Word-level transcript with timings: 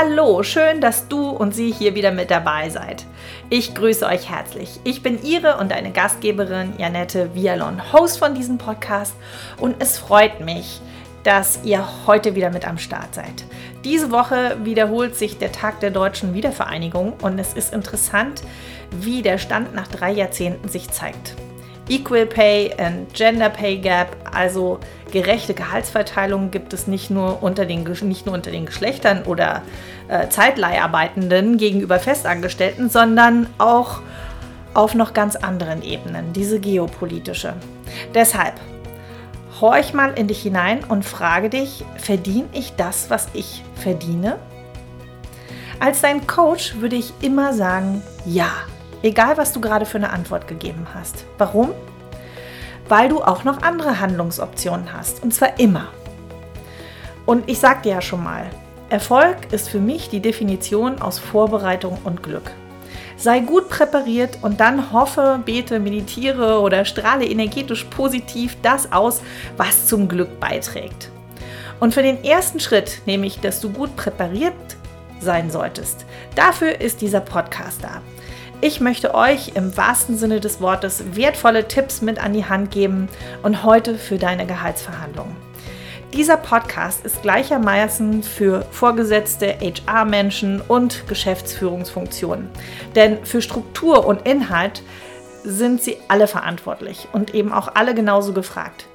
Hallo, 0.00 0.44
schön, 0.44 0.80
dass 0.80 1.08
du 1.08 1.28
und 1.28 1.56
sie 1.56 1.72
hier 1.72 1.96
wieder 1.96 2.12
mit 2.12 2.30
dabei 2.30 2.70
seid. 2.70 3.04
Ich 3.50 3.74
grüße 3.74 4.06
euch 4.06 4.30
herzlich. 4.30 4.78
Ich 4.84 5.02
bin 5.02 5.20
Ihre 5.24 5.56
und 5.56 5.72
deine 5.72 5.90
Gastgeberin 5.90 6.74
Janette 6.78 7.34
Vialon, 7.34 7.92
Host 7.92 8.20
von 8.20 8.32
diesem 8.32 8.58
Podcast 8.58 9.16
und 9.56 9.74
es 9.80 9.98
freut 9.98 10.38
mich, 10.38 10.80
dass 11.24 11.58
ihr 11.64 11.84
heute 12.06 12.36
wieder 12.36 12.50
mit 12.50 12.64
am 12.64 12.78
Start 12.78 13.12
seid. 13.12 13.44
Diese 13.82 14.12
Woche 14.12 14.58
wiederholt 14.62 15.16
sich 15.16 15.38
der 15.38 15.50
Tag 15.50 15.80
der 15.80 15.90
deutschen 15.90 16.32
Wiedervereinigung 16.32 17.14
und 17.20 17.36
es 17.40 17.54
ist 17.54 17.74
interessant, 17.74 18.44
wie 18.92 19.22
der 19.22 19.38
Stand 19.38 19.74
nach 19.74 19.88
drei 19.88 20.12
Jahrzehnten 20.12 20.68
sich 20.68 20.92
zeigt. 20.92 21.34
Equal 21.88 22.26
Pay 22.26 22.74
and 22.78 23.12
Gender 23.14 23.48
Pay 23.48 23.78
Gap, 23.78 24.16
also 24.32 24.78
gerechte 25.10 25.54
Gehaltsverteilung 25.54 26.50
gibt 26.50 26.72
es 26.72 26.86
nicht 26.86 27.10
nur 27.10 27.42
unter 27.42 27.64
den, 27.64 27.84
nicht 28.02 28.26
nur 28.26 28.34
unter 28.34 28.50
den 28.50 28.66
Geschlechtern 28.66 29.22
oder 29.24 29.62
äh, 30.08 30.28
Zeitleiharbeitenden 30.28 31.56
gegenüber 31.56 31.98
Festangestellten, 31.98 32.90
sondern 32.90 33.46
auch 33.58 34.00
auf 34.74 34.94
noch 34.94 35.14
ganz 35.14 35.34
anderen 35.36 35.82
Ebenen, 35.82 36.32
diese 36.32 36.60
geopolitische. 36.60 37.54
Deshalb 38.14 38.54
horch 39.60 39.92
mal 39.92 40.12
in 40.16 40.28
dich 40.28 40.42
hinein 40.42 40.84
und 40.84 41.04
frage 41.04 41.48
dich, 41.48 41.84
verdiene 41.96 42.48
ich 42.52 42.74
das, 42.76 43.10
was 43.10 43.28
ich 43.32 43.62
verdiene? 43.74 44.38
Als 45.80 46.00
dein 46.00 46.26
Coach 46.26 46.76
würde 46.80 46.96
ich 46.96 47.12
immer 47.22 47.52
sagen, 47.54 48.02
ja, 48.24 48.50
egal 49.02 49.36
was 49.36 49.52
du 49.52 49.60
gerade 49.60 49.86
für 49.86 49.98
eine 49.98 50.10
Antwort 50.10 50.48
gegeben 50.48 50.86
hast. 50.94 51.24
Warum? 51.38 51.70
Weil 52.88 53.08
du 53.08 53.22
auch 53.22 53.44
noch 53.44 53.62
andere 53.62 54.00
Handlungsoptionen 54.00 54.92
hast, 54.92 55.22
und 55.22 55.34
zwar 55.34 55.58
immer. 55.58 55.88
Und 57.26 57.48
ich 57.48 57.58
sagte 57.58 57.90
ja 57.90 58.00
schon 58.00 58.24
mal, 58.24 58.50
Erfolg 58.88 59.52
ist 59.52 59.68
für 59.68 59.80
mich 59.80 60.08
die 60.08 60.20
Definition 60.20 61.02
aus 61.02 61.18
Vorbereitung 61.18 61.98
und 62.04 62.22
Glück. 62.22 62.50
Sei 63.18 63.40
gut 63.40 63.68
präpariert 63.68 64.38
und 64.42 64.60
dann 64.60 64.92
hoffe, 64.92 65.40
bete, 65.44 65.80
meditiere 65.80 66.60
oder 66.60 66.84
strahle 66.84 67.26
energetisch 67.26 67.84
positiv 67.84 68.56
das 68.62 68.92
aus, 68.92 69.20
was 69.56 69.86
zum 69.86 70.08
Glück 70.08 70.40
beiträgt. 70.40 71.10
Und 71.80 71.94
für 71.94 72.02
den 72.02 72.24
ersten 72.24 72.60
Schritt, 72.60 73.02
nämlich 73.06 73.40
dass 73.40 73.60
du 73.60 73.70
gut 73.70 73.94
präpariert 73.96 74.54
sein 75.20 75.50
solltest, 75.50 76.06
dafür 76.34 76.80
ist 76.80 77.00
dieser 77.00 77.20
Podcast 77.20 77.82
da. 77.82 78.00
Ich 78.60 78.80
möchte 78.80 79.14
euch 79.14 79.52
im 79.54 79.76
wahrsten 79.76 80.18
Sinne 80.18 80.40
des 80.40 80.60
Wortes 80.60 81.14
wertvolle 81.14 81.68
Tipps 81.68 82.02
mit 82.02 82.18
an 82.18 82.32
die 82.32 82.44
Hand 82.44 82.72
geben 82.72 83.08
und 83.44 83.62
heute 83.62 83.94
für 83.94 84.18
deine 84.18 84.46
Gehaltsverhandlungen. 84.46 85.36
Dieser 86.12 86.36
Podcast 86.36 87.04
ist 87.04 87.22
gleichermaßen 87.22 88.24
für 88.24 88.62
Vorgesetzte, 88.72 89.54
HR-Menschen 89.60 90.60
und 90.60 91.06
Geschäftsführungsfunktionen. 91.06 92.48
Denn 92.96 93.24
für 93.24 93.42
Struktur 93.42 94.04
und 94.04 94.26
Inhalt 94.26 94.82
sind 95.44 95.80
sie 95.80 95.98
alle 96.08 96.26
verantwortlich 96.26 97.06
und 97.12 97.34
eben 97.34 97.52
auch 97.52 97.76
alle 97.76 97.94
genauso 97.94 98.32
gefragt. 98.32 98.86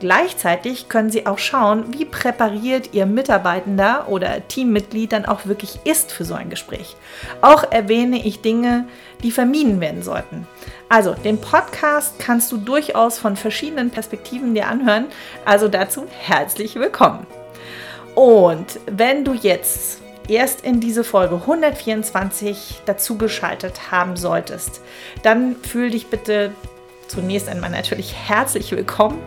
Gleichzeitig 0.00 0.88
können 0.88 1.10
Sie 1.10 1.26
auch 1.26 1.38
schauen, 1.38 1.92
wie 1.92 2.06
präpariert 2.06 2.94
Ihr 2.94 3.04
Mitarbeitender 3.04 4.06
oder 4.08 4.48
Teammitglied 4.48 5.12
dann 5.12 5.26
auch 5.26 5.44
wirklich 5.44 5.78
ist 5.84 6.10
für 6.10 6.24
so 6.24 6.32
ein 6.32 6.48
Gespräch. 6.48 6.96
Auch 7.42 7.70
erwähne 7.70 8.24
ich 8.24 8.40
Dinge, 8.40 8.88
die 9.22 9.30
vermieden 9.30 9.78
werden 9.82 10.02
sollten. 10.02 10.48
Also, 10.88 11.12
den 11.12 11.38
Podcast 11.38 12.18
kannst 12.18 12.50
du 12.50 12.56
durchaus 12.56 13.18
von 13.18 13.36
verschiedenen 13.36 13.90
Perspektiven 13.90 14.54
dir 14.54 14.68
anhören. 14.68 15.04
Also 15.44 15.68
dazu 15.68 16.06
herzlich 16.18 16.76
willkommen. 16.76 17.26
Und 18.14 18.80
wenn 18.90 19.24
du 19.24 19.34
jetzt 19.34 20.00
erst 20.28 20.62
in 20.64 20.80
diese 20.80 21.04
Folge 21.04 21.34
124 21.34 22.82
dazugeschaltet 22.86 23.90
haben 23.90 24.16
solltest, 24.16 24.80
dann 25.22 25.56
fühl 25.56 25.90
dich 25.90 26.06
bitte 26.06 26.52
zunächst 27.06 27.48
einmal 27.48 27.70
natürlich 27.70 28.14
herzlich 28.14 28.72
willkommen. 28.72 29.18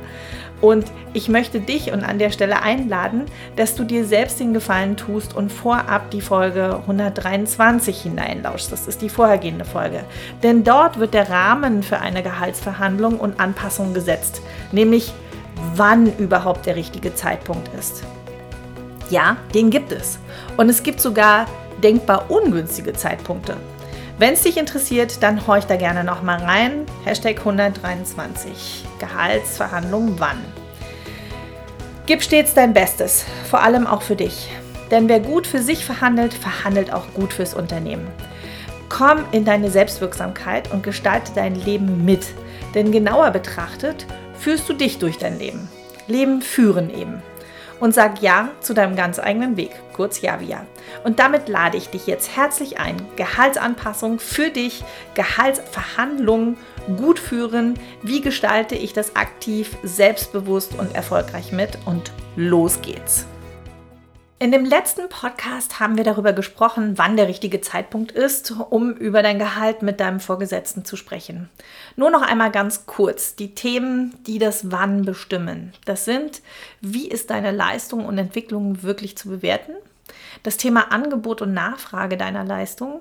Und 0.63 0.85
ich 1.11 1.27
möchte 1.27 1.59
dich 1.59 1.91
und 1.91 2.05
an 2.05 2.19
der 2.19 2.31
Stelle 2.31 2.61
einladen, 2.61 3.25
dass 3.57 3.75
du 3.75 3.83
dir 3.83 4.05
selbst 4.05 4.39
den 4.39 4.53
Gefallen 4.53 4.95
tust 4.95 5.35
und 5.35 5.51
vorab 5.51 6.09
die 6.11 6.21
Folge 6.21 6.77
123 6.77 8.03
hineinlauschst. 8.03 8.71
Das 8.71 8.87
ist 8.87 9.01
die 9.01 9.09
vorhergehende 9.09 9.65
Folge. 9.65 10.05
Denn 10.41 10.63
dort 10.63 10.99
wird 10.99 11.13
der 11.13 11.29
Rahmen 11.29 11.83
für 11.83 11.99
eine 11.99 12.23
Gehaltsverhandlung 12.23 13.19
und 13.19 13.41
Anpassung 13.41 13.93
gesetzt, 13.93 14.41
nämlich 14.71 15.13
wann 15.75 16.15
überhaupt 16.17 16.65
der 16.65 16.77
richtige 16.77 17.13
Zeitpunkt 17.13 17.69
ist. 17.77 18.05
Ja, 19.09 19.35
den 19.53 19.69
gibt 19.69 19.91
es. 19.91 20.17
Und 20.55 20.69
es 20.69 20.81
gibt 20.81 21.01
sogar 21.01 21.45
denkbar 21.83 22.31
ungünstige 22.31 22.93
Zeitpunkte. 22.93 23.57
Wenn 24.17 24.35
es 24.35 24.43
dich 24.43 24.55
interessiert, 24.55 25.21
dann 25.23 25.45
horch 25.45 25.65
da 25.65 25.75
gerne 25.75 26.05
nochmal 26.05 26.41
rein. 26.41 26.85
Hashtag 27.03 27.39
123. 27.39 28.85
Gehaltsverhandlung 28.99 30.15
wann? 30.19 30.37
Gib 32.05 32.21
stets 32.21 32.53
dein 32.53 32.73
Bestes, 32.73 33.25
vor 33.49 33.61
allem 33.61 33.87
auch 33.87 34.01
für 34.01 34.17
dich. 34.17 34.49
Denn 34.91 35.07
wer 35.07 35.21
gut 35.21 35.47
für 35.47 35.61
sich 35.61 35.85
verhandelt, 35.85 36.33
verhandelt 36.33 36.91
auch 36.91 37.13
gut 37.13 37.31
fürs 37.31 37.53
Unternehmen. 37.53 38.07
Komm 38.89 39.23
in 39.31 39.45
deine 39.45 39.71
Selbstwirksamkeit 39.71 40.71
und 40.73 40.83
gestalte 40.83 41.31
dein 41.33 41.55
Leben 41.55 42.03
mit. 42.03 42.25
Denn 42.75 42.91
genauer 42.91 43.31
betrachtet 43.31 44.05
führst 44.37 44.67
du 44.67 44.73
dich 44.73 44.99
durch 44.99 45.17
dein 45.17 45.39
Leben. 45.39 45.69
Leben 46.07 46.41
führen 46.41 46.89
eben 46.89 47.23
und 47.83 47.93
sag 47.93 48.21
Ja 48.21 48.47
zu 48.61 48.73
deinem 48.73 48.95
ganz 48.95 49.19
eigenen 49.19 49.57
Weg, 49.57 49.71
kurz 49.91 50.21
Javia. 50.21 50.65
Und 51.03 51.19
damit 51.19 51.49
lade 51.49 51.75
ich 51.75 51.89
dich 51.89 52.07
jetzt 52.07 52.33
herzlich 52.33 52.79
ein. 52.79 52.95
Gehaltsanpassung 53.17 54.19
für 54.19 54.49
dich, 54.51 54.85
Gehaltsverhandlungen 55.15 56.55
gut 56.95 57.19
führen. 57.19 57.77
Wie 58.01 58.21
gestalte 58.21 58.75
ich 58.75 58.93
das 58.93 59.17
aktiv, 59.17 59.75
selbstbewusst 59.83 60.79
und 60.79 60.95
erfolgreich 60.95 61.51
mit? 61.51 61.77
Und 61.83 62.13
los 62.37 62.79
geht's. 62.81 63.25
In 64.43 64.51
dem 64.51 64.65
letzten 64.65 65.07
Podcast 65.07 65.79
haben 65.79 65.95
wir 65.95 66.03
darüber 66.03 66.33
gesprochen, 66.33 66.97
wann 66.97 67.15
der 67.15 67.29
richtige 67.29 67.61
Zeitpunkt 67.61 68.11
ist, 68.11 68.53
um 68.71 68.91
über 68.91 69.23
dein 69.23 69.39
Gehalt 69.39 69.83
mit 69.83 70.01
deinem 70.01 70.19
Vorgesetzten 70.19 70.83
zu 70.83 70.97
sprechen. 70.97 71.49
Nur 71.95 72.09
noch 72.09 72.21
einmal 72.21 72.51
ganz 72.51 72.85
kurz 72.85 73.37
die 73.37 73.55
Themen, 73.55 74.13
die 74.27 74.39
das 74.39 74.69
Wann 74.69 75.05
bestimmen. 75.05 75.71
Das 75.85 76.03
sind, 76.03 76.41
wie 76.81 77.07
ist 77.07 77.29
deine 77.29 77.51
Leistung 77.51 78.05
und 78.05 78.17
Entwicklung 78.17 78.83
wirklich 78.83 79.17
zu 79.17 79.29
bewerten? 79.29 79.75
Das 80.43 80.57
Thema 80.57 80.91
Angebot 80.91 81.41
und 81.41 81.53
Nachfrage 81.53 82.17
deiner 82.17 82.43
Leistung, 82.43 82.99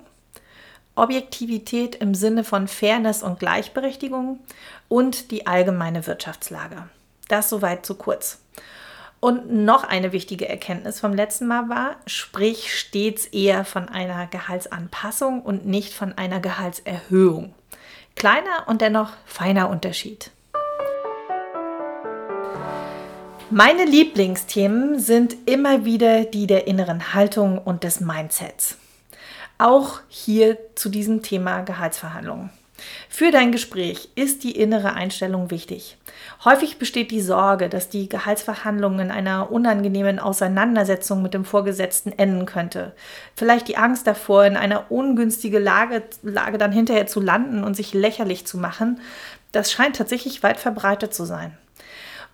Objektivität 0.94 1.96
im 1.96 2.14
Sinne 2.14 2.44
von 2.44 2.68
Fairness 2.68 3.24
und 3.24 3.40
Gleichberechtigung 3.40 4.38
und 4.86 5.32
die 5.32 5.48
allgemeine 5.48 6.06
Wirtschaftslage. 6.06 6.84
Das 7.26 7.48
soweit 7.48 7.84
zu 7.84 7.96
kurz. 7.96 8.41
Und 9.24 9.52
noch 9.52 9.84
eine 9.84 10.10
wichtige 10.10 10.48
Erkenntnis 10.48 10.98
vom 10.98 11.14
letzten 11.14 11.46
Mal 11.46 11.68
war, 11.68 11.94
sprich 12.06 12.76
stets 12.76 13.26
eher 13.26 13.64
von 13.64 13.88
einer 13.88 14.26
Gehaltsanpassung 14.26 15.42
und 15.42 15.64
nicht 15.64 15.94
von 15.94 16.18
einer 16.18 16.40
Gehaltserhöhung. 16.40 17.54
Kleiner 18.16 18.64
und 18.66 18.80
dennoch 18.80 19.10
feiner 19.24 19.70
Unterschied. 19.70 20.32
Meine 23.48 23.84
Lieblingsthemen 23.84 24.98
sind 24.98 25.36
immer 25.46 25.84
wieder 25.84 26.24
die 26.24 26.48
der 26.48 26.66
inneren 26.66 27.14
Haltung 27.14 27.58
und 27.58 27.84
des 27.84 28.00
Mindsets. 28.00 28.76
Auch 29.56 30.00
hier 30.08 30.58
zu 30.74 30.88
diesem 30.88 31.22
Thema 31.22 31.60
Gehaltsverhandlungen. 31.60 32.50
Für 33.08 33.30
dein 33.30 33.52
Gespräch 33.52 34.08
ist 34.14 34.44
die 34.44 34.52
innere 34.52 34.94
Einstellung 34.94 35.50
wichtig. 35.50 35.96
Häufig 36.44 36.78
besteht 36.78 37.10
die 37.10 37.20
Sorge, 37.20 37.68
dass 37.68 37.88
die 37.88 38.08
Gehaltsverhandlungen 38.08 39.00
in 39.00 39.10
einer 39.10 39.50
unangenehmen 39.52 40.18
Auseinandersetzung 40.18 41.22
mit 41.22 41.34
dem 41.34 41.44
Vorgesetzten 41.44 42.12
enden 42.18 42.46
könnte. 42.46 42.92
Vielleicht 43.36 43.68
die 43.68 43.76
Angst 43.76 44.06
davor, 44.06 44.44
in 44.44 44.56
einer 44.56 44.90
ungünstigen 44.90 45.62
Lage, 45.62 46.02
Lage 46.22 46.58
dann 46.58 46.72
hinterher 46.72 47.06
zu 47.06 47.20
landen 47.20 47.64
und 47.64 47.74
sich 47.74 47.94
lächerlich 47.94 48.46
zu 48.46 48.58
machen. 48.58 49.00
Das 49.52 49.70
scheint 49.70 49.96
tatsächlich 49.96 50.42
weit 50.42 50.58
verbreitet 50.58 51.14
zu 51.14 51.24
sein. 51.24 51.56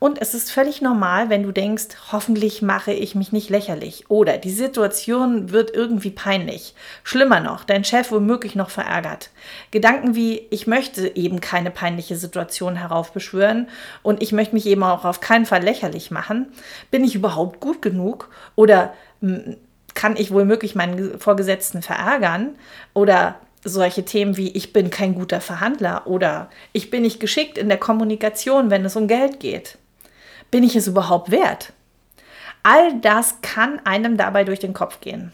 Und 0.00 0.22
es 0.22 0.32
ist 0.32 0.52
völlig 0.52 0.80
normal, 0.80 1.28
wenn 1.28 1.42
du 1.42 1.50
denkst, 1.50 1.88
hoffentlich 2.12 2.62
mache 2.62 2.92
ich 2.92 3.16
mich 3.16 3.32
nicht 3.32 3.50
lächerlich 3.50 4.08
oder 4.08 4.38
die 4.38 4.52
Situation 4.52 5.50
wird 5.50 5.74
irgendwie 5.74 6.10
peinlich. 6.10 6.74
Schlimmer 7.02 7.40
noch, 7.40 7.64
dein 7.64 7.84
Chef 7.84 8.12
womöglich 8.12 8.54
noch 8.54 8.70
verärgert. 8.70 9.30
Gedanken 9.72 10.14
wie, 10.14 10.46
ich 10.50 10.68
möchte 10.68 11.16
eben 11.16 11.40
keine 11.40 11.72
peinliche 11.72 12.14
Situation 12.14 12.76
heraufbeschwören 12.76 13.68
und 14.04 14.22
ich 14.22 14.30
möchte 14.30 14.54
mich 14.54 14.66
eben 14.66 14.84
auch 14.84 15.04
auf 15.04 15.20
keinen 15.20 15.46
Fall 15.46 15.64
lächerlich 15.64 16.12
machen. 16.12 16.52
Bin 16.92 17.02
ich 17.02 17.16
überhaupt 17.16 17.58
gut 17.58 17.82
genug 17.82 18.30
oder 18.54 18.94
hm, 19.20 19.56
kann 19.94 20.16
ich 20.16 20.30
womöglich 20.30 20.76
meinen 20.76 21.18
Vorgesetzten 21.18 21.82
verärgern 21.82 22.54
oder 22.94 23.40
solche 23.64 24.04
Themen 24.04 24.36
wie 24.36 24.50
ich 24.52 24.72
bin 24.72 24.90
kein 24.90 25.16
guter 25.16 25.40
Verhandler 25.40 26.06
oder 26.06 26.48
ich 26.72 26.90
bin 26.90 27.02
nicht 27.02 27.18
geschickt 27.18 27.58
in 27.58 27.68
der 27.68 27.78
Kommunikation, 27.78 28.70
wenn 28.70 28.84
es 28.84 28.94
um 28.94 29.08
Geld 29.08 29.40
geht 29.40 29.76
bin 30.50 30.62
ich 30.62 30.76
es 30.76 30.86
überhaupt 30.86 31.30
wert? 31.30 31.72
All 32.62 33.00
das 33.00 33.40
kann 33.40 33.80
einem 33.84 34.16
dabei 34.16 34.44
durch 34.44 34.58
den 34.58 34.74
Kopf 34.74 35.00
gehen. 35.00 35.32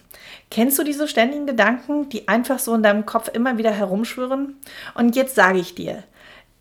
Kennst 0.51 0.79
du 0.79 0.85
diese 0.85 1.09
ständigen 1.09 1.47
Gedanken, 1.47 2.09
die 2.09 2.29
einfach 2.29 2.59
so 2.59 2.75
in 2.75 2.83
deinem 2.83 3.07
Kopf 3.07 3.29
immer 3.29 3.59
wieder 3.59 3.73
herumschwirren? 3.73 4.57
Und 4.95 5.17
jetzt 5.17 5.35
sage 5.35 5.59
ich 5.59 5.75
dir, 5.75 6.05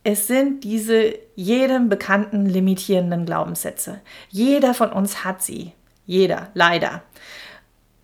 es 0.04 0.28
sind 0.28 0.64
diese 0.64 1.16
jedem 1.36 1.90
bekannten 1.90 2.46
limitierenden 2.46 3.26
Glaubenssätze. 3.26 4.02
Jeder 4.30 4.74
von 4.74 4.92
uns 4.92 5.24
hat 5.24 5.42
sie. 5.42 5.74
Jeder, 6.06 6.50
leider. 6.54 7.04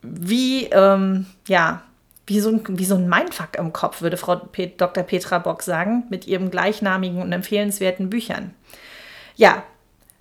Wie, 0.02 0.66
ähm, 0.66 1.26
ja, 1.48 1.82
wie 2.26 2.40
so, 2.40 2.50
ein, 2.50 2.62
wie 2.68 2.86
so 2.86 2.96
ein 2.96 3.10
Mindfuck 3.10 3.58
im 3.58 3.74
Kopf, 3.74 4.02
würde 4.02 4.16
Frau 4.16 4.36
Dr. 4.78 5.04
Petra 5.04 5.40
Bock 5.40 5.64
sagen, 5.64 6.06
mit 6.10 6.28
ihren 6.28 6.52
gleichnamigen 6.52 7.22
und 7.22 7.34
empfehlenswerten 7.34 8.10
Büchern. 8.10 8.54
Ja, 9.36 9.64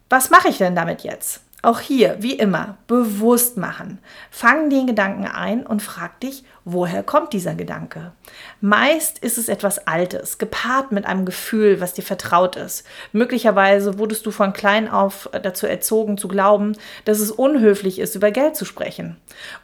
was 0.09 0.31
mache 0.31 0.49
ich 0.49 0.59
denn 0.59 0.75
damit 0.75 1.03
jetzt? 1.03 1.41
Auch 1.61 1.81
hier, 1.81 2.17
wie 2.21 2.35
immer, 2.35 2.79
bewusst 2.87 3.57
machen. 3.57 3.99
Fang 4.31 4.71
den 4.71 4.87
Gedanken 4.87 5.27
ein 5.27 5.67
und 5.67 5.83
frag 5.83 6.21
dich, 6.21 6.45
woher 6.65 7.03
kommt 7.03 7.33
dieser 7.33 7.57
Gedanke? 7.57 8.13
Meist 8.61 9.19
ist 9.19 9.39
es 9.39 9.49
etwas 9.49 9.89
Altes, 9.89 10.39
gepaart 10.39 10.93
mit 10.93 11.05
einem 11.05 11.25
Gefühl, 11.25 11.81
was 11.81 11.95
dir 11.95 12.03
vertraut 12.03 12.55
ist. 12.55 12.87
Möglicherweise 13.13 13.99
wurdest 13.99 14.25
du 14.25 14.31
von 14.31 14.53
klein 14.53 14.89
auf 14.89 15.29
dazu 15.43 15.67
erzogen 15.67 16.17
zu 16.17 16.29
glauben, 16.29 16.77
dass 17.05 17.19
es 17.19 17.33
unhöflich 17.33 17.99
ist, 17.99 18.15
über 18.15 18.31
Geld 18.31 18.55
zu 18.55 18.65
sprechen. 18.65 19.17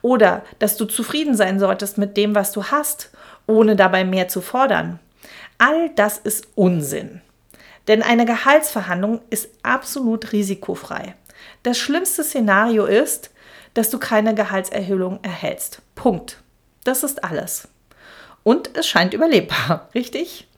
Oder 0.02 0.42
dass 0.58 0.76
du 0.76 0.86
zufrieden 0.86 1.36
sein 1.36 1.60
solltest 1.60 1.96
mit 1.96 2.16
dem, 2.16 2.34
was 2.34 2.50
du 2.50 2.64
hast, 2.64 3.10
ohne 3.46 3.76
dabei 3.76 4.04
mehr 4.04 4.26
zu 4.26 4.40
fordern. 4.40 4.98
All 5.58 5.90
das 5.90 6.18
ist 6.18 6.48
Unsinn. 6.56 7.20
Denn 7.88 8.02
eine 8.02 8.24
Gehaltsverhandlung 8.24 9.20
ist 9.30 9.48
absolut 9.62 10.32
risikofrei. 10.32 11.14
Das 11.62 11.78
schlimmste 11.78 12.24
Szenario 12.24 12.86
ist, 12.86 13.30
dass 13.74 13.90
du 13.90 13.98
keine 13.98 14.34
Gehaltserhöhung 14.34 15.18
erhältst. 15.22 15.82
Punkt. 15.94 16.38
Das 16.84 17.02
ist 17.02 17.24
alles. 17.24 17.68
Und 18.42 18.76
es 18.76 18.86
scheint 18.86 19.14
überlebbar, 19.14 19.88
richtig? 19.94 20.48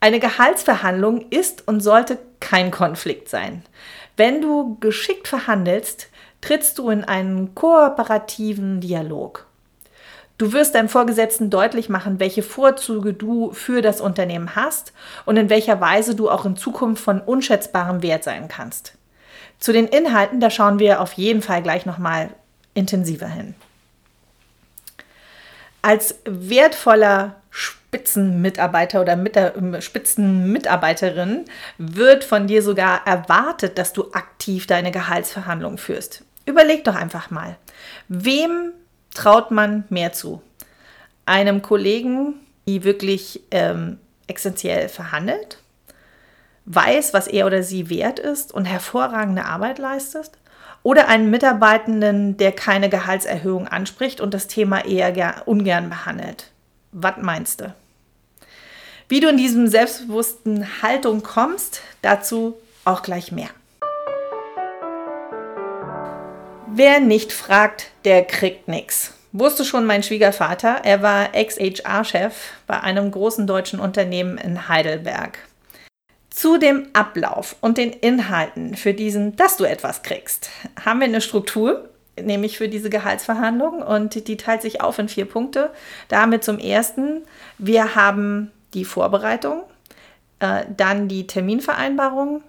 Eine 0.00 0.18
Gehaltsverhandlung 0.18 1.30
ist 1.30 1.68
und 1.68 1.80
sollte 1.80 2.18
kein 2.40 2.70
Konflikt 2.70 3.28
sein. 3.28 3.62
Wenn 4.16 4.40
du 4.40 4.76
geschickt 4.80 5.28
verhandelst, 5.28 6.08
trittst 6.40 6.78
du 6.78 6.90
in 6.90 7.04
einen 7.04 7.54
kooperativen 7.54 8.80
Dialog. 8.80 9.46
Du 10.42 10.52
wirst 10.52 10.74
deinem 10.74 10.88
Vorgesetzten 10.88 11.50
deutlich 11.50 11.88
machen, 11.88 12.18
welche 12.18 12.42
Vorzüge 12.42 13.14
du 13.14 13.52
für 13.52 13.80
das 13.80 14.00
Unternehmen 14.00 14.56
hast 14.56 14.92
und 15.24 15.36
in 15.36 15.48
welcher 15.48 15.80
Weise 15.80 16.16
du 16.16 16.28
auch 16.28 16.44
in 16.44 16.56
Zukunft 16.56 17.00
von 17.00 17.20
unschätzbarem 17.20 18.02
Wert 18.02 18.24
sein 18.24 18.48
kannst. 18.48 18.94
Zu 19.60 19.72
den 19.72 19.86
Inhalten, 19.86 20.40
da 20.40 20.50
schauen 20.50 20.80
wir 20.80 21.00
auf 21.00 21.12
jeden 21.12 21.42
Fall 21.42 21.62
gleich 21.62 21.86
nochmal 21.86 22.30
intensiver 22.74 23.28
hin. 23.28 23.54
Als 25.80 26.16
wertvoller 26.24 27.36
Spitzenmitarbeiter 27.50 29.00
oder 29.00 29.14
mit 29.14 29.38
Spitzenmitarbeiterin 29.78 31.44
wird 31.78 32.24
von 32.24 32.48
dir 32.48 32.64
sogar 32.64 33.06
erwartet, 33.06 33.78
dass 33.78 33.92
du 33.92 34.10
aktiv 34.10 34.66
deine 34.66 34.90
Gehaltsverhandlungen 34.90 35.78
führst. 35.78 36.24
Überleg 36.46 36.82
doch 36.82 36.96
einfach 36.96 37.30
mal, 37.30 37.54
wem 38.08 38.72
traut 39.14 39.50
man 39.50 39.84
mehr 39.88 40.12
zu? 40.12 40.42
Einem 41.26 41.62
Kollegen, 41.62 42.34
die 42.66 42.84
wirklich 42.84 43.42
ähm, 43.50 43.98
essentiell 44.26 44.88
verhandelt? 44.88 45.58
weiß, 46.66 47.12
was 47.12 47.26
er 47.26 47.46
oder 47.46 47.62
sie 47.62 47.90
wert 47.90 48.18
ist 48.18 48.52
und 48.52 48.64
hervorragende 48.64 49.44
Arbeit 49.44 49.78
leistet? 49.78 50.30
Oder 50.84 51.08
einen 51.08 51.30
Mitarbeitenden, 51.30 52.36
der 52.36 52.52
keine 52.52 52.88
Gehaltserhöhung 52.88 53.68
anspricht 53.68 54.20
und 54.20 54.34
das 54.34 54.48
Thema 54.48 54.84
eher 54.84 55.46
ungern 55.46 55.88
behandelt? 55.88 56.50
Was 56.90 57.14
meinst 57.20 57.60
du? 57.60 57.74
Wie 59.08 59.20
du 59.20 59.28
in 59.28 59.36
diesem 59.36 59.68
selbstbewussten 59.68 60.82
Haltung 60.82 61.22
kommst, 61.22 61.82
dazu 62.00 62.56
auch 62.84 63.02
gleich 63.02 63.30
mehr. 63.30 63.50
Wer 66.74 67.00
nicht 67.00 67.34
fragt, 67.34 67.90
der 68.06 68.24
kriegt 68.24 68.66
nichts. 68.66 69.12
Wusste 69.32 69.62
schon 69.62 69.84
mein 69.84 70.02
Schwiegervater, 70.02 70.80
er 70.84 71.02
war 71.02 71.34
Ex-HR-Chef 71.34 72.34
bei 72.66 72.80
einem 72.80 73.10
großen 73.10 73.46
deutschen 73.46 73.78
Unternehmen 73.78 74.38
in 74.38 74.68
Heidelberg. 74.68 75.38
Zu 76.30 76.56
dem 76.56 76.88
Ablauf 76.94 77.56
und 77.60 77.76
den 77.76 77.90
Inhalten 77.90 78.74
für 78.74 78.94
diesen, 78.94 79.36
dass 79.36 79.58
du 79.58 79.64
etwas 79.64 80.02
kriegst, 80.02 80.48
haben 80.82 81.00
wir 81.00 81.08
eine 81.08 81.20
Struktur, 81.20 81.90
nämlich 82.18 82.56
für 82.56 82.70
diese 82.70 82.88
Gehaltsverhandlung 82.88 83.82
und 83.82 84.26
die 84.26 84.38
teilt 84.38 84.62
sich 84.62 84.80
auf 84.80 84.98
in 84.98 85.10
vier 85.10 85.26
Punkte. 85.26 85.72
Damit 86.08 86.42
zum 86.42 86.58
ersten, 86.58 87.20
wir 87.58 87.94
haben 87.96 88.50
die 88.72 88.86
Vorbereitung, 88.86 89.62
äh, 90.40 90.64
dann 90.74 91.08
die 91.08 91.26
Terminvereinbarung, 91.26 92.42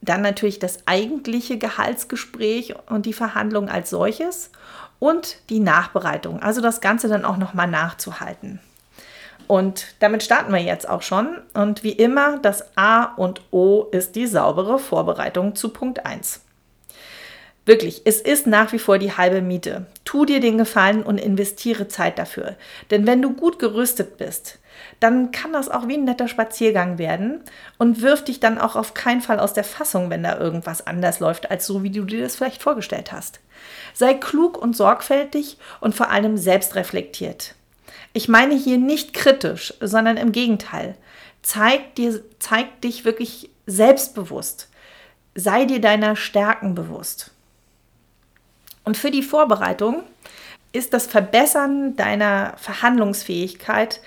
dann 0.00 0.22
natürlich 0.22 0.58
das 0.58 0.78
eigentliche 0.86 1.58
Gehaltsgespräch 1.58 2.74
und 2.88 3.06
die 3.06 3.12
Verhandlung 3.12 3.68
als 3.68 3.90
solches 3.90 4.50
und 4.98 5.38
die 5.50 5.60
Nachbereitung, 5.60 6.42
also 6.42 6.60
das 6.60 6.80
Ganze 6.80 7.08
dann 7.08 7.24
auch 7.24 7.36
nochmal 7.36 7.68
nachzuhalten. 7.68 8.60
Und 9.46 9.94
damit 10.00 10.22
starten 10.22 10.52
wir 10.52 10.60
jetzt 10.60 10.88
auch 10.88 11.02
schon. 11.02 11.38
Und 11.54 11.84
wie 11.84 11.92
immer, 11.92 12.38
das 12.38 12.76
A 12.76 13.04
und 13.04 13.42
O 13.52 13.84
ist 13.92 14.16
die 14.16 14.26
saubere 14.26 14.78
Vorbereitung 14.78 15.54
zu 15.54 15.68
Punkt 15.68 16.04
1. 16.04 16.40
Wirklich, 17.64 18.02
es 18.04 18.20
ist 18.20 18.46
nach 18.46 18.72
wie 18.72 18.78
vor 18.78 18.98
die 18.98 19.12
halbe 19.12 19.42
Miete. 19.42 19.86
Tu 20.04 20.24
dir 20.24 20.40
den 20.40 20.58
Gefallen 20.58 21.02
und 21.02 21.18
investiere 21.18 21.88
Zeit 21.88 22.18
dafür. 22.18 22.56
Denn 22.90 23.06
wenn 23.06 23.22
du 23.22 23.34
gut 23.34 23.58
gerüstet 23.58 24.18
bist, 24.18 24.58
dann 25.00 25.30
kann 25.30 25.52
das 25.52 25.68
auch 25.68 25.88
wie 25.88 25.94
ein 25.94 26.04
netter 26.04 26.28
Spaziergang 26.28 26.98
werden 26.98 27.42
und 27.78 28.00
wirf 28.00 28.24
dich 28.24 28.40
dann 28.40 28.58
auch 28.58 28.76
auf 28.76 28.94
keinen 28.94 29.20
Fall 29.20 29.38
aus 29.38 29.52
der 29.52 29.64
Fassung, 29.64 30.08
wenn 30.10 30.22
da 30.22 30.38
irgendwas 30.38 30.86
anders 30.86 31.20
läuft, 31.20 31.50
als 31.50 31.66
so 31.66 31.82
wie 31.82 31.90
du 31.90 32.04
dir 32.04 32.22
das 32.22 32.36
vielleicht 32.36 32.62
vorgestellt 32.62 33.12
hast. 33.12 33.40
Sei 33.92 34.14
klug 34.14 34.56
und 34.56 34.76
sorgfältig 34.76 35.58
und 35.80 35.94
vor 35.94 36.10
allem 36.10 36.36
selbstreflektiert. 36.36 37.54
Ich 38.12 38.28
meine 38.28 38.54
hier 38.54 38.78
nicht 38.78 39.12
kritisch, 39.12 39.74
sondern 39.80 40.16
im 40.16 40.32
Gegenteil. 40.32 40.96
Zeig, 41.42 41.94
dir, 41.96 42.22
zeig 42.38 42.80
dich 42.80 43.04
wirklich 43.04 43.50
selbstbewusst. 43.66 44.70
Sei 45.34 45.66
dir 45.66 45.80
deiner 45.82 46.16
Stärken 46.16 46.74
bewusst. 46.74 47.32
Und 48.84 48.96
für 48.96 49.10
die 49.10 49.22
Vorbereitung 49.22 50.02
ist 50.72 50.94
das 50.94 51.06
Verbessern 51.06 51.96
deiner 51.96 52.54
Verhandlungsfähigkeit, 52.56 54.00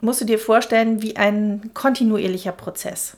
musst 0.00 0.20
du 0.20 0.24
dir 0.24 0.38
vorstellen, 0.38 1.02
wie 1.02 1.16
ein 1.16 1.70
kontinuierlicher 1.74 2.52
Prozess. 2.52 3.16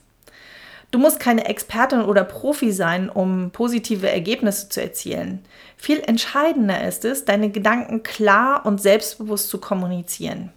Du 0.91 0.99
musst 0.99 1.21
keine 1.21 1.45
Expertin 1.45 2.01
oder 2.01 2.25
Profi 2.25 2.73
sein, 2.73 3.11
um 3.11 3.51
positive 3.51 4.09
Ergebnisse 4.11 4.71
zu 4.71 4.81
erzielen. 4.81 5.45
Viel 5.77 6.01
entscheidender 6.01 6.87
ist 6.87 7.05
es, 7.05 7.27
deine 7.27 7.51
Gedanken 7.51 8.03
klar 8.03 8.65
und 8.65 8.81
selbstbewusst 8.81 9.51
zu 9.51 9.59
kommunizieren. 9.59 10.51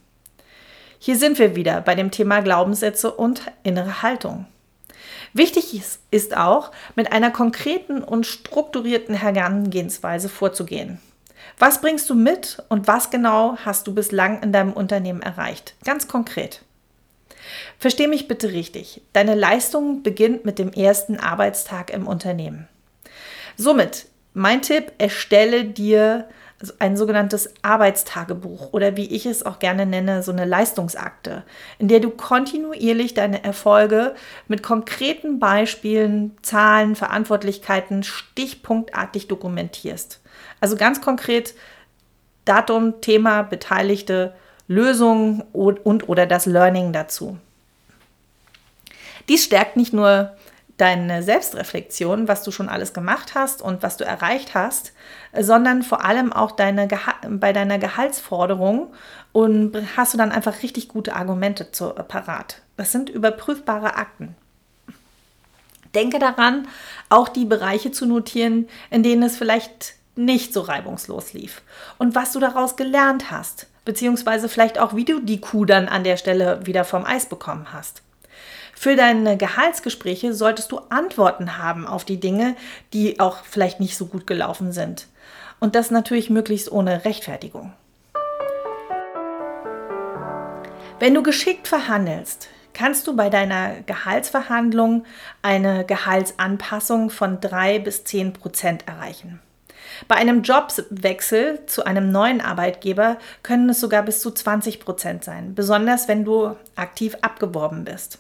Hier 1.00 1.18
sind 1.18 1.38
wir 1.38 1.56
wieder 1.56 1.82
bei 1.82 1.96
dem 1.96 2.12
Thema 2.12 2.42
Glaubenssätze 2.42 3.12
und 3.12 3.42
innere 3.64 4.04
Haltung. 4.04 4.46
Wichtig 5.34 5.82
ist, 6.12 6.38
auch, 6.38 6.72
mit 6.96 7.12
einer 7.12 7.32
konkreten 7.32 8.04
und 8.04 8.26
strukturierten 8.26 9.16
Herangehensweise 9.16 10.30
vorzugehen. 10.30 11.00
Was 11.58 11.82
bringst 11.82 12.10
du 12.10 12.16
mit 12.16 12.64
und 12.70 12.88
was 12.88 13.10
genau 13.10 13.58
hast 13.64 13.88
du 13.88 13.94
bislang 13.94 14.42
in 14.42 14.52
deinem 14.52 14.74
Unternehmen 14.74 15.22
erreicht? 15.22 15.76
Ganz 15.84 16.08
konkret. 16.08 16.64
Versteh 17.78 18.08
mich 18.08 18.28
bitte 18.28 18.52
richtig. 18.52 19.02
Deine 19.14 19.36
Leistung 19.36 20.04
beginnt 20.04 20.46
mit 20.46 20.60
dem 20.60 20.72
ersten 20.72 21.18
Arbeitstag 21.20 21.92
im 21.92 22.08
Unternehmen. 22.08 22.68
Somit, 23.58 24.08
mein 24.34 24.62
Tipp, 24.62 24.92
erstelle 24.98 25.66
dir 25.66 26.30
ein 26.80 26.96
sogenanntes 26.96 27.54
Arbeitstagebuch 27.64 28.72
oder 28.74 28.96
wie 28.96 29.08
ich 29.08 29.26
es 29.26 29.44
auch 29.44 29.60
gerne 29.60 29.86
nenne, 29.86 30.22
so 30.24 30.32
eine 30.32 30.46
Leistungsakte, 30.46 31.44
in 31.80 31.88
der 31.88 32.00
du 32.00 32.12
kontinuierlich 32.12 33.14
deine 33.14 33.44
Erfolge 33.44 34.16
mit 34.48 34.62
konkreten 34.62 35.40
Beispielen, 35.40 36.38
Zahlen, 36.42 36.96
Verantwortlichkeiten 36.96 38.04
stichpunktartig 38.04 39.28
dokumentierst. 39.28 40.21
Also 40.62 40.78
ganz 40.78 41.02
konkret 41.02 41.54
Datum, 42.46 43.02
Thema, 43.02 43.44
Beteiligte, 43.44 44.34
Lösungen 44.68 45.44
und, 45.52 45.86
und 45.86 46.08
oder 46.08 46.26
das 46.26 46.46
Learning 46.46 46.94
dazu. 46.94 47.38
Dies 49.28 49.44
stärkt 49.44 49.76
nicht 49.76 49.92
nur 49.92 50.36
deine 50.78 51.22
Selbstreflexion, 51.22 52.28
was 52.28 52.42
du 52.42 52.52
schon 52.52 52.68
alles 52.68 52.94
gemacht 52.94 53.36
hast 53.36 53.62
und 53.62 53.84
was 53.84 53.98
du 53.98 54.04
erreicht 54.04 54.56
hast, 54.56 54.94
sondern 55.38 55.84
vor 55.84 56.04
allem 56.04 56.34
auch 56.34 56.52
deine 56.52 56.88
bei 57.30 57.54
deiner 57.54 57.78
Gehaltsforderung 57.78 58.92
und 59.32 59.78
hast 59.96 60.14
du 60.14 60.18
dann 60.18 60.32
einfach 60.32 60.64
richtig 60.64 60.88
gute 60.88 61.16
Argumente 61.16 61.72
zu, 61.72 61.90
parat. 61.90 62.62
Das 62.78 62.92
sind 62.92 63.10
überprüfbare 63.10 63.96
Akten. 63.96 64.36
Denke 65.94 66.18
daran, 66.18 66.68
auch 67.10 67.28
die 67.28 67.46
Bereiche 67.46 67.92
zu 67.92 68.06
notieren, 68.06 68.68
in 68.90 69.04
denen 69.04 69.24
es 69.24 69.38
vielleicht 69.38 69.96
nicht 70.16 70.54
so 70.54 70.62
reibungslos 70.62 71.34
lief 71.34 71.62
und 71.98 72.16
was 72.16 72.32
du 72.34 72.40
daraus 72.40 72.76
gelernt 72.76 73.32
hast, 73.32 73.68
beziehungsweise 73.86 74.50
vielleicht 74.50 74.80
auch, 74.80 74.96
wie 74.96 75.06
du 75.06 75.20
die 75.20 75.42
Kuh 75.42 75.66
dann 75.66 75.88
an 75.88 76.04
der 76.04 76.18
Stelle 76.18 76.66
wieder 76.66 76.84
vom 76.84 77.06
Eis 77.06 77.28
bekommen 77.28 77.74
hast. 77.74 78.04
Für 78.74 78.96
deine 78.96 79.38
Gehaltsgespräche 79.38 80.34
solltest 80.34 80.72
du 80.72 80.80
Antworten 80.90 81.58
haben 81.58 81.86
auf 81.86 82.04
die 82.04 82.20
Dinge, 82.20 82.56
die 82.94 83.20
auch 83.20 83.44
vielleicht 83.44 83.80
nicht 83.80 83.96
so 83.96 84.08
gut 84.08 84.26
gelaufen 84.26 84.72
sind. 84.72 85.08
Und 85.60 85.76
das 85.76 85.92
natürlich 85.92 86.32
möglichst 86.32 86.72
ohne 86.72 87.06
Rechtfertigung. 87.06 87.74
Wenn 91.00 91.14
du 91.14 91.22
geschickt 91.22 91.68
verhandelst, 91.68 92.50
kannst 92.74 93.06
du 93.06 93.16
bei 93.16 93.30
deiner 93.30 93.82
Gehaltsverhandlung 93.82 95.06
eine 95.42 95.86
Gehaltsanpassung 95.86 97.12
von 97.12 97.40
3 97.40 97.80
bis 97.80 98.04
10 98.04 98.34
Prozent 98.34 98.88
erreichen. 98.88 99.40
Bei 100.08 100.16
einem 100.16 100.42
Jobwechsel 100.42 101.66
zu 101.66 101.86
einem 101.86 102.12
neuen 102.12 102.42
Arbeitgeber 102.42 103.18
können 103.44 103.70
es 103.70 103.80
sogar 103.80 104.04
bis 104.04 104.20
zu 104.20 104.32
20 104.32 104.80
Prozent 104.80 105.24
sein, 105.24 105.56
besonders 105.56 106.08
wenn 106.08 106.26
du 106.26 106.56
aktiv 106.76 107.16
abgeworben 107.22 107.84
bist. 107.84 108.20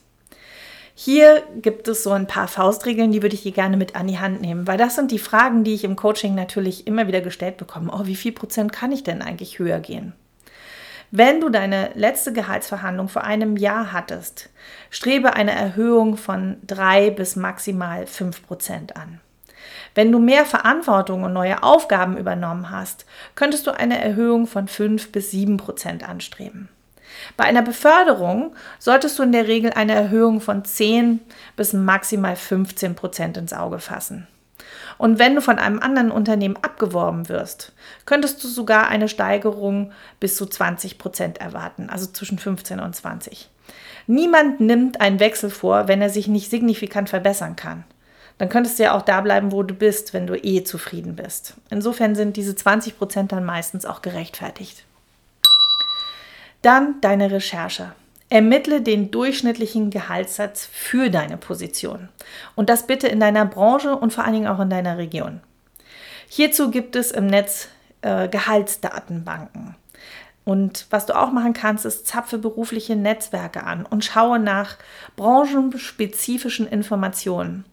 Hier 0.93 1.41
gibt 1.61 1.87
es 1.87 2.03
so 2.03 2.11
ein 2.11 2.27
paar 2.27 2.47
Faustregeln, 2.47 3.11
die 3.11 3.21
würde 3.21 3.33
ich 3.35 3.43
dir 3.43 3.53
gerne 3.53 3.77
mit 3.77 3.95
an 3.95 4.07
die 4.07 4.19
Hand 4.19 4.41
nehmen, 4.41 4.67
weil 4.67 4.77
das 4.77 4.95
sind 4.95 5.11
die 5.11 5.19
Fragen, 5.19 5.63
die 5.63 5.73
ich 5.73 5.83
im 5.83 5.95
Coaching 5.95 6.35
natürlich 6.35 6.85
immer 6.85 7.07
wieder 7.07 7.21
gestellt 7.21 7.57
bekomme. 7.57 7.91
Oh, 7.93 8.05
wie 8.05 8.15
viel 8.15 8.33
Prozent 8.33 8.71
kann 8.71 8.91
ich 8.91 9.03
denn 9.03 9.21
eigentlich 9.21 9.57
höher 9.57 9.79
gehen? 9.79 10.13
Wenn 11.09 11.41
du 11.41 11.49
deine 11.49 11.91
letzte 11.95 12.31
Gehaltsverhandlung 12.31 13.09
vor 13.09 13.23
einem 13.23 13.57
Jahr 13.57 13.91
hattest, 13.91 14.49
strebe 14.89 15.33
eine 15.33 15.51
Erhöhung 15.51 16.15
von 16.15 16.57
drei 16.65 17.09
bis 17.09 17.35
maximal 17.35 18.05
fünf 18.07 18.45
Prozent 18.45 18.95
an. 18.95 19.19
Wenn 19.93 20.11
du 20.11 20.19
mehr 20.19 20.45
Verantwortung 20.45 21.23
und 21.23 21.33
neue 21.33 21.63
Aufgaben 21.63 22.17
übernommen 22.17 22.69
hast, 22.69 23.05
könntest 23.35 23.67
du 23.67 23.71
eine 23.71 24.01
Erhöhung 24.01 24.47
von 24.47 24.67
fünf 24.67 25.11
bis 25.11 25.31
sieben 25.31 25.57
Prozent 25.57 26.07
anstreben. 26.07 26.69
Bei 27.37 27.43
einer 27.43 27.61
Beförderung 27.61 28.55
solltest 28.79 29.19
du 29.19 29.23
in 29.23 29.31
der 29.31 29.47
Regel 29.47 29.71
eine 29.73 29.93
Erhöhung 29.93 30.41
von 30.41 30.63
10 30.63 31.19
bis 31.55 31.73
maximal 31.73 32.35
15 32.35 32.95
Prozent 32.95 33.37
ins 33.37 33.53
Auge 33.53 33.79
fassen. 33.79 34.27
Und 34.97 35.19
wenn 35.19 35.35
du 35.35 35.41
von 35.41 35.57
einem 35.57 35.79
anderen 35.79 36.11
Unternehmen 36.11 36.57
abgeworben 36.61 37.27
wirst, 37.27 37.73
könntest 38.05 38.43
du 38.43 38.47
sogar 38.47 38.87
eine 38.87 39.09
Steigerung 39.09 39.91
bis 40.19 40.35
zu 40.35 40.45
20 40.45 40.97
Prozent 40.97 41.39
erwarten, 41.39 41.89
also 41.89 42.05
zwischen 42.07 42.37
15 42.37 42.79
und 42.79 42.95
20. 42.95 43.49
Niemand 44.07 44.59
nimmt 44.59 45.01
einen 45.01 45.19
Wechsel 45.19 45.49
vor, 45.49 45.87
wenn 45.87 46.01
er 46.01 46.09
sich 46.09 46.27
nicht 46.27 46.49
signifikant 46.49 47.09
verbessern 47.09 47.55
kann. 47.55 47.83
Dann 48.41 48.49
könntest 48.49 48.79
du 48.79 48.83
ja 48.83 48.97
auch 48.97 49.03
da 49.03 49.21
bleiben, 49.21 49.51
wo 49.51 49.61
du 49.61 49.75
bist, 49.75 50.15
wenn 50.15 50.25
du 50.25 50.35
eh 50.35 50.63
zufrieden 50.63 51.15
bist. 51.15 51.53
Insofern 51.69 52.15
sind 52.15 52.37
diese 52.37 52.55
20 52.55 52.97
Prozent 52.97 53.31
dann 53.31 53.45
meistens 53.45 53.85
auch 53.85 54.01
gerechtfertigt. 54.01 54.83
Dann 56.63 56.99
deine 57.01 57.29
Recherche. 57.29 57.91
Ermittle 58.29 58.81
den 58.81 59.11
durchschnittlichen 59.11 59.91
Gehaltssatz 59.91 60.65
für 60.65 61.11
deine 61.11 61.37
Position. 61.37 62.09
Und 62.55 62.69
das 62.69 62.87
bitte 62.87 63.07
in 63.07 63.19
deiner 63.19 63.45
Branche 63.45 63.95
und 63.95 64.11
vor 64.11 64.23
allen 64.23 64.33
Dingen 64.33 64.47
auch 64.47 64.59
in 64.59 64.71
deiner 64.71 64.97
Region. 64.97 65.41
Hierzu 66.27 66.71
gibt 66.71 66.95
es 66.95 67.11
im 67.11 67.27
Netz 67.27 67.67
äh, 68.01 68.27
Gehaltsdatenbanken. 68.27 69.75
Und 70.45 70.87
was 70.89 71.05
du 71.05 71.15
auch 71.15 71.31
machen 71.31 71.53
kannst, 71.53 71.85
ist 71.85 72.07
zapfe 72.07 72.39
berufliche 72.39 72.95
Netzwerke 72.95 73.63
an 73.63 73.85
und 73.85 74.03
schaue 74.03 74.39
nach 74.39 74.77
branchenspezifischen 75.15 76.67
Informationen. 76.67 77.65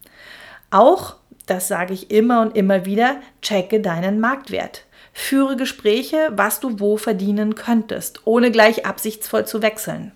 Auch, 0.71 1.15
das 1.45 1.67
sage 1.67 1.93
ich 1.93 2.11
immer 2.11 2.41
und 2.41 2.55
immer 2.55 2.85
wieder, 2.85 3.17
checke 3.41 3.79
deinen 3.79 4.19
Marktwert. 4.19 4.85
Führe 5.13 5.55
Gespräche, 5.55 6.31
was 6.31 6.59
du 6.59 6.79
wo 6.79 6.97
verdienen 6.97 7.55
könntest, 7.55 8.21
ohne 8.25 8.51
gleich 8.51 8.85
absichtsvoll 8.85 9.45
zu 9.45 9.61
wechseln. 9.61 10.11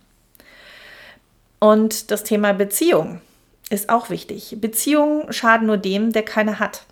Und 1.59 2.11
das 2.11 2.23
Thema 2.23 2.53
Beziehung 2.53 3.21
ist 3.69 3.89
auch 3.89 4.09
wichtig. 4.09 4.57
Beziehungen 4.59 5.31
schaden 5.33 5.67
nur 5.67 5.77
dem, 5.77 6.11
der 6.11 6.23
keine 6.23 6.59
hat. 6.59 6.85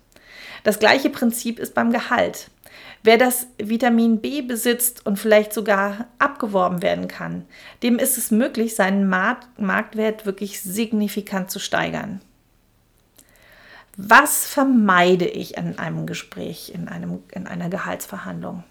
Das 0.64 0.78
gleiche 0.78 1.10
Prinzip 1.10 1.58
ist 1.58 1.74
beim 1.74 1.92
Gehalt. 1.92 2.48
Wer 3.04 3.18
das 3.18 3.48
Vitamin 3.58 4.20
B 4.20 4.42
besitzt 4.42 5.04
und 5.04 5.18
vielleicht 5.18 5.52
sogar 5.52 6.06
abgeworben 6.18 6.82
werden 6.82 7.08
kann, 7.08 7.44
dem 7.82 7.98
ist 7.98 8.16
es 8.16 8.30
möglich, 8.30 8.74
seinen 8.76 9.08
Marktwert 9.08 10.24
wirklich 10.24 10.60
signifikant 10.60 11.50
zu 11.50 11.58
steigern. 11.58 12.20
Was 14.04 14.46
vermeide 14.46 15.26
ich 15.26 15.56
in 15.56 15.78
einem 15.78 16.06
Gespräch, 16.06 16.72
in, 16.74 16.88
einem, 16.88 17.22
in 17.32 17.46
einer 17.46 17.68
Gehaltsverhandlung? 17.68 18.64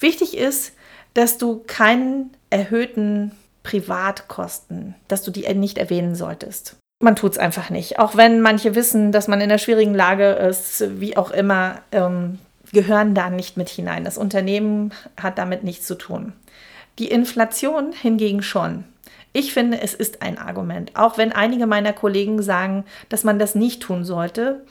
Wichtig 0.00 0.38
ist, 0.38 0.72
dass 1.12 1.36
du 1.36 1.62
keinen 1.66 2.30
erhöhten 2.48 3.32
Privatkosten, 3.62 4.94
dass 5.06 5.22
du 5.22 5.30
die 5.30 5.52
nicht 5.54 5.76
erwähnen 5.76 6.14
solltest. 6.14 6.76
Man 7.02 7.14
tut 7.14 7.32
es 7.32 7.38
einfach 7.38 7.68
nicht. 7.68 7.98
Auch 7.98 8.16
wenn 8.16 8.40
manche 8.40 8.74
wissen, 8.74 9.12
dass 9.12 9.28
man 9.28 9.42
in 9.42 9.50
einer 9.50 9.58
schwierigen 9.58 9.94
Lage 9.94 10.30
ist, 10.30 10.98
wie 10.98 11.18
auch 11.18 11.30
immer, 11.30 11.82
ähm, 11.92 12.38
gehören 12.72 13.14
da 13.14 13.28
nicht 13.28 13.58
mit 13.58 13.68
hinein. 13.68 14.02
Das 14.02 14.16
Unternehmen 14.16 14.94
hat 15.20 15.36
damit 15.36 15.62
nichts 15.62 15.86
zu 15.86 15.94
tun. 15.94 16.32
Die 16.98 17.08
Inflation 17.08 17.92
hingegen 17.92 18.42
schon. 18.42 18.84
Ich 19.36 19.52
finde, 19.52 19.80
es 19.80 19.94
ist 19.94 20.22
ein 20.22 20.38
Argument, 20.38 20.92
auch 20.94 21.18
wenn 21.18 21.32
einige 21.32 21.66
meiner 21.66 21.92
Kollegen 21.92 22.40
sagen, 22.40 22.84
dass 23.08 23.24
man 23.24 23.40
das 23.40 23.56
nicht 23.56 23.82
tun 23.82 24.04
sollte. 24.04 24.64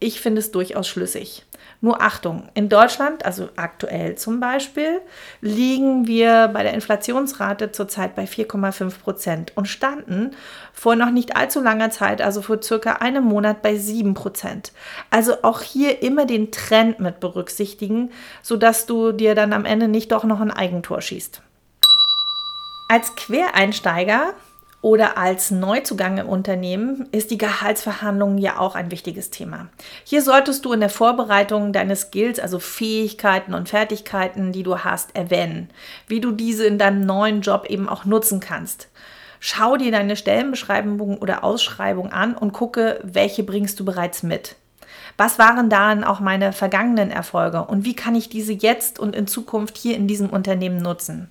Ich 0.00 0.20
finde 0.20 0.40
es 0.40 0.50
durchaus 0.50 0.88
schlüssig. 0.88 1.46
Nur 1.80 2.02
Achtung, 2.02 2.48
in 2.54 2.68
Deutschland, 2.68 3.24
also 3.24 3.50
aktuell 3.54 4.16
zum 4.16 4.40
Beispiel, 4.40 5.00
liegen 5.40 6.08
wir 6.08 6.48
bei 6.48 6.64
der 6.64 6.74
Inflationsrate 6.74 7.70
zurzeit 7.70 8.16
bei 8.16 8.24
4,5 8.24 8.98
Prozent 8.98 9.52
und 9.56 9.68
standen 9.68 10.32
vor 10.72 10.96
noch 10.96 11.10
nicht 11.10 11.36
allzu 11.36 11.60
langer 11.60 11.90
Zeit, 11.90 12.20
also 12.20 12.42
vor 12.42 12.60
circa 12.60 12.94
einem 12.94 13.22
Monat, 13.22 13.62
bei 13.62 13.76
7 13.76 14.14
Prozent. 14.14 14.72
Also 15.10 15.44
auch 15.44 15.62
hier 15.62 16.02
immer 16.02 16.26
den 16.26 16.50
Trend 16.50 16.98
mit 16.98 17.20
berücksichtigen, 17.20 18.10
sodass 18.42 18.86
du 18.86 19.12
dir 19.12 19.36
dann 19.36 19.52
am 19.52 19.64
Ende 19.64 19.86
nicht 19.86 20.10
doch 20.10 20.24
noch 20.24 20.40
ein 20.40 20.50
Eigentor 20.50 21.00
schießt. 21.00 21.42
Als 22.86 23.16
Quereinsteiger 23.16 24.34
oder 24.82 25.16
als 25.16 25.50
Neuzugang 25.50 26.18
im 26.18 26.28
Unternehmen 26.28 27.08
ist 27.12 27.30
die 27.30 27.38
Gehaltsverhandlung 27.38 28.36
ja 28.36 28.58
auch 28.58 28.74
ein 28.74 28.90
wichtiges 28.90 29.30
Thema. 29.30 29.68
Hier 30.04 30.20
solltest 30.20 30.66
du 30.66 30.74
in 30.74 30.80
der 30.80 30.90
Vorbereitung 30.90 31.72
deine 31.72 31.96
Skills, 31.96 32.38
also 32.38 32.58
Fähigkeiten 32.58 33.54
und 33.54 33.70
Fertigkeiten, 33.70 34.52
die 34.52 34.62
du 34.62 34.80
hast, 34.80 35.16
erwähnen, 35.16 35.70
wie 36.08 36.20
du 36.20 36.30
diese 36.30 36.66
in 36.66 36.76
deinem 36.76 37.06
neuen 37.06 37.40
Job 37.40 37.64
eben 37.70 37.88
auch 37.88 38.04
nutzen 38.04 38.40
kannst. 38.40 38.88
Schau 39.40 39.78
dir 39.78 39.90
deine 39.90 40.16
Stellenbeschreibung 40.16 41.16
oder 41.16 41.42
Ausschreibung 41.42 42.12
an 42.12 42.34
und 42.34 42.52
gucke, 42.52 43.00
welche 43.02 43.44
bringst 43.44 43.80
du 43.80 43.86
bereits 43.86 44.22
mit. 44.22 44.56
Was 45.16 45.38
waren 45.38 45.70
darin 45.70 46.04
auch 46.04 46.20
meine 46.20 46.52
vergangenen 46.52 47.10
Erfolge 47.10 47.64
und 47.64 47.86
wie 47.86 47.96
kann 47.96 48.14
ich 48.14 48.28
diese 48.28 48.52
jetzt 48.52 48.98
und 48.98 49.16
in 49.16 49.26
Zukunft 49.26 49.78
hier 49.78 49.96
in 49.96 50.06
diesem 50.06 50.28
Unternehmen 50.28 50.82
nutzen? 50.82 51.30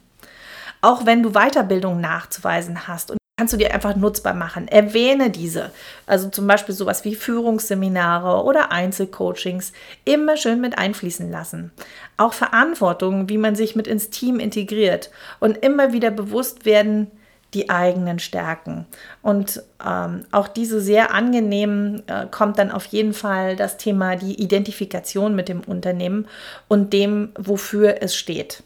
Auch 0.84 1.06
wenn 1.06 1.24
du 1.24 1.32
Weiterbildung 1.32 2.02
nachzuweisen 2.02 2.90
hast 2.90 3.10
und 3.10 3.18
kannst 3.38 3.54
du 3.54 3.58
dir 3.58 3.74
einfach 3.74 3.96
nutzbar 3.96 4.34
machen. 4.34 4.68
Erwähne 4.68 5.30
diese. 5.30 5.72
Also 6.06 6.28
zum 6.28 6.46
Beispiel 6.46 6.76
sowas 6.76 7.06
wie 7.06 7.16
Führungsseminare 7.16 8.44
oder 8.44 8.74
Einzelcoachings 8.74 9.72
immer 10.04 10.36
schön 10.36 10.60
mit 10.60 10.78
einfließen 10.78 11.32
lassen. 11.32 11.72
Auch 12.18 12.34
Verantwortung, 12.34 13.30
wie 13.30 13.38
man 13.38 13.56
sich 13.56 13.78
mit 13.78 13.88
ins 13.88 14.10
Team 14.10 14.42
integriert 14.42 15.10
und 15.40 15.58
immer 15.60 15.94
wieder 15.94 16.12
bewusst 16.12 16.66
werden, 16.66 17.10
die 17.54 17.70
eigenen 17.70 18.20
Stärken. 18.20 18.86
Und 19.22 19.64
ähm, 19.86 20.26
auch 20.32 20.50
diese 20.50 20.82
sehr 20.82 21.14
angenehm 21.14 22.04
äh, 22.08 22.26
kommt 22.30 22.60
dann 22.60 22.72
auf 22.72 22.86
jeden 22.88 23.14
Fall 23.14 23.56
das 23.56 23.78
Thema 23.78 24.18
die 24.18 24.42
Identifikation 24.42 25.34
mit 25.34 25.48
dem 25.48 25.62
Unternehmen 25.62 26.28
und 26.68 26.92
dem, 26.92 27.30
wofür 27.38 28.02
es 28.02 28.18
steht. 28.18 28.64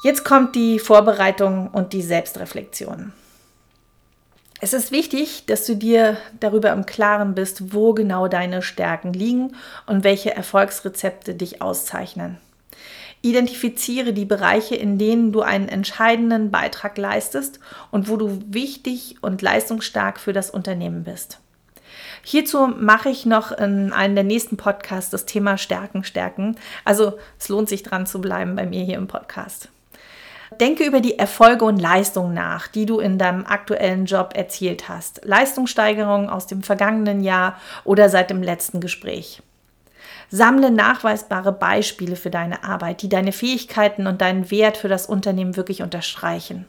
Jetzt 0.00 0.24
kommt 0.24 0.54
die 0.54 0.78
Vorbereitung 0.78 1.70
und 1.72 1.92
die 1.92 2.02
Selbstreflexion. 2.02 3.12
Es 4.60 4.72
ist 4.72 4.92
wichtig, 4.92 5.44
dass 5.46 5.66
du 5.66 5.74
dir 5.74 6.16
darüber 6.38 6.70
im 6.70 6.86
Klaren 6.86 7.34
bist, 7.34 7.72
wo 7.72 7.94
genau 7.94 8.28
deine 8.28 8.62
Stärken 8.62 9.12
liegen 9.12 9.56
und 9.86 10.04
welche 10.04 10.34
Erfolgsrezepte 10.34 11.34
dich 11.34 11.62
auszeichnen. 11.62 12.38
Identifiziere 13.22 14.12
die 14.12 14.24
Bereiche, 14.24 14.76
in 14.76 14.98
denen 14.98 15.32
du 15.32 15.40
einen 15.40 15.68
entscheidenden 15.68 16.52
Beitrag 16.52 16.96
leistest 16.96 17.58
und 17.90 18.08
wo 18.08 18.16
du 18.16 18.40
wichtig 18.46 19.16
und 19.20 19.42
leistungsstark 19.42 20.20
für 20.20 20.32
das 20.32 20.50
Unternehmen 20.50 21.02
bist. 21.02 21.40
Hierzu 22.22 22.68
mache 22.68 23.08
ich 23.10 23.26
noch 23.26 23.50
in 23.50 23.92
einem 23.92 24.14
der 24.14 24.24
nächsten 24.24 24.56
Podcasts 24.56 25.10
das 25.10 25.24
Thema 25.24 25.58
Stärken 25.58 26.04
stärken. 26.04 26.56
Also 26.84 27.18
es 27.38 27.48
lohnt 27.48 27.68
sich 27.68 27.82
dran 27.82 28.06
zu 28.06 28.20
bleiben 28.20 28.54
bei 28.54 28.66
mir 28.66 28.84
hier 28.84 28.96
im 28.96 29.08
Podcast. 29.08 29.70
Denke 30.60 30.84
über 30.84 31.00
die 31.00 31.18
Erfolge 31.18 31.64
und 31.64 31.78
Leistungen 31.78 32.32
nach, 32.32 32.68
die 32.68 32.86
du 32.86 33.00
in 33.00 33.18
deinem 33.18 33.44
aktuellen 33.44 34.06
Job 34.06 34.32
erzielt 34.34 34.88
hast. 34.88 35.24
Leistungssteigerungen 35.24 36.30
aus 36.30 36.46
dem 36.46 36.62
vergangenen 36.62 37.22
Jahr 37.22 37.56
oder 37.84 38.08
seit 38.08 38.30
dem 38.30 38.42
letzten 38.42 38.80
Gespräch. 38.80 39.42
Sammle 40.30 40.70
nachweisbare 40.70 41.52
Beispiele 41.52 42.16
für 42.16 42.30
deine 42.30 42.64
Arbeit, 42.64 43.02
die 43.02 43.08
deine 43.08 43.32
Fähigkeiten 43.32 44.06
und 44.06 44.20
deinen 44.20 44.50
Wert 44.50 44.76
für 44.76 44.88
das 44.88 45.06
Unternehmen 45.06 45.56
wirklich 45.56 45.82
unterstreichen. 45.82 46.66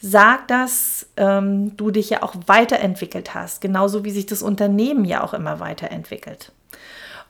Sag, 0.00 0.48
dass 0.48 1.06
ähm, 1.16 1.76
du 1.76 1.90
dich 1.90 2.10
ja 2.10 2.22
auch 2.22 2.34
weiterentwickelt 2.46 3.34
hast, 3.34 3.60
genauso 3.60 4.04
wie 4.04 4.10
sich 4.10 4.26
das 4.26 4.42
Unternehmen 4.42 5.04
ja 5.04 5.22
auch 5.22 5.34
immer 5.34 5.60
weiterentwickelt 5.60 6.52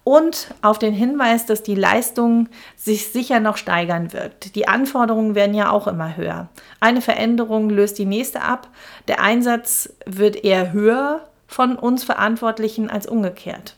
und 0.04 0.54
auf 0.62 0.78
den 0.78 0.94
Hinweis, 0.94 1.46
dass 1.46 1.62
die 1.62 1.74
Leistung 1.74 2.48
sich 2.76 3.08
sicher 3.08 3.40
noch 3.40 3.56
steigern 3.56 4.12
wird. 4.12 4.54
Die 4.54 4.66
Anforderungen 4.66 5.34
werden 5.34 5.54
ja 5.54 5.70
auch 5.70 5.86
immer 5.86 6.16
höher. 6.16 6.48
Eine 6.80 7.02
Veränderung 7.02 7.70
löst 7.70 7.98
die 7.98 8.06
nächste 8.06 8.42
ab. 8.42 8.68
Der 9.08 9.20
Einsatz 9.20 9.92
wird 10.06 10.42
eher 10.44 10.72
höher 10.72 11.28
von 11.46 11.76
uns 11.76 12.04
Verantwortlichen 12.04 12.88
als 12.88 13.06
umgekehrt. 13.06 13.76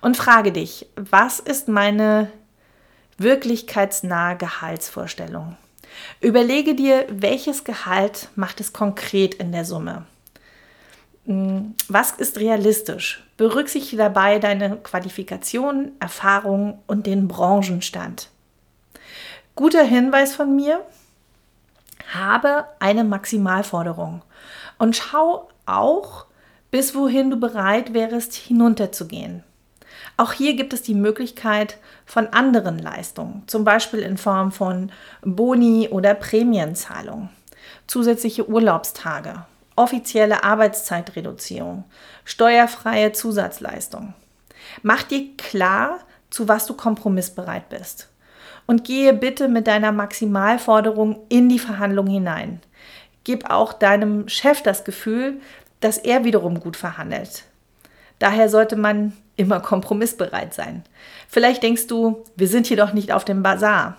Und 0.00 0.16
frage 0.16 0.52
dich, 0.52 0.86
was 0.94 1.40
ist 1.40 1.68
meine 1.68 2.30
wirklichkeitsnahe 3.16 4.36
Gehaltsvorstellung? 4.36 5.56
Überlege 6.20 6.74
dir, 6.74 7.06
welches 7.08 7.64
Gehalt 7.64 8.28
macht 8.36 8.60
es 8.60 8.72
konkret 8.72 9.34
in 9.34 9.50
der 9.50 9.64
Summe? 9.64 10.06
Hm, 11.28 11.74
was 11.88 12.12
ist 12.12 12.38
realistisch? 12.38 13.22
Berücksichtige 13.36 13.98
dabei 13.98 14.38
deine 14.38 14.78
Qualifikation, 14.78 15.92
Erfahrung 16.00 16.78
und 16.86 17.06
den 17.06 17.28
Branchenstand. 17.28 18.30
Guter 19.54 19.84
Hinweis 19.84 20.34
von 20.34 20.56
mir, 20.56 20.80
habe 22.14 22.64
eine 22.78 23.04
Maximalforderung 23.04 24.22
und 24.78 24.96
schau 24.96 25.50
auch, 25.66 26.24
bis 26.70 26.94
wohin 26.94 27.28
du 27.28 27.36
bereit 27.36 27.92
wärst, 27.92 28.34
hinunterzugehen. 28.34 29.44
Auch 30.16 30.32
hier 30.32 30.56
gibt 30.56 30.72
es 30.72 30.80
die 30.80 30.94
Möglichkeit 30.94 31.76
von 32.06 32.28
anderen 32.28 32.78
Leistungen, 32.78 33.42
zum 33.46 33.64
Beispiel 33.64 34.00
in 34.00 34.16
Form 34.16 34.50
von 34.50 34.90
Boni 35.20 35.90
oder 35.90 36.14
Prämienzahlung, 36.14 37.28
zusätzliche 37.86 38.48
Urlaubstage 38.48 39.44
offizielle 39.78 40.44
Arbeitszeitreduzierung, 40.44 41.84
steuerfreie 42.24 43.12
Zusatzleistung. 43.12 44.14
Mach 44.82 45.02
dir 45.04 45.36
klar, 45.36 46.00
zu 46.30 46.48
was 46.48 46.66
du 46.66 46.74
kompromissbereit 46.74 47.68
bist. 47.68 48.08
Und 48.66 48.84
gehe 48.84 49.14
bitte 49.14 49.48
mit 49.48 49.66
deiner 49.66 49.92
Maximalforderung 49.92 51.20
in 51.30 51.48
die 51.48 51.58
Verhandlung 51.58 52.06
hinein. 52.06 52.60
Gib 53.24 53.48
auch 53.50 53.72
deinem 53.72 54.28
Chef 54.28 54.62
das 54.62 54.84
Gefühl, 54.84 55.40
dass 55.80 55.96
er 55.96 56.24
wiederum 56.24 56.60
gut 56.60 56.76
verhandelt. 56.76 57.44
Daher 58.18 58.48
sollte 58.48 58.76
man 58.76 59.16
immer 59.36 59.60
kompromissbereit 59.60 60.52
sein. 60.52 60.82
Vielleicht 61.28 61.62
denkst 61.62 61.86
du, 61.86 62.24
wir 62.36 62.48
sind 62.48 62.66
hier 62.66 62.76
doch 62.76 62.92
nicht 62.92 63.12
auf 63.12 63.24
dem 63.24 63.42
Bazar. 63.42 63.96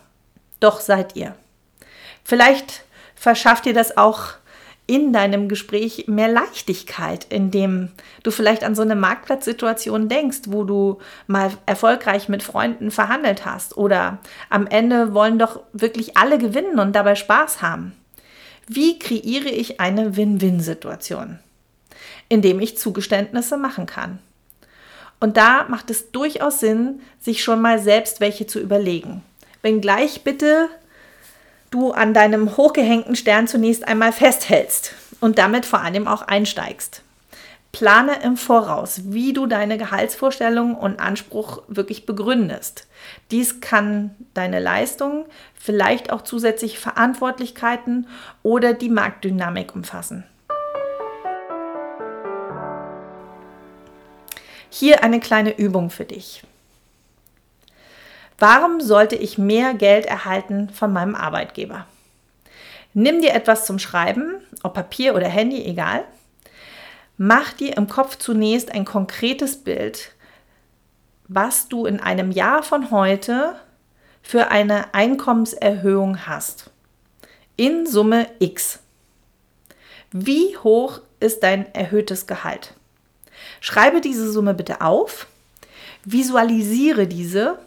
Doch 0.59 0.81
seid 0.81 1.15
ihr. 1.15 1.36
Vielleicht 2.24 2.83
verschafft 3.15 3.65
dir 3.65 3.74
das 3.74 3.98
auch 3.98 4.33
in 4.89 5.13
deinem 5.13 5.48
Gespräch 5.48 6.05
mehr 6.08 6.27
Leichtigkeit, 6.27 7.27
indem 7.29 7.89
du 8.24 8.31
vielleicht 8.31 8.63
an 8.63 8.74
so 8.74 8.81
eine 8.81 8.96
Marktplatzsituation 8.96 10.10
denkst, 10.10 10.39
wo 10.48 10.63
du 10.63 10.98
mal 11.27 11.51
erfolgreich 11.67 12.27
mit 12.27 12.41
Freunden 12.41 12.89
verhandelt 12.89 13.46
hast 13.46 13.77
oder 13.77 14.17
am 14.50 14.65
Ende 14.65 15.13
wollen 15.13 15.38
doch 15.38 15.62
wirklich 15.74 16.17
alle 16.17 16.39
gewinnen 16.39 16.79
und 16.79 16.96
dabei 16.96 17.13
Spaß 17.13 17.62
haben. 17.62 17.93
Wie 18.67 18.98
kreiere 18.98 19.50
ich 19.50 19.79
eine 19.79 20.17
Win-Win-Situation? 20.17 21.38
Indem 22.27 22.60
ich 22.60 22.79
Zugeständnisse 22.79 23.58
machen 23.58 23.86
kann. 23.86 24.17
Und 25.19 25.38
da 25.38 25.67
macht 25.69 25.91
es 25.91 26.12
durchaus 26.12 26.62
Sinn, 26.62 27.02
sich 27.19 27.43
schon 27.43 27.62
mal 27.62 27.78
selbst 27.78 28.21
welche 28.21 28.47
zu 28.47 28.60
überlegen. 28.60 29.21
Wenngleich 29.62 30.23
bitte 30.23 30.67
du 31.71 31.91
an 31.91 32.13
deinem 32.13 32.58
hochgehängten 32.58 33.15
Stern 33.15 33.47
zunächst 33.47 33.88
einmal 33.88 34.12
festhältst 34.12 34.93
und 35.19 35.38
damit 35.38 35.65
vor 35.65 35.82
allem 35.82 36.08
auch 36.08 36.23
einsteigst. 36.23 37.03
Plane 37.71 38.23
im 38.23 38.36
Voraus, 38.36 39.01
wie 39.05 39.32
du 39.32 39.45
deine 39.45 39.77
Gehaltsvorstellung 39.77 40.73
und 40.75 40.99
Anspruch 40.99 41.62
wirklich 41.67 42.08
begründest. 42.08 42.88
Dies 43.29 43.62
kann 43.62 44.15
deine 44.34 44.60
Leistung, 44.60 45.25
vielleicht 45.53 46.12
auch 46.12 46.23
zusätzliche 46.23 46.79
Verantwortlichkeiten 46.79 48.08
oder 48.41 48.73
die 48.73 48.89
Marktdynamik 48.89 49.75
umfassen. 49.75 50.23
Hier 54.71 55.03
eine 55.03 55.19
kleine 55.19 55.58
Übung 55.58 55.89
für 55.89 56.05
dich. 56.05 56.43
Warum 58.39 58.80
sollte 58.80 59.15
ich 59.15 59.38
mehr 59.38 59.73
Geld 59.73 60.06
erhalten 60.06 60.69
von 60.69 60.93
meinem 60.93 61.13
Arbeitgeber? 61.13 61.86
Nimm 62.93 63.21
dir 63.21 63.34
etwas 63.34 63.65
zum 63.65 63.80
Schreiben, 63.80 64.36
ob 64.63 64.73
Papier 64.73 65.13
oder 65.13 65.28
Handy, 65.28 65.63
egal. 65.65 66.06
Mach 67.17 67.52
dir 67.52 67.75
im 67.75 67.88
Kopf 67.88 68.17
zunächst 68.17 68.71
ein 68.71 68.86
konkretes 68.86 69.58
Bild, 69.58 70.13
was 71.28 71.67
du 71.67 71.86
in 71.86 71.99
einem 71.99 72.32
Jahr 72.32 72.63
von 72.63 72.91
heute 72.91 73.56
für 74.21 74.49
eine 74.49 74.93
Einkommenserhöhung 74.93 76.25
hast. 76.25 76.71
In 77.58 77.86
Summe 77.86 78.28
X. 78.39 78.80
Wie 80.12 80.58
hoch 80.58 81.02
ist 81.19 81.43
dein 81.43 81.73
erhöhtes 81.75 82.25
Gehalt? 82.25 82.73
Schreibe 83.60 83.99
diese 83.99 84.32
Summe 84.32 84.54
bitte 84.54 84.82
auf, 84.82 85.28
visualisiere 86.06 87.06
diese 87.06 87.60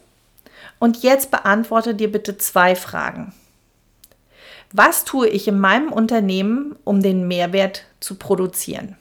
und 0.83 1.05
jetzt 1.05 1.31
beantworte 1.31 1.95
dir 1.95 2.11
bitte 2.11 2.39
zwei 2.39 2.75
Fragen. 2.75 3.33
Was 4.73 5.05
tue 5.05 5.29
ich 5.29 5.47
in 5.47 5.61
meinem 5.61 5.93
Unternehmen, 5.93 6.75
um 6.83 7.01
den 7.01 7.29
Mehrwert 7.29 7.85
zu 8.01 8.17
produzieren? 8.17 8.97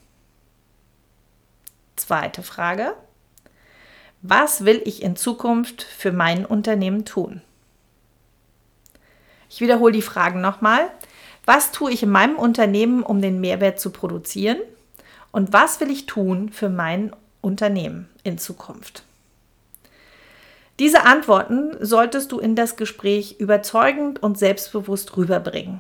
Zweite 1.96 2.44
Frage. 2.44 2.94
Was 4.22 4.64
will 4.64 4.80
ich 4.86 5.02
in 5.02 5.16
Zukunft 5.16 5.82
für 5.82 6.12
mein 6.12 6.46
Unternehmen 6.46 7.04
tun? 7.04 7.42
Ich 9.50 9.60
wiederhole 9.60 9.94
die 9.94 10.04
Fragen 10.04 10.40
nochmal. 10.40 10.92
Was 11.48 11.72
tue 11.72 11.92
ich 11.92 12.04
in 12.04 12.12
meinem 12.12 12.36
Unternehmen, 12.36 13.02
um 13.02 13.24
den 13.24 13.42
Mehrwert 13.42 13.80
zu 13.80 13.90
produzieren? 13.90 14.60
Und 15.32 15.52
was 15.52 15.80
will 15.80 15.90
ich 15.90 16.06
tun 16.06 16.52
für 16.52 16.70
mein 16.70 17.12
Unternehmen 17.42 18.08
in 18.24 18.38
Zukunft? 18.38 19.02
Diese 20.82 21.04
Antworten 21.04 21.78
solltest 21.80 22.32
du 22.32 22.40
in 22.40 22.56
das 22.56 22.76
Gespräch 22.76 23.36
überzeugend 23.38 24.24
und 24.24 24.40
selbstbewusst 24.40 25.16
rüberbringen. 25.16 25.80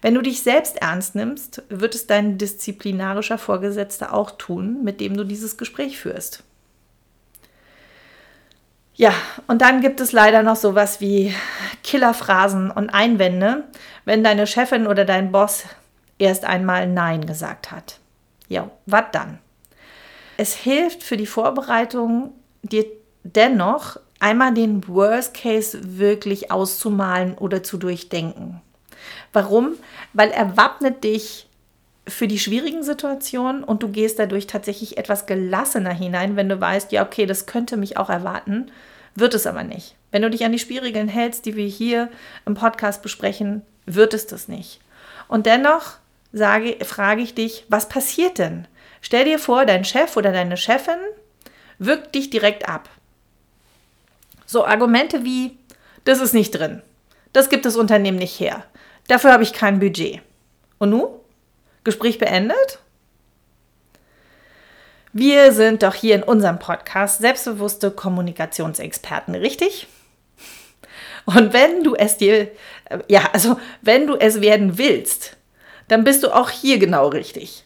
Wenn 0.00 0.14
du 0.14 0.22
dich 0.22 0.44
selbst 0.44 0.76
ernst 0.80 1.16
nimmst, 1.16 1.64
wird 1.70 1.96
es 1.96 2.06
dein 2.06 2.38
disziplinarischer 2.38 3.36
Vorgesetzter 3.36 4.14
auch 4.14 4.30
tun, 4.30 4.84
mit 4.84 5.00
dem 5.00 5.16
du 5.16 5.24
dieses 5.24 5.56
Gespräch 5.56 5.98
führst. 5.98 6.44
Ja, 8.94 9.12
und 9.48 9.60
dann 9.60 9.80
gibt 9.80 10.00
es 10.00 10.12
leider 10.12 10.44
noch 10.44 10.54
sowas 10.54 11.00
wie 11.00 11.34
Killerphrasen 11.82 12.70
und 12.70 12.90
Einwände, 12.90 13.64
wenn 14.04 14.22
deine 14.22 14.46
Chefin 14.46 14.86
oder 14.86 15.04
dein 15.04 15.32
Boss 15.32 15.64
erst 16.20 16.44
einmal 16.44 16.86
Nein 16.86 17.26
gesagt 17.26 17.72
hat. 17.72 17.98
Ja, 18.46 18.70
was 18.86 19.06
dann? 19.10 19.40
Es 20.36 20.54
hilft 20.54 21.02
für 21.02 21.16
die 21.16 21.26
Vorbereitung, 21.26 22.34
dir 22.62 22.86
dennoch 23.34 23.98
einmal 24.20 24.54
den 24.54 24.86
Worst 24.88 25.34
Case 25.34 25.98
wirklich 25.98 26.50
auszumalen 26.50 27.36
oder 27.36 27.62
zu 27.62 27.76
durchdenken. 27.76 28.60
Warum? 29.32 29.74
Weil 30.12 30.30
er 30.30 30.56
wappnet 30.56 31.04
dich 31.04 31.48
für 32.08 32.28
die 32.28 32.38
schwierigen 32.38 32.82
Situationen 32.82 33.64
und 33.64 33.82
du 33.82 33.88
gehst 33.88 34.18
dadurch 34.18 34.46
tatsächlich 34.46 34.96
etwas 34.96 35.26
gelassener 35.26 35.92
hinein, 35.92 36.36
wenn 36.36 36.48
du 36.48 36.60
weißt, 36.60 36.92
ja, 36.92 37.04
okay, 37.04 37.26
das 37.26 37.46
könnte 37.46 37.76
mich 37.76 37.96
auch 37.96 38.08
erwarten, 38.08 38.70
wird 39.14 39.34
es 39.34 39.46
aber 39.46 39.64
nicht. 39.64 39.96
Wenn 40.10 40.22
du 40.22 40.30
dich 40.30 40.44
an 40.44 40.52
die 40.52 40.58
Spielregeln 40.58 41.08
hältst, 41.08 41.46
die 41.46 41.56
wir 41.56 41.66
hier 41.66 42.08
im 42.46 42.54
Podcast 42.54 43.02
besprechen, 43.02 43.62
wird 43.86 44.14
es 44.14 44.26
das 44.26 44.46
nicht. 44.46 44.80
Und 45.28 45.46
dennoch 45.46 45.96
sage, 46.32 46.76
frage 46.84 47.22
ich 47.22 47.34
dich, 47.34 47.64
was 47.68 47.88
passiert 47.88 48.38
denn? 48.38 48.68
Stell 49.00 49.24
dir 49.24 49.38
vor, 49.38 49.66
dein 49.66 49.84
Chef 49.84 50.16
oder 50.16 50.32
deine 50.32 50.56
Chefin 50.56 50.98
wirkt 51.78 52.14
dich 52.14 52.30
direkt 52.30 52.68
ab. 52.68 52.88
So 54.46 54.64
Argumente 54.64 55.24
wie, 55.24 55.58
das 56.04 56.20
ist 56.20 56.32
nicht 56.32 56.52
drin, 56.52 56.82
das 57.32 57.50
gibt 57.50 57.66
das 57.66 57.76
Unternehmen 57.76 58.18
nicht 58.18 58.40
her, 58.40 58.64
dafür 59.08 59.32
habe 59.32 59.42
ich 59.42 59.52
kein 59.52 59.80
Budget. 59.80 60.20
Und 60.78 60.90
nun? 60.90 61.08
Gespräch 61.84 62.18
beendet? 62.18 62.78
Wir 65.12 65.52
sind 65.52 65.82
doch 65.82 65.94
hier 65.94 66.14
in 66.14 66.22
unserem 66.22 66.58
Podcast 66.58 67.20
selbstbewusste 67.20 67.90
Kommunikationsexperten, 67.90 69.34
richtig? 69.34 69.86
Und 71.24 71.52
wenn 71.52 71.82
du 71.82 71.94
es 71.94 72.16
dir, 72.16 72.50
äh, 72.84 72.98
ja, 73.08 73.30
also 73.32 73.58
wenn 73.82 74.06
du 74.06 74.16
es 74.16 74.40
werden 74.40 74.78
willst, 74.78 75.36
dann 75.88 76.04
bist 76.04 76.22
du 76.22 76.34
auch 76.34 76.50
hier 76.50 76.78
genau 76.78 77.08
richtig. 77.08 77.64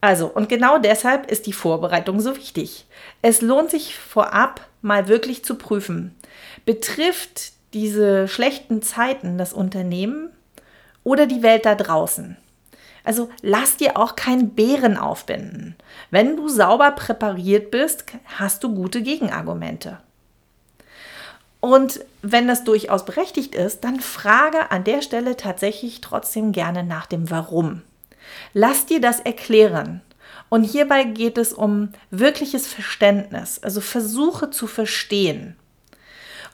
Also, 0.00 0.26
und 0.26 0.48
genau 0.48 0.78
deshalb 0.78 1.30
ist 1.30 1.46
die 1.46 1.52
Vorbereitung 1.52 2.20
so 2.20 2.36
wichtig. 2.36 2.86
Es 3.22 3.40
lohnt 3.42 3.70
sich 3.70 3.96
vorab 3.96 4.60
mal 4.82 5.08
wirklich 5.08 5.44
zu 5.44 5.56
prüfen. 5.56 6.14
Betrifft 6.68 7.52
diese 7.72 8.28
schlechten 8.28 8.82
Zeiten 8.82 9.38
das 9.38 9.54
Unternehmen 9.54 10.28
oder 11.02 11.24
die 11.24 11.42
Welt 11.42 11.64
da 11.64 11.74
draußen? 11.74 12.36
Also 13.04 13.30
lass 13.40 13.78
dir 13.78 13.96
auch 13.96 14.16
keinen 14.16 14.50
Bären 14.50 14.98
aufbinden. 14.98 15.76
Wenn 16.10 16.36
du 16.36 16.46
sauber 16.50 16.90
präpariert 16.90 17.70
bist, 17.70 18.04
hast 18.26 18.62
du 18.62 18.74
gute 18.74 19.00
Gegenargumente. 19.00 19.96
Und 21.60 22.00
wenn 22.20 22.46
das 22.46 22.64
durchaus 22.64 23.06
berechtigt 23.06 23.54
ist, 23.54 23.82
dann 23.82 24.00
frage 24.00 24.70
an 24.70 24.84
der 24.84 25.00
Stelle 25.00 25.38
tatsächlich 25.38 26.02
trotzdem 26.02 26.52
gerne 26.52 26.84
nach 26.84 27.06
dem 27.06 27.30
Warum. 27.30 27.80
Lass 28.52 28.84
dir 28.84 29.00
das 29.00 29.20
erklären. 29.20 30.02
Und 30.50 30.64
hierbei 30.64 31.04
geht 31.04 31.38
es 31.38 31.54
um 31.54 31.94
wirkliches 32.10 32.66
Verständnis, 32.66 33.58
also 33.62 33.80
versuche 33.80 34.50
zu 34.50 34.66
verstehen. 34.66 35.56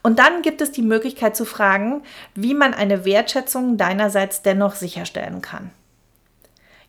Und 0.04 0.18
dann 0.18 0.42
gibt 0.42 0.60
es 0.60 0.70
die 0.70 0.82
Möglichkeit 0.82 1.34
zu 1.34 1.46
fragen, 1.46 2.02
wie 2.34 2.52
man 2.52 2.74
eine 2.74 3.06
Wertschätzung 3.06 3.78
deinerseits 3.78 4.42
dennoch 4.42 4.74
sicherstellen 4.74 5.40
kann. 5.40 5.70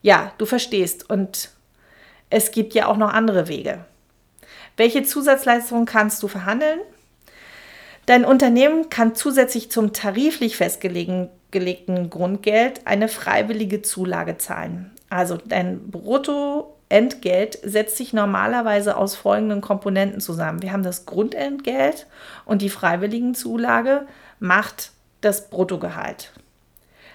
Ja, 0.01 0.33
du 0.37 0.45
verstehst 0.45 1.09
und 1.09 1.49
es 2.29 2.51
gibt 2.51 2.73
ja 2.73 2.87
auch 2.87 2.97
noch 2.97 3.13
andere 3.13 3.47
Wege. 3.47 3.85
Welche 4.75 5.03
Zusatzleistungen 5.03 5.85
kannst 5.85 6.21
du 6.23 6.27
verhandeln? 6.27 6.81
Dein 8.05 8.25
Unternehmen 8.25 8.89
kann 8.89 9.15
zusätzlich 9.15 9.71
zum 9.71 9.93
tariflich 9.93 10.57
festgelegten 10.57 12.09
Grundgeld 12.09 12.85
eine 12.85 13.07
freiwillige 13.07 13.81
Zulage 13.81 14.37
zahlen. 14.37 14.91
Also 15.09 15.37
dein 15.37 15.89
Bruttoentgelt 16.89 17.59
setzt 17.63 17.97
sich 17.97 18.13
normalerweise 18.13 18.97
aus 18.97 19.15
folgenden 19.15 19.61
Komponenten 19.61 20.21
zusammen. 20.21 20.61
Wir 20.61 20.71
haben 20.71 20.83
das 20.83 21.05
Grundentgelt 21.05 22.07
und 22.45 22.61
die 22.61 22.69
Freiwilligenzulage 22.69 24.05
macht 24.39 24.91
das 25.21 25.49
Bruttogehalt. 25.49 26.31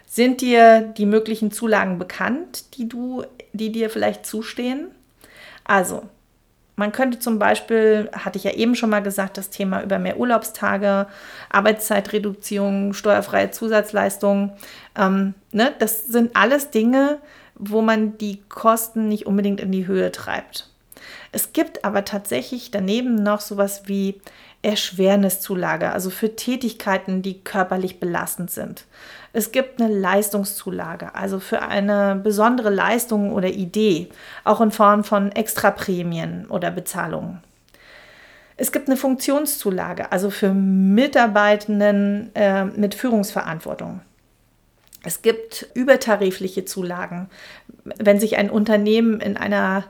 Sind 0.06 0.40
dir 0.40 0.80
die 0.80 1.06
möglichen 1.06 1.52
Zulagen 1.52 1.98
bekannt, 1.98 2.76
die, 2.76 2.88
du, 2.88 3.24
die 3.52 3.70
dir 3.70 3.90
vielleicht 3.90 4.26
zustehen? 4.26 4.88
Also, 5.64 6.02
man 6.74 6.90
könnte 6.90 7.20
zum 7.20 7.38
Beispiel, 7.38 8.10
hatte 8.12 8.38
ich 8.38 8.44
ja 8.44 8.52
eben 8.52 8.74
schon 8.74 8.90
mal 8.90 9.02
gesagt, 9.02 9.36
das 9.36 9.50
Thema 9.50 9.82
über 9.82 9.98
mehr 9.98 10.18
Urlaubstage, 10.18 11.06
Arbeitszeitreduktion, 11.50 12.94
steuerfreie 12.94 13.50
Zusatzleistungen, 13.50 14.52
ähm, 14.98 15.34
ne, 15.52 15.72
das 15.78 16.06
sind 16.06 16.34
alles 16.34 16.70
Dinge, 16.70 17.18
wo 17.60 17.82
man 17.82 18.18
die 18.18 18.40
Kosten 18.48 19.08
nicht 19.08 19.26
unbedingt 19.26 19.60
in 19.60 19.70
die 19.70 19.86
Höhe 19.86 20.10
treibt. 20.10 20.68
Es 21.32 21.52
gibt 21.52 21.84
aber 21.84 22.04
tatsächlich 22.04 22.70
daneben 22.70 23.14
noch 23.14 23.40
sowas 23.40 23.82
wie 23.86 24.20
Erschwerniszulage, 24.62 25.90
also 25.90 26.10
für 26.10 26.36
Tätigkeiten, 26.36 27.22
die 27.22 27.40
körperlich 27.40 28.00
belastend 28.00 28.50
sind. 28.50 28.84
Es 29.32 29.52
gibt 29.52 29.80
eine 29.80 29.92
Leistungszulage, 29.92 31.14
also 31.14 31.38
für 31.38 31.62
eine 31.62 32.16
besondere 32.16 32.70
Leistung 32.70 33.32
oder 33.32 33.48
Idee, 33.48 34.08
auch 34.44 34.60
in 34.60 34.70
Form 34.70 35.04
von 35.04 35.32
Extraprämien 35.32 36.46
oder 36.48 36.70
Bezahlungen. 36.70 37.40
Es 38.56 38.72
gibt 38.72 38.88
eine 38.88 38.98
Funktionszulage, 38.98 40.12
also 40.12 40.28
für 40.28 40.52
Mitarbeitenden 40.52 42.30
äh, 42.34 42.64
mit 42.66 42.94
Führungsverantwortung. 42.94 44.02
Es 45.04 45.22
gibt 45.22 45.68
übertarifliche 45.74 46.64
Zulagen, 46.64 47.30
wenn 47.84 48.20
sich 48.20 48.36
ein 48.36 48.50
Unternehmen 48.50 49.20
in 49.20 49.36
einer 49.36 49.84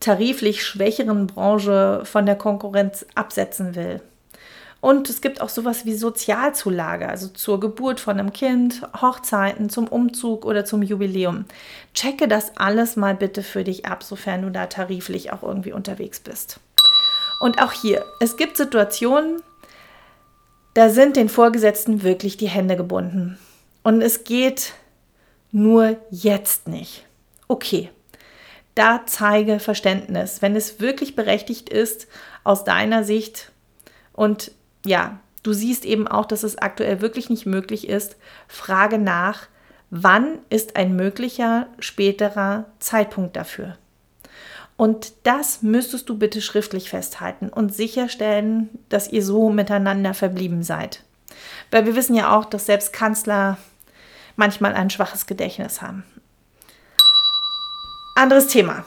tariflich 0.00 0.64
schwächeren 0.64 1.26
Branche 1.26 2.02
von 2.04 2.26
der 2.26 2.36
Konkurrenz 2.36 3.06
absetzen 3.14 3.74
will. 3.74 4.02
Und 4.84 5.08
es 5.08 5.22
gibt 5.22 5.40
auch 5.40 5.48
sowas 5.48 5.86
wie 5.86 5.94
Sozialzulage, 5.94 7.08
also 7.08 7.28
zur 7.28 7.58
Geburt 7.58 8.00
von 8.00 8.18
einem 8.18 8.34
Kind, 8.34 8.82
Hochzeiten, 9.00 9.70
zum 9.70 9.88
Umzug 9.88 10.44
oder 10.44 10.66
zum 10.66 10.82
Jubiläum. 10.82 11.46
Checke 11.94 12.28
das 12.28 12.58
alles 12.58 12.94
mal 12.96 13.14
bitte 13.14 13.42
für 13.42 13.64
dich 13.64 13.86
ab, 13.86 14.02
sofern 14.02 14.42
du 14.42 14.50
da 14.50 14.66
tariflich 14.66 15.32
auch 15.32 15.42
irgendwie 15.42 15.72
unterwegs 15.72 16.20
bist. 16.20 16.60
Und 17.40 17.62
auch 17.62 17.72
hier, 17.72 18.04
es 18.20 18.36
gibt 18.36 18.58
Situationen, 18.58 19.40
da 20.74 20.90
sind 20.90 21.16
den 21.16 21.30
Vorgesetzten 21.30 22.02
wirklich 22.02 22.36
die 22.36 22.48
Hände 22.48 22.76
gebunden. 22.76 23.38
Und 23.84 24.02
es 24.02 24.24
geht 24.24 24.72
nur 25.52 25.96
jetzt 26.10 26.66
nicht. 26.66 27.06
Okay, 27.46 27.90
da 28.74 29.02
zeige 29.06 29.60
Verständnis, 29.60 30.42
wenn 30.42 30.56
es 30.56 30.80
wirklich 30.80 31.14
berechtigt 31.14 31.68
ist 31.68 32.08
aus 32.42 32.64
deiner 32.64 33.04
Sicht 33.04 33.52
und 34.12 34.50
ja, 34.84 35.20
du 35.42 35.52
siehst 35.52 35.84
eben 35.84 36.08
auch, 36.08 36.26
dass 36.26 36.42
es 36.42 36.58
aktuell 36.58 37.00
wirklich 37.00 37.30
nicht 37.30 37.46
möglich 37.46 37.88
ist, 37.88 38.16
frage 38.48 38.98
nach, 38.98 39.46
wann 39.90 40.38
ist 40.50 40.76
ein 40.76 40.96
möglicher 40.96 41.68
späterer 41.78 42.64
Zeitpunkt 42.80 43.36
dafür. 43.36 43.76
Und 44.76 45.12
das 45.22 45.62
müsstest 45.62 46.08
du 46.08 46.18
bitte 46.18 46.40
schriftlich 46.40 46.90
festhalten 46.90 47.48
und 47.48 47.72
sicherstellen, 47.72 48.70
dass 48.88 49.12
ihr 49.12 49.22
so 49.22 49.50
miteinander 49.50 50.14
verblieben 50.14 50.64
seid. 50.64 51.04
Weil 51.70 51.86
wir 51.86 51.94
wissen 51.94 52.16
ja 52.16 52.36
auch, 52.36 52.44
dass 52.44 52.66
selbst 52.66 52.92
Kanzler 52.92 53.56
manchmal 54.36 54.74
ein 54.74 54.90
schwaches 54.90 55.26
Gedächtnis 55.26 55.82
haben. 55.82 56.04
Anderes 58.16 58.46
Thema. 58.46 58.84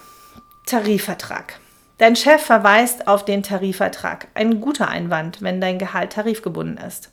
Tarifvertrag. 0.65 1.59
Dein 1.97 2.15
Chef 2.15 2.43
verweist 2.43 3.07
auf 3.07 3.25
den 3.25 3.41
Tarifvertrag. 3.41 4.27
Ein 4.35 4.61
guter 4.61 4.87
Einwand, 4.87 5.41
wenn 5.41 5.59
dein 5.59 5.79
Gehalt 5.79 6.13
tarifgebunden 6.13 6.77
ist. 6.77 7.09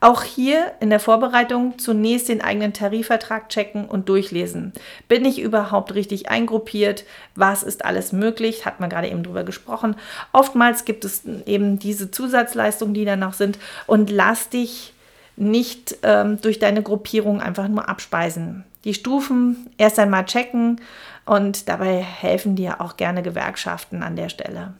Auch 0.00 0.22
hier 0.22 0.72
in 0.80 0.88
der 0.88 1.00
Vorbereitung 1.00 1.78
zunächst 1.78 2.30
den 2.30 2.40
eigenen 2.40 2.72
Tarifvertrag 2.72 3.50
checken 3.50 3.84
und 3.84 4.08
durchlesen. 4.08 4.72
Bin 5.06 5.26
ich 5.26 5.38
überhaupt 5.38 5.94
richtig 5.94 6.30
eingruppiert? 6.30 7.04
Was 7.34 7.62
ist 7.62 7.84
alles 7.84 8.12
möglich? 8.12 8.64
Hat 8.64 8.80
man 8.80 8.88
gerade 8.88 9.08
eben 9.08 9.22
drüber 9.22 9.44
gesprochen. 9.44 9.96
Oftmals 10.32 10.86
gibt 10.86 11.04
es 11.04 11.24
eben 11.44 11.78
diese 11.78 12.10
Zusatzleistungen, 12.10 12.94
die 12.94 13.04
da 13.04 13.16
noch 13.16 13.34
sind. 13.34 13.58
Und 13.86 14.08
lass 14.08 14.48
dich 14.48 14.91
nicht 15.36 15.96
ähm, 16.02 16.40
durch 16.40 16.58
deine 16.58 16.82
Gruppierung 16.82 17.40
einfach 17.40 17.68
nur 17.68 17.88
abspeisen. 17.88 18.64
Die 18.84 18.94
Stufen 18.94 19.70
erst 19.78 19.98
einmal 19.98 20.24
checken 20.24 20.80
und 21.24 21.68
dabei 21.68 22.02
helfen 22.02 22.56
dir 22.56 22.80
auch 22.80 22.96
gerne 22.96 23.22
Gewerkschaften 23.22 24.02
an 24.02 24.16
der 24.16 24.28
Stelle. 24.28 24.74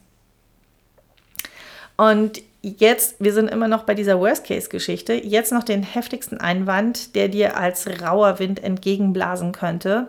Und 1.97 2.43
jetzt, 2.63 3.17
wir 3.21 3.33
sind 3.33 3.49
immer 3.49 3.69
noch 3.69 3.85
bei 3.85 3.95
dieser 3.95 4.19
Worst-Case-Geschichte, 4.19 5.13
jetzt 5.15 5.53
noch 5.53 5.63
den 5.63 5.83
heftigsten 5.83 6.39
Einwand, 6.39 7.15
der 7.15 7.29
dir 7.29 7.57
als 7.57 7.87
rauer 8.03 8.39
Wind 8.39 8.63
entgegenblasen 8.63 9.53
könnte. 9.53 10.09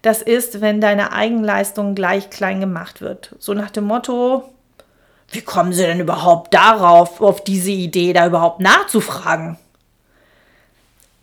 Das 0.00 0.22
ist, 0.22 0.60
wenn 0.60 0.80
deine 0.80 1.12
Eigenleistung 1.12 1.94
gleich 1.94 2.30
klein 2.30 2.60
gemacht 2.60 3.00
wird. 3.00 3.34
So 3.38 3.54
nach 3.54 3.70
dem 3.70 3.84
Motto, 3.84 4.52
wie 5.32 5.42
kommen 5.42 5.72
Sie 5.72 5.82
denn 5.82 6.00
überhaupt 6.00 6.54
darauf, 6.54 7.20
auf 7.20 7.42
diese 7.42 7.70
Idee 7.70 8.12
da 8.12 8.26
überhaupt 8.26 8.60
nachzufragen? 8.60 9.58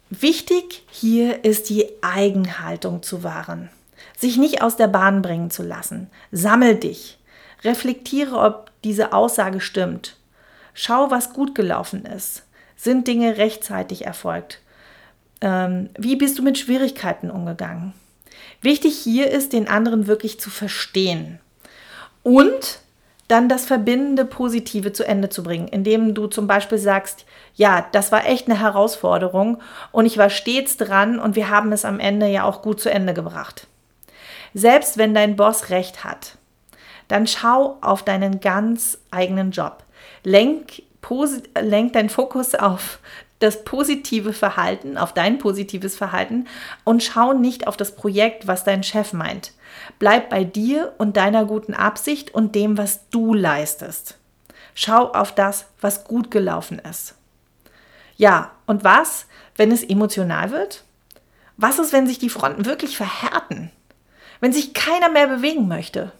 Wichtig 0.09 0.83
hier 0.89 1.45
ist 1.45 1.69
die 1.69 1.85
Eigenhaltung 2.01 3.03
zu 3.03 3.23
wahren 3.23 3.69
sich 4.19 4.37
nicht 4.37 4.61
aus 4.61 4.75
der 4.75 4.87
Bahn 4.87 5.21
bringen 5.21 5.49
zu 5.49 5.63
lassen. 5.63 6.09
Sammel 6.31 6.75
dich. 6.75 7.17
Reflektiere, 7.63 8.37
ob 8.37 8.71
diese 8.83 9.13
Aussage 9.13 9.61
stimmt. 9.61 10.17
Schau, 10.73 11.09
was 11.09 11.33
gut 11.33 11.55
gelaufen 11.55 12.05
ist. 12.05 12.43
Sind 12.75 13.07
Dinge 13.07 13.37
rechtzeitig 13.37 14.05
erfolgt? 14.05 14.59
Ähm, 15.41 15.89
wie 15.97 16.15
bist 16.15 16.37
du 16.37 16.43
mit 16.43 16.57
Schwierigkeiten 16.57 17.31
umgegangen? 17.31 17.93
Wichtig 18.61 18.97
hier 18.97 19.29
ist, 19.31 19.53
den 19.53 19.67
anderen 19.67 20.07
wirklich 20.07 20.39
zu 20.39 20.49
verstehen 20.49 21.39
und 22.23 22.79
dann 23.29 23.47
das 23.47 23.65
verbindende 23.65 24.25
Positive 24.25 24.91
zu 24.91 25.07
Ende 25.07 25.29
zu 25.29 25.43
bringen, 25.43 25.67
indem 25.67 26.15
du 26.15 26.27
zum 26.27 26.47
Beispiel 26.47 26.79
sagst, 26.79 27.25
ja, 27.53 27.87
das 27.91 28.11
war 28.11 28.25
echt 28.25 28.47
eine 28.47 28.59
Herausforderung 28.59 29.61
und 29.91 30.07
ich 30.07 30.17
war 30.17 30.31
stets 30.31 30.77
dran 30.77 31.19
und 31.19 31.35
wir 31.35 31.49
haben 31.49 31.71
es 31.71 31.85
am 31.85 31.99
Ende 31.99 32.27
ja 32.27 32.43
auch 32.43 32.63
gut 32.63 32.81
zu 32.81 32.89
Ende 32.91 33.13
gebracht. 33.13 33.67
Selbst 34.55 34.97
wenn 34.97 35.13
dein 35.13 35.35
Boss 35.35 35.69
recht 35.69 36.03
hat, 36.03 36.37
dann 37.07 37.27
schau 37.27 37.77
auf 37.81 38.01
deinen 38.03 38.39
ganz 38.39 38.97
eigenen 39.11 39.51
Job. 39.51 39.83
Lenk, 40.23 40.81
lenk 41.59 41.93
deinen 41.93 42.09
Fokus 42.09 42.55
auf 42.55 42.97
das 43.37 43.63
positive 43.63 44.33
Verhalten, 44.33 44.97
auf 44.97 45.13
dein 45.13 45.37
positives 45.37 45.95
Verhalten 45.95 46.47
und 46.83 47.03
schau 47.03 47.33
nicht 47.33 47.67
auf 47.67 47.77
das 47.77 47.95
Projekt, 47.95 48.47
was 48.47 48.63
dein 48.63 48.81
Chef 48.81 49.13
meint. 49.13 49.53
Bleib 49.99 50.29
bei 50.29 50.45
dir 50.45 50.93
und 50.97 51.17
deiner 51.17 51.45
guten 51.45 51.73
Absicht 51.73 52.33
und 52.33 52.55
dem, 52.55 52.77
was 52.77 53.09
du 53.09 53.33
leistest. 53.33 54.17
Schau 54.73 55.12
auf 55.12 55.35
das, 55.35 55.65
was 55.81 56.05
gut 56.05 56.31
gelaufen 56.31 56.79
ist. 56.79 57.15
Ja, 58.15 58.51
und 58.65 58.83
was, 58.83 59.27
wenn 59.57 59.71
es 59.71 59.83
emotional 59.83 60.51
wird? 60.51 60.83
Was 61.57 61.79
ist, 61.79 61.91
wenn 61.91 62.07
sich 62.07 62.17
die 62.17 62.29
Fronten 62.29 62.65
wirklich 62.65 62.95
verhärten? 62.95 63.71
Wenn 64.39 64.53
sich 64.53 64.73
keiner 64.73 65.09
mehr 65.09 65.27
bewegen 65.27 65.67
möchte? 65.67 66.13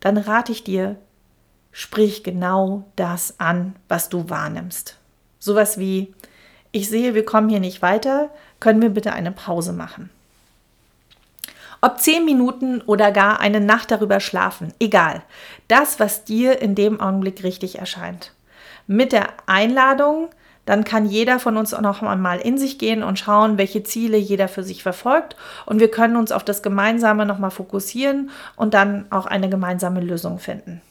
Dann 0.00 0.16
rate 0.16 0.52
ich 0.52 0.64
dir, 0.64 0.96
sprich 1.72 2.24
genau 2.24 2.84
das 2.96 3.38
an, 3.38 3.76
was 3.88 4.08
du 4.08 4.30
wahrnimmst. 4.30 4.96
Sowas 5.38 5.78
wie, 5.78 6.14
ich 6.72 6.88
sehe, 6.88 7.14
wir 7.14 7.26
kommen 7.26 7.50
hier 7.50 7.60
nicht 7.60 7.82
weiter, 7.82 8.30
können 8.60 8.80
wir 8.80 8.90
bitte 8.90 9.12
eine 9.12 9.32
Pause 9.32 9.74
machen? 9.74 10.08
Ob 11.82 12.00
zehn 12.00 12.24
Minuten 12.24 12.82
oder 12.82 13.10
gar 13.10 13.40
eine 13.40 13.60
Nacht 13.60 13.90
darüber 13.90 14.20
schlafen, 14.20 14.74
egal. 14.80 15.22
Das, 15.68 15.98
was 15.98 16.24
dir 16.24 16.60
in 16.60 16.74
dem 16.74 17.00
Augenblick 17.00 17.42
richtig 17.42 17.78
erscheint. 17.78 18.32
Mit 18.86 19.12
der 19.12 19.28
Einladung, 19.46 20.28
dann 20.66 20.84
kann 20.84 21.06
jeder 21.06 21.38
von 21.38 21.56
uns 21.56 21.72
auch 21.72 21.80
noch 21.80 22.02
einmal 22.02 22.38
in 22.38 22.58
sich 22.58 22.78
gehen 22.78 23.02
und 23.02 23.18
schauen, 23.18 23.56
welche 23.56 23.82
Ziele 23.82 24.18
jeder 24.18 24.46
für 24.46 24.62
sich 24.62 24.82
verfolgt. 24.82 25.36
Und 25.64 25.80
wir 25.80 25.90
können 25.90 26.16
uns 26.16 26.32
auf 26.32 26.44
das 26.44 26.62
Gemeinsame 26.62 27.24
nochmal 27.24 27.50
fokussieren 27.50 28.30
und 28.56 28.74
dann 28.74 29.06
auch 29.10 29.26
eine 29.26 29.48
gemeinsame 29.48 30.00
Lösung 30.00 30.38
finden. 30.38 30.82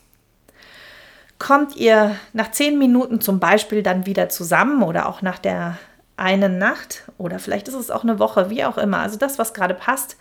Kommt 1.37 1.77
ihr 1.77 2.15
nach 2.33 2.51
zehn 2.51 2.77
Minuten 2.79 3.21
zum 3.21 3.39
Beispiel 3.39 3.83
dann 3.83 4.05
wieder 4.05 4.27
zusammen 4.27 4.83
oder 4.83 5.07
auch 5.07 5.21
nach 5.21 5.39
der 5.39 5.77
einen 6.17 6.57
Nacht 6.57 7.03
oder 7.17 7.39
vielleicht 7.39 7.69
ist 7.69 7.75
es 7.75 7.91
auch 7.91 8.03
eine 8.03 8.19
Woche, 8.19 8.49
wie 8.49 8.65
auch 8.65 8.77
immer, 8.77 8.97
also 8.97 9.17
das, 9.17 9.39
was 9.39 9.53
gerade 9.53 9.73
passt, 9.73 10.17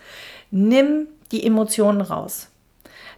nimm 0.51 1.07
die 1.31 1.45
Emotionen 1.45 2.01
raus. 2.01 2.49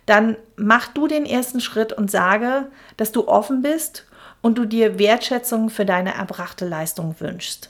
Dann 0.05 0.35
mach 0.55 0.87
du 0.87 1.07
den 1.07 1.25
ersten 1.25 1.61
Schritt 1.61 1.93
und 1.93 2.11
sage, 2.11 2.67
dass 2.97 3.11
du 3.11 3.27
offen 3.27 3.61
bist 3.61 4.05
und 4.41 4.57
du 4.57 4.65
dir 4.65 4.99
Wertschätzung 4.99 5.69
für 5.69 5.85
deine 5.85 6.13
erbrachte 6.15 6.67
Leistung 6.67 7.15
wünschst. 7.19 7.69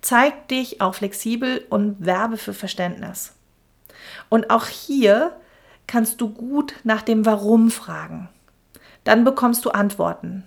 Zeig 0.00 0.48
dich 0.48 0.80
auch 0.80 0.94
flexibel 0.94 1.66
und 1.68 2.04
werbe 2.04 2.36
für 2.36 2.54
Verständnis. 2.54 3.34
Und 4.28 4.50
auch 4.50 4.66
hier 4.66 5.36
kannst 5.86 6.20
du 6.20 6.30
gut 6.30 6.74
nach 6.84 7.02
dem 7.02 7.26
Warum 7.26 7.70
fragen. 7.70 8.28
Dann 9.04 9.24
bekommst 9.24 9.64
du 9.64 9.70
Antworten. 9.70 10.44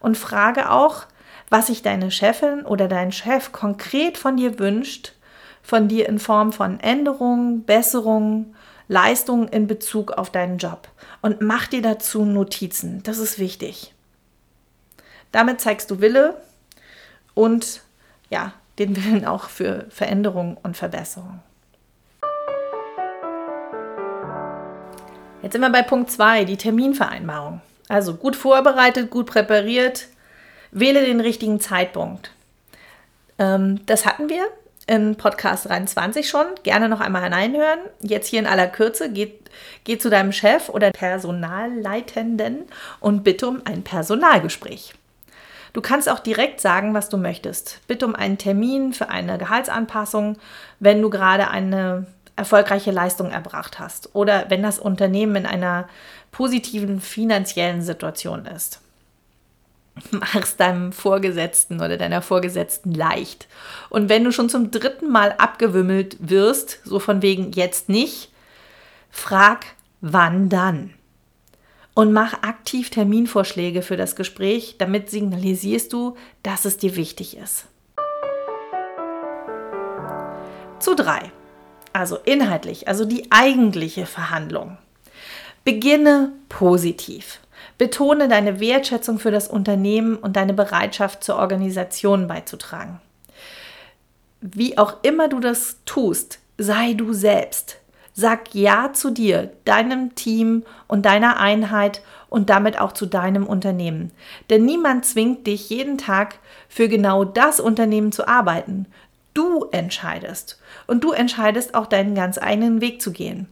Und 0.00 0.18
frage 0.18 0.70
auch, 0.70 1.06
was 1.48 1.68
sich 1.68 1.82
deine 1.82 2.10
Chefin 2.10 2.66
oder 2.66 2.88
dein 2.88 3.12
Chef 3.12 3.52
konkret 3.52 4.18
von 4.18 4.36
dir 4.36 4.58
wünscht, 4.58 5.12
von 5.62 5.88
dir 5.88 6.08
in 6.08 6.18
Form 6.18 6.52
von 6.52 6.80
Änderungen, 6.80 7.64
Besserungen, 7.64 8.54
Leistungen 8.88 9.48
in 9.48 9.66
Bezug 9.66 10.12
auf 10.12 10.30
deinen 10.30 10.58
Job. 10.58 10.88
Und 11.22 11.40
mach 11.40 11.66
dir 11.66 11.82
dazu 11.82 12.24
Notizen. 12.24 13.02
Das 13.04 13.18
ist 13.18 13.38
wichtig. 13.38 13.94
Damit 15.30 15.60
zeigst 15.60 15.90
du 15.90 16.00
Wille 16.00 16.36
und 17.34 17.82
ja, 18.28 18.52
den 18.78 18.96
Willen 18.96 19.24
auch 19.24 19.48
für 19.48 19.86
Veränderung 19.88 20.58
und 20.62 20.76
Verbesserung. 20.76 21.40
Jetzt 25.42 25.52
sind 25.52 25.60
wir 25.60 25.70
bei 25.70 25.82
Punkt 25.82 26.10
2, 26.10 26.44
die 26.44 26.56
Terminvereinbarung. 26.56 27.60
Also 27.88 28.14
gut 28.14 28.36
vorbereitet, 28.36 29.10
gut 29.10 29.26
präpariert, 29.26 30.06
wähle 30.70 31.04
den 31.04 31.20
richtigen 31.20 31.60
Zeitpunkt. 31.60 32.30
Ähm, 33.38 33.84
das 33.86 34.06
hatten 34.06 34.28
wir 34.28 34.44
in 34.92 35.16
Podcast 35.16 35.70
23 35.70 36.28
schon. 36.28 36.44
Gerne 36.64 36.86
noch 36.90 37.00
einmal 37.00 37.22
hineinhören. 37.22 37.80
Jetzt 38.02 38.28
hier 38.28 38.40
in 38.40 38.46
aller 38.46 38.66
Kürze. 38.66 39.10
Geh, 39.10 39.32
geh 39.84 39.96
zu 39.96 40.10
deinem 40.10 40.32
Chef 40.32 40.68
oder 40.68 40.90
Personalleitenden 40.90 42.64
und 43.00 43.24
bitte 43.24 43.48
um 43.48 43.62
ein 43.64 43.84
Personalgespräch. 43.84 44.92
Du 45.72 45.80
kannst 45.80 46.10
auch 46.10 46.18
direkt 46.18 46.60
sagen, 46.60 46.92
was 46.92 47.08
du 47.08 47.16
möchtest. 47.16 47.80
Bitte 47.88 48.04
um 48.04 48.14
einen 48.14 48.36
Termin 48.36 48.92
für 48.92 49.08
eine 49.08 49.38
Gehaltsanpassung, 49.38 50.36
wenn 50.78 51.00
du 51.00 51.08
gerade 51.08 51.48
eine 51.48 52.06
erfolgreiche 52.36 52.90
Leistung 52.90 53.30
erbracht 53.30 53.78
hast 53.78 54.14
oder 54.14 54.50
wenn 54.50 54.62
das 54.62 54.78
Unternehmen 54.78 55.36
in 55.36 55.46
einer 55.46 55.88
positiven 56.32 57.00
finanziellen 57.00 57.80
Situation 57.80 58.44
ist. 58.44 58.82
Mach 60.10 60.34
es 60.36 60.56
deinem 60.56 60.92
Vorgesetzten 60.92 61.76
oder 61.76 61.96
deiner 61.96 62.22
Vorgesetzten 62.22 62.92
leicht. 62.92 63.48
Und 63.90 64.08
wenn 64.08 64.24
du 64.24 64.32
schon 64.32 64.48
zum 64.48 64.70
dritten 64.70 65.10
Mal 65.10 65.32
abgewimmelt 65.38 66.16
wirst, 66.20 66.80
so 66.84 66.98
von 66.98 67.22
wegen 67.22 67.52
jetzt 67.52 67.88
nicht, 67.88 68.30
frag, 69.10 69.66
wann 70.00 70.48
dann? 70.48 70.94
Und 71.94 72.12
mach 72.12 72.42
aktiv 72.42 72.88
Terminvorschläge 72.88 73.82
für 73.82 73.98
das 73.98 74.16
Gespräch, 74.16 74.76
damit 74.78 75.10
signalisierst 75.10 75.92
du, 75.92 76.16
dass 76.42 76.64
es 76.64 76.78
dir 76.78 76.96
wichtig 76.96 77.36
ist. 77.36 77.66
Zu 80.78 80.94
drei 80.94 81.30
also 81.92 82.16
inhaltlich, 82.24 82.88
also 82.88 83.04
die 83.04 83.30
eigentliche 83.30 84.06
Verhandlung. 84.06 84.78
Beginne 85.64 86.32
positiv. 86.48 87.40
Betone 87.82 88.28
deine 88.28 88.60
Wertschätzung 88.60 89.18
für 89.18 89.32
das 89.32 89.48
Unternehmen 89.48 90.14
und 90.14 90.36
deine 90.36 90.52
Bereitschaft 90.52 91.24
zur 91.24 91.34
Organisation 91.34 92.28
beizutragen. 92.28 93.00
Wie 94.40 94.78
auch 94.78 94.98
immer 95.02 95.26
du 95.26 95.40
das 95.40 95.78
tust, 95.84 96.38
sei 96.58 96.92
du 96.92 97.12
selbst. 97.12 97.78
Sag 98.14 98.54
Ja 98.54 98.92
zu 98.92 99.10
dir, 99.10 99.50
deinem 99.64 100.14
Team 100.14 100.62
und 100.86 101.06
deiner 101.06 101.40
Einheit 101.40 102.02
und 102.28 102.50
damit 102.50 102.78
auch 102.78 102.92
zu 102.92 103.04
deinem 103.04 103.48
Unternehmen. 103.48 104.12
Denn 104.48 104.64
niemand 104.64 105.04
zwingt 105.04 105.48
dich 105.48 105.68
jeden 105.68 105.98
Tag 105.98 106.36
für 106.68 106.86
genau 106.86 107.24
das 107.24 107.58
Unternehmen 107.58 108.12
zu 108.12 108.28
arbeiten. 108.28 108.86
Du 109.34 109.64
entscheidest 109.72 110.60
und 110.86 111.02
du 111.02 111.10
entscheidest 111.10 111.74
auch 111.74 111.86
deinen 111.86 112.14
ganz 112.14 112.38
eigenen 112.38 112.80
Weg 112.80 113.02
zu 113.02 113.10
gehen. 113.10 113.48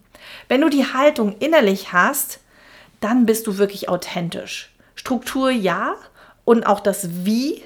Wenn 0.46 0.60
du 0.60 0.68
die 0.68 0.86
Haltung 0.86 1.34
innerlich 1.40 1.92
hast, 1.92 2.38
dann 3.00 3.26
bist 3.26 3.46
du 3.46 3.58
wirklich 3.58 3.88
authentisch. 3.88 4.72
Struktur 4.94 5.50
ja 5.50 5.94
und 6.44 6.66
auch 6.66 6.80
das 6.80 7.24
Wie, 7.24 7.62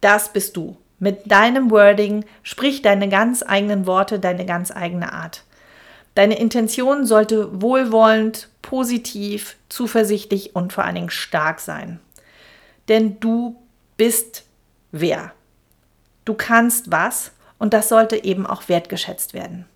das 0.00 0.32
bist 0.32 0.56
du. 0.56 0.76
Mit 0.98 1.30
deinem 1.30 1.70
Wording 1.70 2.24
sprich 2.42 2.82
deine 2.82 3.08
ganz 3.08 3.42
eigenen 3.42 3.86
Worte, 3.86 4.18
deine 4.18 4.44
ganz 4.44 4.70
eigene 4.70 5.12
Art. 5.12 5.44
Deine 6.14 6.38
Intention 6.38 7.06
sollte 7.06 7.62
wohlwollend, 7.62 8.48
positiv, 8.62 9.56
zuversichtlich 9.68 10.54
und 10.54 10.72
vor 10.72 10.84
allen 10.84 10.96
Dingen 10.96 11.10
stark 11.10 11.60
sein. 11.60 12.00
Denn 12.88 13.20
du 13.20 13.56
bist 13.96 14.44
wer. 14.92 15.32
Du 16.24 16.34
kannst 16.34 16.90
was 16.90 17.32
und 17.58 17.72
das 17.72 17.88
sollte 17.88 18.22
eben 18.24 18.46
auch 18.46 18.68
wertgeschätzt 18.68 19.34
werden. 19.34 19.66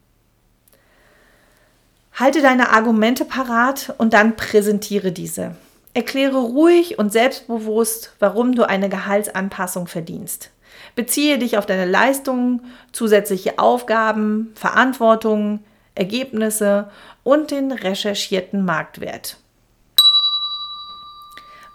Halte 2.15 2.43
deine 2.43 2.71
Argumente 2.71 3.25
parat 3.25 3.93
und 3.99 4.15
dann 4.15 4.37
präsentiere 4.37 5.11
diese. 5.11 5.57
Erkläre 5.95 6.39
ruhig 6.39 6.97
und 6.99 7.13
selbstbewusst, 7.13 8.15
warum 8.21 8.55
du 8.55 8.69
eine 8.69 8.89
Gehaltsanpassung 8.89 9.89
verdienst. 9.89 10.51
Beziehe 10.95 11.39
dich 11.39 11.59
auf 11.59 11.67
deine 11.67 11.87
Leistungen, 11.87 12.63
zusätzliche 12.93 13.59
Aufgaben, 13.59 14.53
Verantwortung, 14.55 15.65
Ergebnisse 15.97 16.89
und 17.25 17.51
den 17.51 17.73
recherchierten 17.73 18.65
Marktwert. 18.65 19.39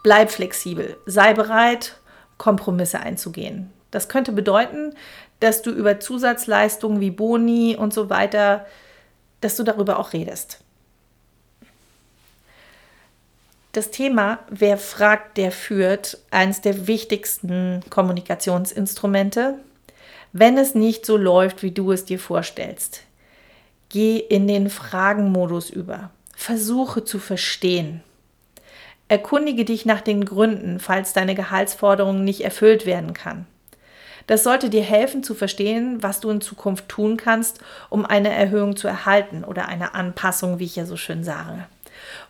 Bleib 0.04 0.32
flexibel, 0.32 0.96
sei 1.06 1.34
bereit, 1.34 1.98
Kompromisse 2.38 3.02
einzugehen. 3.02 3.72
Das 3.92 4.08
könnte 4.08 4.32
bedeuten, 4.32 4.94
dass 5.42 5.62
du 5.62 5.72
über 5.72 6.00
Zusatzleistungen 6.00 7.02
wie 7.02 7.12
Boni 7.12 7.76
und 7.76 7.94
so 7.94 8.10
weiter, 8.10 8.66
dass 9.42 9.56
du 9.56 9.64
darüber 9.64 10.00
auch 10.00 10.14
redest. 10.14 10.60
Das 13.72 13.92
Thema 13.92 14.40
Wer 14.50 14.78
fragt, 14.78 15.38
der 15.38 15.52
führt, 15.52 16.18
eines 16.32 16.62
der 16.62 16.88
wichtigsten 16.88 17.82
Kommunikationsinstrumente. 17.90 19.60
Wenn 20.34 20.58
es 20.58 20.76
nicht 20.76 21.06
so 21.06 21.18
läuft, 21.18 21.64
wie 21.64 21.72
du 21.72 21.92
es 21.92 22.06
dir 22.06 22.20
vorstellst, 22.20 23.04
geh 23.90 24.18
in 24.18 24.48
den 24.48 24.70
Fragenmodus 24.70 25.70
über. 25.70 26.12
Versuche 26.36 27.04
zu 27.04 27.20
verstehen. 27.20 28.04
Erkundige 29.08 29.66
dich 29.66 29.86
nach 29.86 30.02
den 30.02 30.24
Gründen, 30.24 30.80
falls 30.80 31.14
deine 31.14 31.34
Gehaltsforderung 31.34 32.24
nicht 32.24 32.42
erfüllt 32.42 32.86
werden 32.86 33.14
kann. 33.14 33.48
Das 34.28 34.44
sollte 34.44 34.70
dir 34.70 34.84
helfen 34.84 35.24
zu 35.24 35.34
verstehen, 35.34 36.02
was 36.02 36.20
du 36.20 36.30
in 36.30 36.42
Zukunft 36.42 36.90
tun 36.90 37.18
kannst, 37.18 37.60
um 37.90 38.06
eine 38.06 38.30
Erhöhung 38.30 38.76
zu 38.76 38.88
erhalten 38.88 39.44
oder 39.44 39.68
eine 39.68 39.94
Anpassung, 39.94 40.60
wie 40.60 40.66
ich 40.66 40.76
ja 40.76 40.86
so 40.86 40.98
schön 40.98 41.24
sage. 41.24 41.66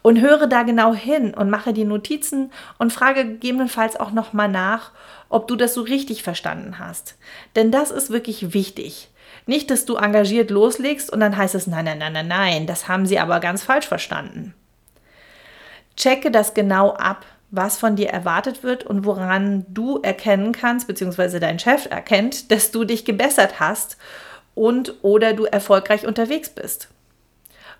Und 0.01 0.19
höre 0.19 0.47
da 0.47 0.63
genau 0.63 0.93
hin 0.93 1.33
und 1.33 1.49
mache 1.49 1.73
die 1.73 1.83
Notizen 1.83 2.51
und 2.77 2.91
frage 2.91 3.25
gegebenenfalls 3.25 3.99
auch 3.99 4.11
nochmal 4.11 4.49
nach, 4.49 4.91
ob 5.29 5.47
du 5.47 5.55
das 5.55 5.73
so 5.73 5.81
richtig 5.81 6.23
verstanden 6.23 6.79
hast. 6.79 7.15
Denn 7.55 7.71
das 7.71 7.91
ist 7.91 8.09
wirklich 8.09 8.53
wichtig. 8.53 9.09
Nicht, 9.45 9.69
dass 9.71 9.85
du 9.85 9.95
engagiert 9.95 10.51
loslegst 10.51 11.11
und 11.11 11.19
dann 11.19 11.37
heißt 11.37 11.55
es, 11.55 11.67
nein, 11.67 11.85
nein, 11.85 11.99
nein, 11.99 12.13
nein, 12.13 12.27
nein, 12.27 12.67
das 12.67 12.87
haben 12.87 13.05
sie 13.05 13.19
aber 13.19 13.39
ganz 13.39 13.63
falsch 13.63 13.87
verstanden. 13.87 14.53
Checke 15.95 16.31
das 16.31 16.53
genau 16.53 16.91
ab 16.93 17.25
was 17.51 17.77
von 17.77 17.95
dir 17.95 18.09
erwartet 18.09 18.63
wird 18.63 18.83
und 18.83 19.05
woran 19.05 19.65
du 19.69 19.99
erkennen 20.01 20.51
kannst, 20.51 20.87
beziehungsweise 20.87 21.39
dein 21.39 21.59
Chef 21.59 21.87
erkennt, 21.89 22.51
dass 22.51 22.71
du 22.71 22.83
dich 22.83 23.05
gebessert 23.05 23.59
hast 23.59 23.97
und 24.55 24.95
oder 25.01 25.33
du 25.33 25.45
erfolgreich 25.45 26.05
unterwegs 26.05 26.49
bist. 26.49 26.89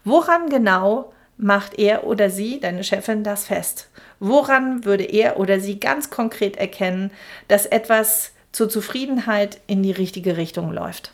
Woran 0.04 0.50
genau 0.50 1.14
macht 1.38 1.78
er 1.78 2.06
oder 2.06 2.30
sie, 2.30 2.60
deine 2.60 2.84
Chefin, 2.84 3.24
das 3.24 3.46
fest? 3.46 3.90
Woran 4.20 4.86
würde 4.86 5.04
er 5.04 5.40
oder 5.40 5.60
sie 5.60 5.80
ganz 5.80 6.10
konkret 6.10 6.58
erkennen, 6.58 7.12
dass 7.48 7.66
etwas 7.66 8.32
zur 8.52 8.70
Zufriedenheit 8.70 9.62
in 9.68 9.84
die 9.84 9.92
richtige 9.92 10.38
Richtung 10.38 10.72
läuft? 10.72 11.12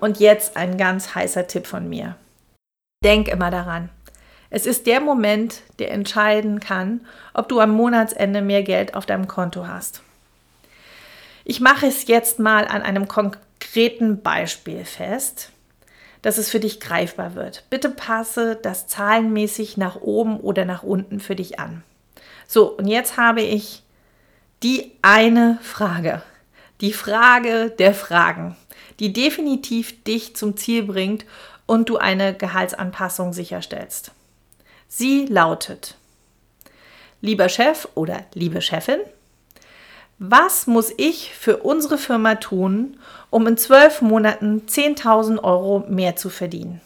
Und 0.00 0.18
jetzt 0.18 0.56
ein 0.56 0.78
ganz 0.78 1.14
heißer 1.14 1.46
Tipp 1.46 1.66
von 1.66 1.88
mir. 1.88 2.16
Denk 3.04 3.28
immer 3.28 3.50
daran. 3.50 3.88
Es 4.54 4.66
ist 4.66 4.86
der 4.86 5.00
Moment, 5.00 5.62
der 5.78 5.92
entscheiden 5.92 6.60
kann, 6.60 7.00
ob 7.32 7.48
du 7.48 7.58
am 7.58 7.70
Monatsende 7.70 8.42
mehr 8.42 8.62
Geld 8.62 8.92
auf 8.92 9.06
deinem 9.06 9.26
Konto 9.26 9.66
hast. 9.66 10.02
Ich 11.46 11.60
mache 11.60 11.86
es 11.86 12.06
jetzt 12.06 12.38
mal 12.38 12.68
an 12.68 12.82
einem 12.82 13.08
konkreten 13.08 14.20
Beispiel 14.20 14.84
fest, 14.84 15.48
dass 16.20 16.36
es 16.36 16.50
für 16.50 16.60
dich 16.60 16.80
greifbar 16.80 17.34
wird. 17.34 17.64
Bitte 17.70 17.88
passe 17.88 18.58
das 18.60 18.86
zahlenmäßig 18.88 19.78
nach 19.78 20.02
oben 20.02 20.38
oder 20.38 20.66
nach 20.66 20.82
unten 20.82 21.18
für 21.18 21.34
dich 21.34 21.58
an. 21.58 21.82
So, 22.46 22.76
und 22.76 22.88
jetzt 22.88 23.16
habe 23.16 23.40
ich 23.40 23.82
die 24.62 24.92
eine 25.00 25.60
Frage. 25.62 26.20
Die 26.82 26.92
Frage 26.92 27.70
der 27.70 27.94
Fragen, 27.94 28.54
die 29.00 29.14
definitiv 29.14 30.04
dich 30.04 30.36
zum 30.36 30.58
Ziel 30.58 30.82
bringt 30.82 31.24
und 31.64 31.88
du 31.88 31.96
eine 31.96 32.34
Gehaltsanpassung 32.34 33.32
sicherstellst. 33.32 34.12
Sie 34.94 35.24
lautet, 35.24 35.96
lieber 37.22 37.48
Chef 37.48 37.88
oder 37.94 38.26
liebe 38.34 38.60
Chefin, 38.60 39.00
was 40.18 40.66
muss 40.66 40.92
ich 40.98 41.32
für 41.34 41.56
unsere 41.56 41.96
Firma 41.96 42.34
tun, 42.34 42.98
um 43.30 43.46
in 43.46 43.56
zwölf 43.56 44.02
Monaten 44.02 44.66
10.000 44.68 45.42
Euro 45.42 45.86
mehr 45.88 46.16
zu 46.16 46.28
verdienen? 46.28 46.82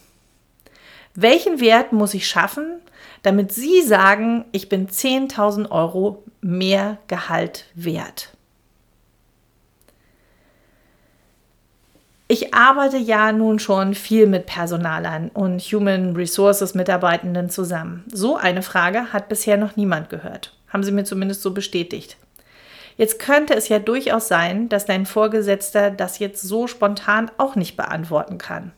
Welchen 1.16 1.58
Wert 1.58 1.92
muss 1.92 2.14
ich 2.14 2.28
schaffen, 2.28 2.80
damit 3.22 3.50
Sie 3.50 3.82
sagen, 3.82 4.44
ich 4.52 4.68
bin 4.68 4.86
10.000 4.88 5.72
Euro 5.72 6.22
mehr 6.40 6.98
Gehalt 7.08 7.64
wert? 7.74 8.35
Ich 12.28 12.54
arbeite 12.54 12.96
ja 12.96 13.30
nun 13.30 13.60
schon 13.60 13.94
viel 13.94 14.26
mit 14.26 14.46
Personalern 14.46 15.28
und 15.28 15.60
Human 15.60 16.16
Resources 16.16 16.74
Mitarbeitenden 16.74 17.50
zusammen. 17.50 18.04
So 18.12 18.36
eine 18.36 18.62
Frage 18.62 19.12
hat 19.12 19.28
bisher 19.28 19.56
noch 19.56 19.76
niemand 19.76 20.10
gehört. 20.10 20.52
Haben 20.68 20.82
sie 20.82 20.90
mir 20.90 21.04
zumindest 21.04 21.42
so 21.42 21.54
bestätigt. 21.54 22.16
Jetzt 22.96 23.20
könnte 23.20 23.54
es 23.54 23.68
ja 23.68 23.78
durchaus 23.78 24.26
sein, 24.26 24.68
dass 24.68 24.86
dein 24.86 25.06
Vorgesetzter 25.06 25.90
das 25.92 26.18
jetzt 26.18 26.42
so 26.42 26.66
spontan 26.66 27.30
auch 27.38 27.54
nicht 27.54 27.76
beantworten 27.76 28.38
kann. 28.38 28.72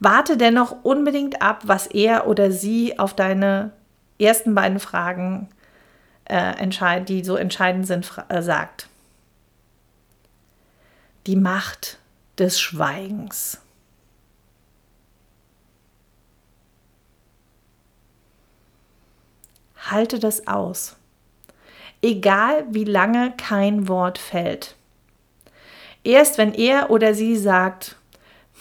Warte 0.00 0.36
dennoch 0.36 0.82
unbedingt 0.82 1.42
ab, 1.42 1.62
was 1.64 1.86
er 1.86 2.26
oder 2.26 2.50
sie 2.50 2.98
auf 2.98 3.14
deine 3.14 3.70
ersten 4.18 4.52
beiden 4.54 4.80
Fragen, 4.80 5.48
äh, 6.24 7.00
die 7.04 7.22
so 7.22 7.36
entscheidend 7.36 7.86
sind, 7.86 8.10
äh, 8.28 8.42
sagt. 8.42 8.88
Die 11.28 11.36
Macht 11.36 11.98
des 12.42 12.60
Schweigens. 12.60 13.58
Halte 19.90 20.18
das 20.18 20.46
aus 20.46 20.96
egal 22.02 22.64
wie 22.68 22.84
lange 22.84 23.32
kein 23.36 23.88
Wort 23.88 24.18
fällt. 24.18 24.74
Erst 26.04 26.36
wenn 26.36 26.52
er 26.52 26.90
oder 26.90 27.14
sie 27.14 27.36
sagt, 27.36 27.96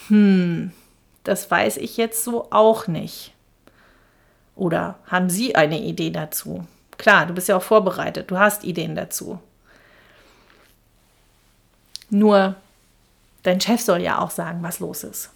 hm, 0.08 0.72
das 1.24 1.50
weiß 1.50 1.78
ich 1.78 1.98
jetzt 1.98 2.24
so 2.24 2.48
auch 2.52 2.88
nicht. 2.88 3.34
Oder 4.56 5.00
haben 5.08 5.30
Sie 5.30 5.56
eine 5.56 5.80
Idee 5.80 6.12
dazu? 6.12 6.68
Klar, 6.98 7.26
du 7.26 7.34
bist 7.34 7.48
ja 7.48 7.58
auch 7.58 7.64
vorbereitet, 7.64 8.30
du 8.30 8.38
hast 8.38 8.64
Ideen 8.64 8.96
dazu. 8.96 9.40
Nur, 12.12 12.56
dein 13.44 13.62
Chef 13.62 13.82
soll 13.82 14.02
ja 14.02 14.20
auch 14.20 14.32
sagen, 14.32 14.64
was 14.64 14.80
los 14.80 15.04
ist. 15.04 15.32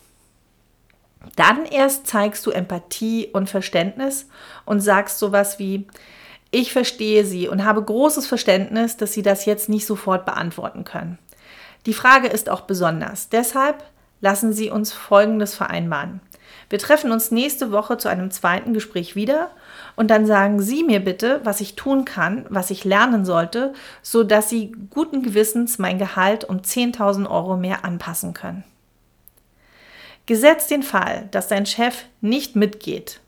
Dann 1.36 1.65
erst 1.65 2.08
zeigst 2.08 2.46
du 2.46 2.52
Empathie 2.52 3.30
und 3.34 3.50
Verständnis 3.50 4.28
und 4.65 4.82
sagst 4.82 5.20
sowas 5.20 5.60
wie, 5.60 5.88
ich 6.52 6.72
verstehe 6.72 7.26
Sie 7.26 7.48
und 7.48 7.65
habe 7.65 7.84
großes 7.84 8.28
Verständnis, 8.28 8.96
dass 8.98 9.13
Sie 9.13 9.24
das 9.24 9.46
jetzt 9.46 9.68
nicht 9.68 9.86
sofort 9.86 10.26
beantworten 10.26 10.84
können. 10.84 11.18
Die 11.86 11.94
Frage 11.94 12.28
ist 12.28 12.50
auch 12.50 12.62
besonders. 12.62 13.30
Deshalb 13.30 13.84
lassen 14.22 14.54
Sie 14.54 14.70
uns 14.70 14.94
Folgendes 14.94 15.56
vereinbaren. 15.56 16.22
Wir 16.70 16.80
treffen 16.80 17.12
uns 17.12 17.32
nächste 17.32 17.72
Woche 17.72 17.98
zu 17.98 18.08
einem 18.08 18.32
zweiten 18.32 18.74
Gespräch 18.74 19.15
wieder 19.15 19.52
und 19.95 20.10
dann 20.10 20.25
sagen 20.25 20.62
Sie 20.62 20.84
mir 20.84 20.99
bitte, 20.99 21.41
was 21.43 21.62
ich 21.62 21.75
tun 21.75 22.05
kann, 22.05 22.45
was 22.49 22.69
ich 22.69 22.84
lernen 22.84 23.25
sollte, 23.25 23.73
so 24.01 24.23
dass 24.23 24.49
Sie 24.49 24.71
guten 24.89 25.23
Gewissens 25.23 25.79
mein 25.79 25.97
Gehalt 25.97 26.43
um 26.43 26.58
10.000 26.58 27.29
Euro 27.29 27.58
mehr 27.58 27.86
anpassen 27.86 28.34
können. 28.34 28.63
Gesetzt 30.25 30.71
den 30.71 30.84
Fall, 30.84 31.27
dass 31.31 31.47
dein 31.47 31.65
Chef 31.65 32.05
nicht 32.19 32.55
mitgeht, 32.55 33.19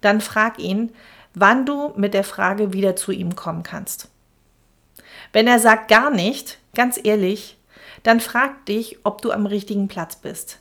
dann 0.00 0.20
frag 0.20 0.58
ihn, 0.58 0.90
wann 1.34 1.66
du 1.66 1.92
mit 1.96 2.14
der 2.14 2.24
Frage 2.24 2.72
wieder 2.72 2.96
zu 2.96 3.12
ihm 3.12 3.36
kommen 3.36 3.62
kannst. 3.62 4.08
Wenn 5.32 5.46
er 5.46 5.58
sagt 5.58 5.88
gar 5.88 6.10
nicht, 6.10 6.58
ganz 6.74 6.98
ehrlich, 7.02 7.58
dann 8.02 8.20
frag 8.20 8.64
dich, 8.66 8.98
ob 9.04 9.20
du 9.22 9.30
am 9.30 9.46
richtigen 9.46 9.88
Platz 9.88 10.16
bist. 10.16 10.58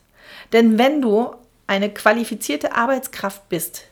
Denn 0.51 0.77
wenn 0.77 1.01
du 1.01 1.33
eine 1.67 1.89
qualifizierte 1.89 2.73
Arbeitskraft 2.73 3.47
bist, 3.49 3.85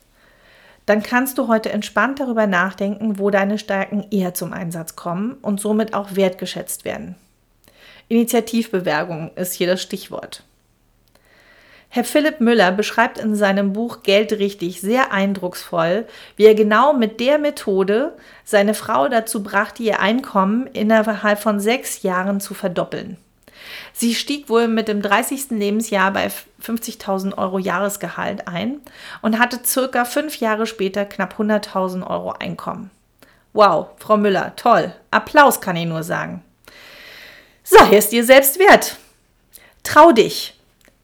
dann 0.86 1.02
kannst 1.02 1.38
du 1.38 1.48
heute 1.48 1.72
entspannt 1.72 2.20
darüber 2.20 2.48
nachdenken, 2.48 3.18
wo 3.18 3.30
deine 3.30 3.58
Stärken 3.58 4.06
eher 4.12 4.34
zum 4.34 4.54
Einsatz 4.54 4.96
kommen 4.96 5.34
und 5.42 5.60
somit 5.60 5.94
auch 5.94 6.16
wertgeschätzt 6.16 6.86
werden. 6.86 7.16
Initiativbewerbung 8.08 9.32
ist 9.36 9.54
hier 9.54 9.68
das 9.68 9.82
Stichwort. 9.82 10.44
Herr 11.90 12.04
Philipp 12.04 12.42
Müller 12.42 12.72
beschreibt 12.72 13.18
in 13.20 13.36
seinem 13.36 13.72
Buch 13.72 14.04
Geld 14.04 14.34
richtig 14.34 14.82
sehr 14.82 15.14
eindrucksvoll, 15.14 16.06
wie 16.36 16.46
er 16.46 16.54
genau 16.54 16.94
mit 16.94 17.20
der 17.20 17.38
Methode 17.38 18.14
seine 18.44 18.74
Frau 18.74 19.08
dazu 19.08 19.42
brachte, 19.42 19.82
ihr 19.82 20.02
Einkommen 20.02 20.68
innerhalb 20.68 21.40
von 21.40 21.60
sechs 21.60 22.04
Jahren 22.04 22.42
zu 22.42 22.54
verdoppeln. 22.54 23.18
Sie 23.94 24.16
stieg 24.16 24.50
wohl 24.50 24.68
mit 24.68 24.88
dem 24.88 25.02
30. 25.02 25.52
Lebensjahr 25.52 26.12
bei 26.12 26.32
50.000 26.64 27.38
Euro 27.38 27.60
Jahresgehalt 27.60 28.48
ein 28.48 28.82
und 29.22 29.40
hatte 29.40 29.60
circa 29.66 30.06
fünf 30.06 30.38
Jahre 30.38 30.68
später 30.68 31.06
knapp 31.06 31.40
100.000 31.40 32.06
Euro 32.08 32.32
Einkommen. 32.32 32.92
Wow, 33.54 33.88
Frau 33.98 34.18
Müller, 34.18 34.56
toll. 34.56 34.94
Applaus 35.12 35.62
kann 35.62 35.78
ich 35.78 35.86
nur 35.86 36.04
sagen. 36.04 36.44
Sei 37.64 37.96
es 37.96 38.10
dir 38.10 38.24
selbst 38.26 38.60
wert. 38.60 38.98
Trau 39.84 40.12
dich. 40.12 40.60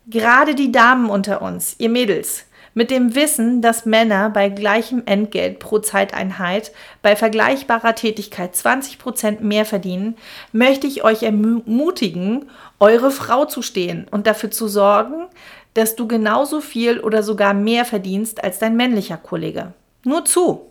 Gerade 0.08 0.56
die 0.56 0.72
Damen 0.72 1.10
unter 1.10 1.42
uns, 1.42 1.76
ihr 1.78 1.90
Mädels, 1.90 2.46
mit 2.74 2.92
dem 2.92 3.16
Wissen, 3.16 3.62
dass 3.62 3.86
Männer 3.86 4.30
bei 4.30 4.50
gleichem 4.50 5.04
Entgelt 5.06 5.60
pro 5.60 5.80
Zeiteinheit 5.80 6.72
bei 7.02 7.16
vergleichbarer 7.16 7.96
Tätigkeit 7.96 8.56
20% 8.56 9.42
mehr 9.42 9.66
verdienen, 9.66 10.16
möchte 10.52 10.88
ich 10.88 11.04
euch 11.04 11.24
ermutigen, 11.24 12.50
eure 12.80 13.12
Frau 13.12 13.46
zu 13.46 13.62
stehen 13.62 14.08
und 14.10 14.28
dafür 14.28 14.52
zu 14.52 14.68
sorgen, 14.68 15.28
dass 15.74 15.96
du 15.96 16.08
genauso 16.08 16.62
viel 16.62 17.00
oder 17.00 17.24
sogar 17.24 17.54
mehr 17.54 17.86
verdienst 17.86 18.44
als 18.44 18.60
dein 18.60 18.76
männlicher 18.76 19.18
Kollege. 19.18 19.74
Nur 20.04 20.26
zu. 20.26 20.70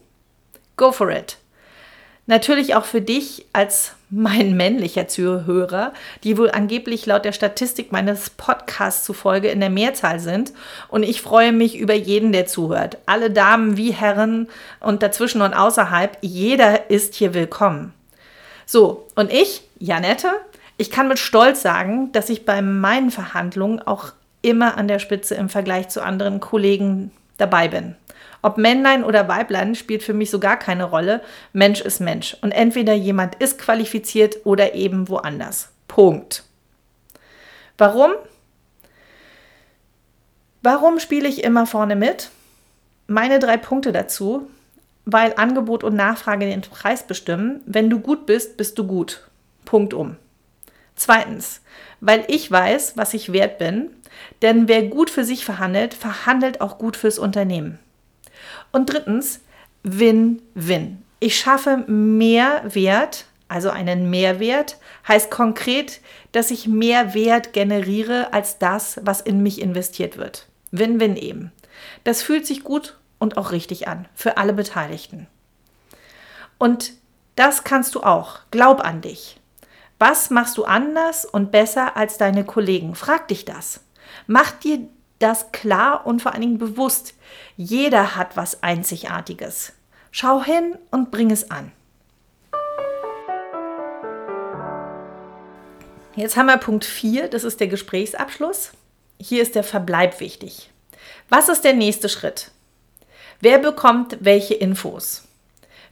Go 0.77 0.93
for 0.93 1.11
it. 1.11 1.39
Natürlich 2.31 2.77
auch 2.77 2.85
für 2.85 3.01
dich 3.01 3.45
als 3.53 3.95
mein 4.09 4.57
männlicher 4.57 5.09
Zuhörer, 5.09 5.93
die 6.23 6.39
wohl 6.39 6.49
angeblich 6.49 7.05
laut 7.05 7.25
der 7.25 7.33
Statistik 7.33 7.91
meines 7.91 8.31
Podcasts 8.31 9.05
zufolge 9.05 9.49
in 9.49 9.59
der 9.59 9.69
Mehrzahl 9.69 10.21
sind. 10.21 10.53
Und 10.87 11.03
ich 11.03 11.23
freue 11.23 11.51
mich 11.51 11.77
über 11.77 11.95
jeden, 11.95 12.31
der 12.31 12.47
zuhört. 12.47 12.99
Alle 13.05 13.33
Damen 13.33 13.77
wie 13.77 13.91
Herren 13.91 14.47
und 14.79 15.03
dazwischen 15.03 15.43
und 15.43 15.55
außerhalb, 15.55 16.19
jeder 16.21 16.89
ist 16.89 17.17
hier 17.17 17.35
willkommen. 17.35 17.93
So, 18.65 19.09
und 19.17 19.33
ich, 19.33 19.63
Janette, 19.81 20.29
ich 20.77 20.93
kann 20.93 21.09
mit 21.09 21.19
Stolz 21.19 21.63
sagen, 21.63 22.13
dass 22.13 22.31
ich 22.31 22.45
bei 22.45 22.63
meinen 22.63 23.11
Verhandlungen 23.11 23.83
auch 23.83 24.13
immer 24.41 24.79
an 24.79 24.87
der 24.87 25.01
Spitze 25.01 25.35
im 25.35 25.49
Vergleich 25.49 25.89
zu 25.89 26.01
anderen 26.01 26.39
Kollegen 26.39 27.11
dabei 27.39 27.67
bin. 27.67 27.97
Ob 28.43 28.59
Männlein 28.59 29.05
oder 29.05 29.29
Weiblein 29.29 29.75
spielt 29.75 30.03
für 30.03 30.15
mich 30.15 30.31
so 30.31 30.39
gar 30.39 30.59
keine 30.59 30.85
Rolle. 30.85 31.23
Mensch 31.53 31.81
ist 31.81 32.01
Mensch. 32.01 32.37
Und 32.41 32.53
entweder 32.53 32.95
jemand 32.95 33.35
ist 33.37 33.59
qualifiziert 33.59 34.39
oder 34.45 34.75
eben 34.75 35.09
woanders. 35.09 35.71
Punkt. 35.89 36.45
Warum? 37.77 38.13
Warum 40.63 40.99
spiele 40.99 41.29
ich 41.29 41.45
immer 41.45 41.67
vorne 41.67 41.97
mit? 41.97 42.31
meine 43.11 43.41
drei 43.41 43.57
Punkte 43.57 43.91
dazu, 43.91 44.49
weil 45.05 45.35
Angebot 45.37 45.83
und 45.83 45.97
Nachfrage 45.97 46.47
den 46.47 46.61
Preis 46.61 47.03
bestimmen. 47.03 47.61
Wenn 47.67 47.91
du 47.91 47.99
gut 47.99 48.25
bist, 48.25 48.57
bist 48.57 48.79
du 48.79 48.87
gut. 48.87 49.29
Punkt 49.65 49.93
um. 49.93 50.17
Zweitens, 50.95 51.61
weil 52.01 52.25
ich 52.29 52.51
weiß, 52.51 52.97
was 52.97 53.13
ich 53.13 53.33
wert 53.33 53.59
bin, 53.59 53.91
denn 54.43 54.69
wer 54.69 54.85
gut 54.85 55.11
für 55.11 55.25
sich 55.25 55.45
verhandelt, 55.45 55.93
verhandelt 55.93 56.61
auch 56.61 56.79
gut 56.79 56.97
fürs 56.97 57.19
Unternehmen. 57.19 57.81
Und 58.73 58.93
drittens, 58.93 59.41
Win-Win. 59.83 61.03
Ich 61.19 61.39
schaffe 61.39 61.79
mehr 61.87 62.63
Wert, 62.75 63.27
also 63.49 63.71
einen 63.71 64.11
Mehrwert, 64.11 64.79
heißt 65.07 65.31
konkret, 65.31 66.01
dass 66.33 66.51
ich 66.51 66.67
mehr 66.67 67.15
Wert 67.15 67.53
generiere 67.53 68.33
als 68.33 68.59
das, 68.59 69.01
was 69.03 69.21
in 69.21 69.43
mich 69.43 69.61
investiert 69.61 70.17
wird. 70.17 70.47
Win-Win 70.71 71.17
eben. 71.17 71.53
Das 72.05 72.23
fühlt 72.23 72.47
sich 72.47 72.63
gut 72.63 72.99
und 73.19 73.37
auch 73.37 73.53
richtig 73.53 73.89
an 73.89 74.09
für 74.15 74.37
alle 74.37 74.53
Beteiligten. 74.53 75.27
Und 76.59 76.93
das 77.37 77.65
kannst 77.65 77.95
du 77.95 78.03
auch. 78.03 78.41
Glaub 78.51 78.81
an 78.85 79.01
dich. 79.01 79.41
Was 79.99 80.31
machst 80.31 80.57
du 80.57 80.65
anders 80.65 81.25
und 81.25 81.51
besser 81.51 81.97
als 81.97 82.19
deine 82.19 82.45
Kollegen? 82.45 82.95
Frag 82.95 83.29
dich 83.29 83.45
das. 83.45 83.81
Mach 84.27 84.51
dir 84.53 84.89
das 85.21 85.53
klar 85.53 86.07
und 86.07 86.21
vor 86.21 86.33
allen 86.33 86.41
Dingen 86.41 86.59
bewusst. 86.59 87.15
Jeder 87.57 88.17
hat 88.17 88.37
was 88.37 88.63
Einzigartiges. 88.63 89.73
Schau 90.11 90.43
hin 90.43 90.77
und 90.91 91.13
bring 91.13 91.31
es 91.31 91.51
an. 91.51 91.71
Jetzt 96.17 96.37
haben 96.37 96.47
wir 96.47 96.57
Punkt 96.57 96.85
4, 96.85 97.29
das 97.29 97.45
ist 97.45 97.61
der 97.61 97.69
Gesprächsabschluss. 97.69 98.73
Hier 99.21 99.43
ist 99.43 99.55
der 99.55 99.63
Verbleib 99.63 100.19
wichtig. 100.19 100.71
Was 101.29 101.49
ist 101.49 101.63
der 101.63 101.75
nächste 101.75 102.09
Schritt? 102.09 102.51
Wer 103.41 103.59
bekommt 103.59 104.19
welche 104.21 104.55
Infos? 104.55 105.29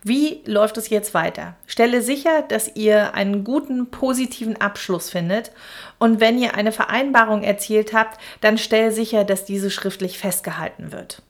Wie 0.02 0.42
läuft 0.46 0.76
es 0.76 0.90
jetzt 0.90 1.12
weiter? 1.12 1.56
Stelle 1.66 2.02
sicher, 2.02 2.42
dass 2.42 2.76
ihr 2.76 3.14
einen 3.14 3.42
guten, 3.42 3.90
positiven 3.90 4.60
Abschluss 4.60 5.10
findet. 5.10 5.50
Und 5.98 6.20
wenn 6.20 6.38
ihr 6.38 6.54
eine 6.54 6.72
Vereinbarung 6.72 7.42
erzielt 7.42 7.92
habt, 7.92 8.20
dann 8.40 8.58
stell 8.58 8.92
sicher, 8.92 9.24
dass 9.24 9.44
diese 9.44 9.70
schriftlich 9.70 10.18
festgehalten 10.18 10.92
wird. 10.92 11.22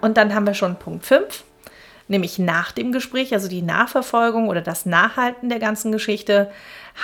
Und 0.00 0.16
dann 0.16 0.34
haben 0.34 0.46
wir 0.46 0.54
schon 0.54 0.78
Punkt 0.78 1.06
5 1.06 1.44
nämlich 2.08 2.38
nach 2.38 2.72
dem 2.72 2.92
Gespräch, 2.92 3.32
also 3.32 3.48
die 3.48 3.62
Nachverfolgung 3.62 4.48
oder 4.48 4.60
das 4.60 4.86
Nachhalten 4.86 5.48
der 5.48 5.58
ganzen 5.58 5.92
Geschichte. 5.92 6.50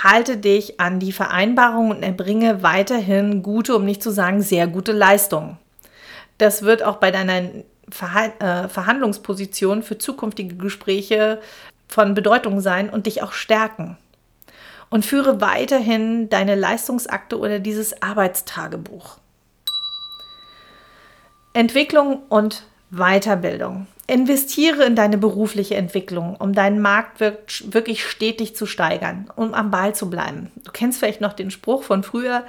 Halte 0.03 0.37
dich 0.37 0.79
an 0.79 0.99
die 0.99 1.11
Vereinbarung 1.11 1.91
und 1.91 2.03
erbringe 2.03 2.63
weiterhin 2.63 3.43
gute, 3.43 3.75
um 3.75 3.85
nicht 3.85 4.01
zu 4.01 4.11
sagen 4.11 4.41
sehr 4.41 4.67
gute 4.67 4.91
Leistungen. 4.91 5.57
Das 6.37 6.63
wird 6.63 6.83
auch 6.83 6.97
bei 6.97 7.11
deiner 7.11 7.41
äh, 7.87 8.67
Verhandlungsposition 8.67 9.83
für 9.83 9.97
zukünftige 9.97 10.55
Gespräche 10.55 11.41
von 11.87 12.13
Bedeutung 12.13 12.59
sein 12.61 12.89
und 12.89 13.05
dich 13.05 13.21
auch 13.21 13.33
stärken. 13.33 13.97
Und 14.89 15.05
führe 15.05 15.41
weiterhin 15.41 16.29
deine 16.29 16.55
Leistungsakte 16.55 17.39
oder 17.39 17.59
dieses 17.59 18.01
Arbeitstagebuch. 18.01 19.17
Entwicklung 21.53 22.23
und 22.29 22.63
Weiterbildung. 22.93 23.87
Investiere 24.05 24.83
in 24.83 24.95
deine 24.95 25.17
berufliche 25.17 25.75
Entwicklung, 25.75 26.35
um 26.35 26.53
deinen 26.53 26.81
Markt 26.81 27.21
wirklich 27.21 28.05
stetig 28.05 28.55
zu 28.55 28.65
steigern, 28.65 29.29
um 29.35 29.53
am 29.53 29.71
Ball 29.71 29.95
zu 29.95 30.09
bleiben. 30.09 30.51
Du 30.63 30.71
kennst 30.71 30.99
vielleicht 30.99 31.21
noch 31.21 31.33
den 31.33 31.49
Spruch 31.49 31.83
von 31.83 32.03
früher, 32.03 32.43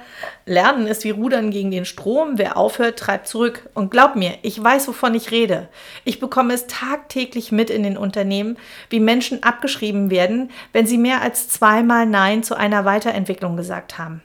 Lernen 0.45 0.85
ist 0.85 1.03
wie 1.03 1.11
Rudern 1.11 1.49
gegen 1.49 1.71
den 1.71 1.85
Strom, 1.85 2.37
wer 2.37 2.57
aufhört, 2.57 2.99
treibt 2.99 3.27
zurück. 3.27 3.69
Und 3.73 3.89
glaub 3.89 4.15
mir, 4.15 4.33
ich 4.43 4.61
weiß, 4.61 4.87
wovon 4.89 5.15
ich 5.15 5.31
rede. 5.31 5.69
Ich 6.03 6.19
bekomme 6.19 6.53
es 6.53 6.67
tagtäglich 6.67 7.51
mit 7.51 7.69
in 7.69 7.81
den 7.81 7.97
Unternehmen, 7.97 8.57
wie 8.89 8.99
Menschen 8.99 9.41
abgeschrieben 9.41 10.11
werden, 10.11 10.51
wenn 10.73 10.85
sie 10.85 10.97
mehr 10.99 11.21
als 11.21 11.47
zweimal 11.49 12.05
Nein 12.05 12.43
zu 12.43 12.55
einer 12.55 12.85
Weiterentwicklung 12.85 13.57
gesagt 13.57 13.97
haben. 13.97 14.21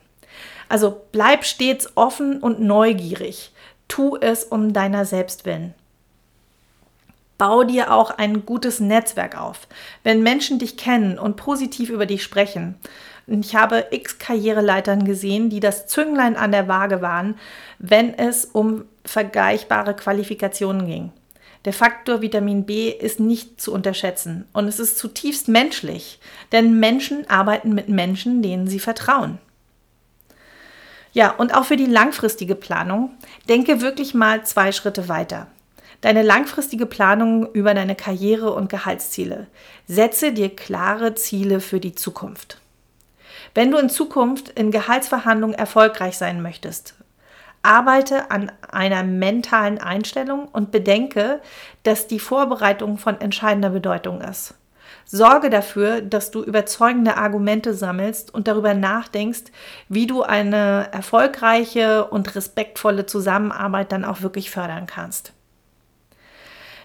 Also 0.69 1.01
bleib 1.13 1.45
stets 1.45 1.93
offen 1.95 2.41
und 2.41 2.61
neugierig. 2.61 3.53
Tu 3.89 4.17
es 4.21 4.45
um 4.45 4.73
deiner 4.73 5.05
selbst 5.05 5.47
willen 5.47 5.75
bau 7.41 7.65
dir 7.65 7.91
auch 7.91 8.11
ein 8.11 8.45
gutes 8.45 8.81
Netzwerk 8.81 9.41
auf. 9.41 9.67
Wenn 10.05 10.23
Menschen 10.23 10.59
dich 10.59 10.77
kennen 10.77 11.19
und 11.19 11.37
positiv 11.37 11.89
über 11.89 12.05
dich 12.05 12.23
sprechen, 12.23 12.75
ich 13.27 13.57
habe 13.57 13.87
x 13.91 14.19
Karriereleitern 14.19 15.07
gesehen, 15.07 15.49
die 15.49 15.61
das 15.61 15.87
Zünglein 15.87 16.37
an 16.37 16.53
der 16.53 16.69
Waage 16.69 17.01
waren, 17.01 17.37
wenn 17.79 18.13
es 18.13 18.45
um 18.45 18.85
vergleichbare 19.07 19.97
Qualifikationen 19.97 20.87
ging. 20.87 21.13
Der 21.65 21.73
Faktor 21.73 22.21
Vitamin 22.21 22.67
B 22.67 22.91
ist 22.91 23.21
nicht 23.21 23.59
zu 23.59 23.73
unterschätzen 23.73 24.47
und 24.53 24.69
es 24.69 24.79
ist 24.79 24.99
zutiefst 24.99 25.49
menschlich, 25.49 26.21
denn 26.53 26.79
Menschen 26.79 27.29
arbeiten 27.31 27.75
mit 27.75 27.89
Menschen, 27.89 28.43
denen 28.43 28.67
sie 28.67 28.81
vertrauen. 28.81 29.39
Ja, 31.15 31.31
und 31.31 31.55
auch 31.55 31.65
für 31.65 31.77
die 31.77 31.87
langfristige 31.87 32.55
Planung, 32.55 33.13
denke 33.49 33.81
wirklich 33.81 34.13
mal 34.13 34.45
zwei 34.45 34.73
Schritte 34.73 35.09
weiter 35.09 35.47
deine 36.01 36.23
langfristige 36.23 36.87
Planung 36.87 37.53
über 37.53 37.75
deine 37.75 37.95
Karriere 37.95 38.53
und 38.53 38.69
Gehaltsziele. 38.69 39.47
Setze 39.87 40.33
dir 40.33 40.55
klare 40.55 41.15
Ziele 41.15 41.61
für 41.61 41.81
die 41.81 41.95
Zukunft. 41.95 42.61
Wenn 43.55 43.71
du 43.71 43.79
in 43.79 43.91
Zukunft 43.91 44.51
in 44.51 44.71
Gehaltsverhandlungen 44.71 45.57
erfolgreich 45.57 46.17
sein 46.17 46.41
möchtest, 46.41 46.95
arbeite 47.63 48.31
an 48.31 48.51
einer 48.71 49.03
mentalen 49.03 49.79
Einstellung 49.79 50.47
und 50.47 50.71
bedenke, 50.71 51.41
dass 51.83 52.07
die 52.07 52.21
Vorbereitung 52.21 52.97
von 52.97 53.21
entscheidender 53.21 53.71
Bedeutung 53.71 54.21
ist. 54.23 54.55
Sorge 55.05 55.51
dafür, 55.51 56.01
dass 56.01 56.31
du 56.31 56.43
überzeugende 56.43 57.17
Argumente 57.17 57.75
sammelst 57.75 58.33
und 58.33 58.47
darüber 58.47 58.75
nachdenkst, 58.75 59.45
wie 59.89 60.07
du 60.07 60.23
eine 60.23 60.89
erfolgreiche 60.93 62.07
und 62.07 62.35
respektvolle 62.35 63.07
Zusammenarbeit 63.07 63.93
dann 63.93 64.05
auch 64.05 64.23
wirklich 64.23 64.51
fördern 64.51 64.87
kannst. 64.87 65.33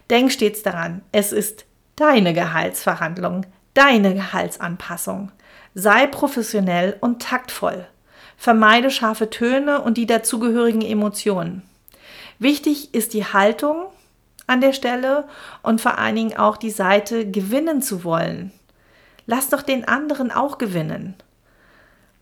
Denk 0.10 0.32
stets 0.32 0.62
daran, 0.64 1.02
es 1.12 1.32
ist 1.32 1.66
deine 1.96 2.34
Gehaltsverhandlung, 2.34 3.46
deine 3.74 4.14
Gehaltsanpassung. 4.14 5.32
Sei 5.74 6.08
professionell 6.08 6.98
und 7.02 7.22
taktvoll. 7.22 7.88
Vermeide 8.38 8.92
scharfe 8.92 9.30
Töne 9.30 9.82
und 9.82 9.98
die 9.98 10.06
dazugehörigen 10.06 10.82
Emotionen. 10.82 11.64
Wichtig 12.40 12.94
ist 12.94 13.14
die 13.14 13.26
Haltung 13.26 13.86
an 14.48 14.62
der 14.62 14.74
Stelle 14.74 15.28
und 15.64 15.82
vor 15.82 15.98
allen 15.98 16.16
Dingen 16.16 16.38
auch 16.38 16.58
die 16.58 16.70
Seite 16.70 17.30
gewinnen 17.30 17.82
zu 17.82 18.04
wollen. 18.04 18.52
Lass 19.26 19.50
doch 19.50 19.62
den 19.62 19.88
anderen 19.88 20.32
auch 20.32 20.58
gewinnen. 20.58 21.16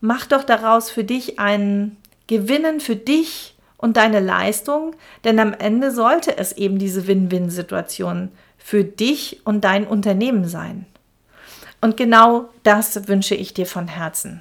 Mach 0.00 0.26
doch 0.26 0.44
daraus 0.44 0.90
für 0.90 1.04
dich 1.04 1.38
ein 1.38 1.96
Gewinnen 2.26 2.80
für 2.80 2.96
dich 2.96 3.53
und 3.76 3.96
deine 3.96 4.20
Leistung, 4.20 4.94
denn 5.24 5.38
am 5.38 5.52
Ende 5.52 5.90
sollte 5.90 6.36
es 6.36 6.52
eben 6.52 6.78
diese 6.78 7.06
Win-Win-Situation 7.06 8.30
für 8.58 8.84
dich 8.84 9.40
und 9.44 9.62
dein 9.62 9.86
Unternehmen 9.86 10.46
sein. 10.48 10.86
Und 11.80 11.96
genau 11.96 12.48
das 12.62 13.08
wünsche 13.08 13.34
ich 13.34 13.52
dir 13.52 13.66
von 13.66 13.88
Herzen. 13.88 14.40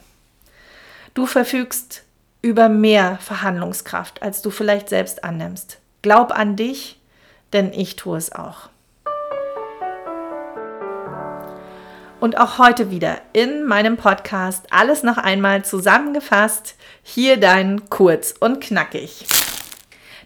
Du 1.13 1.25
verfügst 1.25 2.03
über 2.41 2.69
mehr 2.69 3.17
Verhandlungskraft, 3.17 4.21
als 4.21 4.41
du 4.41 4.49
vielleicht 4.49 4.89
selbst 4.89 5.23
annimmst. 5.23 5.79
Glaub 6.01 6.31
an 6.31 6.55
dich, 6.55 6.99
denn 7.51 7.73
ich 7.73 7.95
tue 7.95 8.17
es 8.17 8.31
auch. 8.31 8.69
Und 12.23 12.37
auch 12.37 12.57
heute 12.57 12.89
wieder 12.89 13.19
in 13.33 13.65
meinem 13.65 13.97
Podcast 13.97 14.67
alles 14.71 15.03
noch 15.03 15.17
einmal 15.17 15.65
zusammengefasst. 15.65 16.75
Hier 17.03 17.35
dein 17.35 17.89
kurz 17.89 18.33
und 18.39 18.61
knackig. 18.61 19.25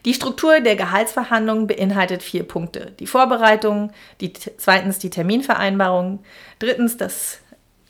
Die 0.05 0.13
Struktur 0.13 0.59
der 0.59 0.75
Gehaltsverhandlungen 0.75 1.65
beinhaltet 1.65 2.21
vier 2.21 2.43
Punkte. 2.43 2.93
Die 2.99 3.07
Vorbereitung, 3.07 3.93
die, 4.21 4.31
zweitens 4.31 4.99
die 4.99 5.09
Terminvereinbarung, 5.09 6.19
drittens 6.59 6.97
das 6.97 7.39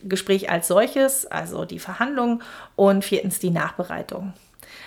Gespräch 0.03 0.49
als 0.49 0.69
solches, 0.69 1.25
also 1.25 1.65
die 1.65 1.79
Verhandlung 1.79 2.41
und 2.77 3.03
viertens 3.03 3.39
die 3.39 3.51
Nachbereitung. 3.51 4.31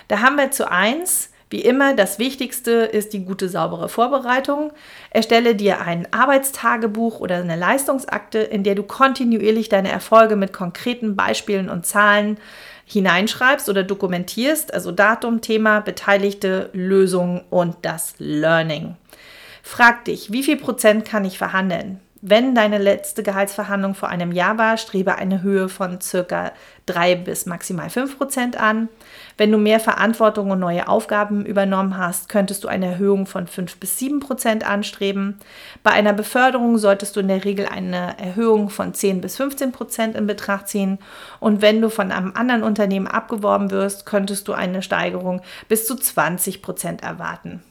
Da 0.07 0.21
haben 0.21 0.37
wir 0.37 0.49
zu 0.49 0.67
eins 0.67 1.29
wie 1.51 1.61
immer, 1.61 1.93
das 1.93 2.17
Wichtigste 2.17 2.71
ist 2.71 3.11
die 3.11 3.25
gute, 3.25 3.49
saubere 3.49 3.89
Vorbereitung. 3.89 4.71
Erstelle 5.09 5.53
dir 5.53 5.81
ein 5.81 6.07
Arbeitstagebuch 6.11 7.19
oder 7.19 7.35
eine 7.37 7.57
Leistungsakte, 7.57 8.39
in 8.39 8.63
der 8.63 8.75
du 8.75 8.83
kontinuierlich 8.83 9.67
deine 9.67 9.91
Erfolge 9.91 10.37
mit 10.37 10.53
konkreten 10.53 11.17
Beispielen 11.17 11.69
und 11.69 11.85
Zahlen 11.85 12.37
hineinschreibst 12.85 13.69
oder 13.69 13.83
dokumentierst, 13.83 14.73
also 14.73 14.91
Datum, 14.91 15.41
Thema, 15.41 15.81
Beteiligte, 15.81 16.69
Lösung 16.73 17.43
und 17.49 17.75
das 17.81 18.15
Learning. 18.17 18.95
Frag 19.61 20.05
dich, 20.05 20.31
wie 20.31 20.43
viel 20.43 20.57
Prozent 20.57 21.05
kann 21.05 21.25
ich 21.25 21.37
verhandeln? 21.37 21.99
Wenn 22.23 22.53
deine 22.53 22.77
letzte 22.77 23.23
Gehaltsverhandlung 23.23 23.95
vor 23.95 24.09
einem 24.09 24.31
Jahr 24.31 24.59
war, 24.59 24.77
strebe 24.77 25.15
eine 25.15 25.41
Höhe 25.41 25.69
von 25.69 25.99
circa 26.01 26.51
3 26.85 27.15
bis 27.15 27.47
maximal 27.47 27.89
5 27.89 28.19
Prozent 28.19 28.61
an. 28.61 28.89
Wenn 29.37 29.51
du 29.51 29.57
mehr 29.57 29.79
Verantwortung 29.79 30.51
und 30.51 30.59
neue 30.59 30.87
Aufgaben 30.87 31.47
übernommen 31.47 31.97
hast, 31.97 32.29
könntest 32.29 32.63
du 32.63 32.67
eine 32.67 32.85
Erhöhung 32.85 33.25
von 33.25 33.47
5 33.47 33.77
bis 33.77 33.97
7 33.97 34.19
Prozent 34.19 34.63
anstreben. 34.69 35.39
Bei 35.81 35.93
einer 35.93 36.13
Beförderung 36.13 36.77
solltest 36.77 37.15
du 37.15 37.21
in 37.21 37.27
der 37.27 37.43
Regel 37.43 37.65
eine 37.65 38.19
Erhöhung 38.19 38.69
von 38.69 38.93
10 38.93 39.19
bis 39.19 39.37
15 39.37 39.71
Prozent 39.71 40.15
in 40.15 40.27
Betracht 40.27 40.67
ziehen. 40.67 40.99
Und 41.39 41.63
wenn 41.63 41.81
du 41.81 41.89
von 41.89 42.11
einem 42.11 42.33
anderen 42.35 42.61
Unternehmen 42.61 43.07
abgeworben 43.07 43.71
wirst, 43.71 44.05
könntest 44.05 44.47
du 44.47 44.53
eine 44.53 44.83
Steigerung 44.83 45.41
bis 45.67 45.87
zu 45.87 45.95
20 45.95 46.61
Prozent 46.61 47.01
erwarten. 47.01 47.63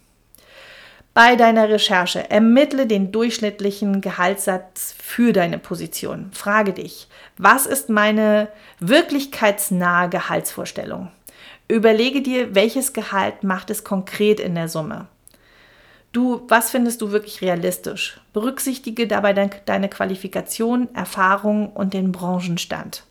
Bei 1.13 1.35
deiner 1.35 1.69
Recherche 1.69 2.31
ermittle 2.31 2.87
den 2.87 3.11
durchschnittlichen 3.11 4.01
Gehaltssatz 4.01 4.95
für 4.97 5.33
deine 5.33 5.59
Position. 5.59 6.31
Frage 6.33 6.73
dich, 6.73 7.09
was 7.37 7.67
ist 7.67 7.89
meine 7.89 8.49
wirklichkeitsnahe 8.79 10.09
Gehaltsvorstellung? 10.09 11.11
Überlege 11.67 12.23
dir, 12.23 12.55
welches 12.55 12.93
Gehalt 12.93 13.43
macht 13.43 13.71
es 13.71 13.83
konkret 13.83 14.39
in 14.39 14.55
der 14.55 14.69
Summe. 14.69 15.09
Du, 16.13 16.43
was 16.49 16.71
findest 16.71 17.01
du 17.03 17.11
wirklich 17.11 17.43
realistisch? 17.43 18.21
Berücksichtige 18.33 19.07
dabei 19.07 19.33
deine 19.33 19.89
Qualifikation, 19.89 20.93
Erfahrung 20.95 21.73
und 21.73 21.93
den 21.93 22.13
Branchenstand. 22.13 23.05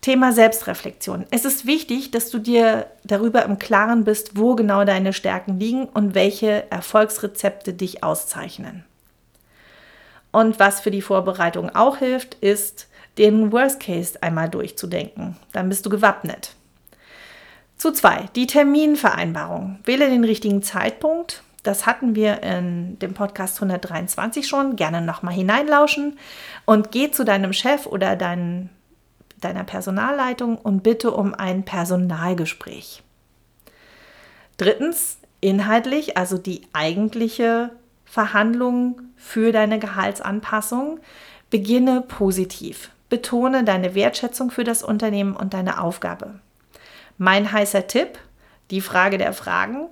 Thema 0.00 0.32
Selbstreflexion. 0.32 1.26
Es 1.30 1.44
ist 1.44 1.66
wichtig, 1.66 2.12
dass 2.12 2.30
du 2.30 2.38
dir 2.38 2.86
darüber 3.04 3.44
im 3.44 3.58
Klaren 3.58 4.04
bist, 4.04 4.36
wo 4.38 4.54
genau 4.54 4.84
deine 4.84 5.12
Stärken 5.12 5.58
liegen 5.58 5.86
und 5.86 6.14
welche 6.14 6.70
Erfolgsrezepte 6.70 7.72
dich 7.72 8.04
auszeichnen. 8.04 8.84
Und 10.30 10.60
was 10.60 10.80
für 10.80 10.90
die 10.90 11.02
Vorbereitung 11.02 11.74
auch 11.74 11.96
hilft, 11.96 12.34
ist, 12.34 12.88
den 13.16 13.50
Worst 13.50 13.80
Case 13.80 14.22
einmal 14.22 14.48
durchzudenken. 14.48 15.36
Dann 15.52 15.68
bist 15.68 15.84
du 15.84 15.90
gewappnet. 15.90 16.54
Zu 17.76 17.92
zwei, 17.92 18.26
die 18.36 18.46
Terminvereinbarung. 18.46 19.78
Wähle 19.84 20.08
den 20.08 20.24
richtigen 20.24 20.62
Zeitpunkt. 20.62 21.42
Das 21.64 21.86
hatten 21.86 22.14
wir 22.14 22.42
in 22.42 22.98
dem 23.00 23.14
Podcast 23.14 23.56
123 23.56 24.46
schon. 24.46 24.76
Gerne 24.76 25.00
nochmal 25.00 25.34
hineinlauschen 25.34 26.18
und 26.64 26.92
geh 26.92 27.10
zu 27.10 27.24
deinem 27.24 27.52
Chef 27.52 27.86
oder 27.86 28.14
deinen 28.14 28.70
deiner 29.40 29.64
Personalleitung 29.64 30.58
und 30.58 30.82
bitte 30.82 31.10
um 31.10 31.34
ein 31.34 31.64
Personalgespräch. 31.64 33.02
Drittens, 34.56 35.18
inhaltlich, 35.40 36.16
also 36.16 36.38
die 36.38 36.62
eigentliche 36.72 37.70
Verhandlung 38.04 39.00
für 39.16 39.52
deine 39.52 39.78
Gehaltsanpassung, 39.78 41.00
beginne 41.50 42.02
positiv. 42.02 42.90
Betone 43.08 43.64
deine 43.64 43.94
Wertschätzung 43.94 44.50
für 44.50 44.64
das 44.64 44.82
Unternehmen 44.82 45.34
und 45.34 45.54
deine 45.54 45.80
Aufgabe. 45.80 46.40
Mein 47.16 47.50
heißer 47.50 47.86
Tipp, 47.86 48.18
die 48.70 48.80
Frage 48.80 49.18
der 49.18 49.32
Fragen, 49.32 49.88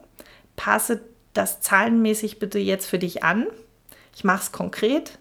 passe 0.57 1.01
das 1.32 1.61
zahlenmäßig 1.61 2.38
bitte 2.38 2.59
jetzt 2.59 2.86
für 2.86 2.99
dich 2.99 3.24
an. 3.24 3.47
Ich 4.14 4.24
mache 4.24 4.42
es 4.42 4.53
konkret. 4.53 5.18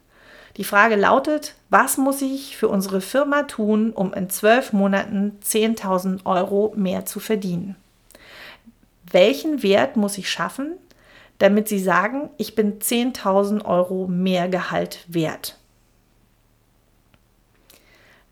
Die 0.57 0.63
Frage 0.63 0.95
lautet, 0.95 1.55
was 1.69 1.97
muss 1.97 2.21
ich 2.21 2.55
für 2.55 2.69
unsere 2.69 3.01
Firma 3.01 3.43
tun, 3.43 3.91
um 3.91 4.13
in 4.13 4.29
zwölf 4.29 4.71
Monaten 4.71 5.37
10.000 5.43 6.25
Euro 6.25 6.73
mehr 6.75 7.05
zu 7.05 7.19
verdienen? 7.19 7.75
Welchen 9.11 9.63
Wert 9.63 9.97
muss 9.97 10.17
ich 10.17 10.29
schaffen, 10.29 10.73
damit 11.39 11.67
Sie 11.67 11.79
sagen, 11.79 12.29
ich 12.37 12.55
bin 12.55 12.79
10.000 12.79 13.65
Euro 13.65 14.07
mehr 14.07 14.47
Gehalt 14.47 15.03
wert? 15.07 15.57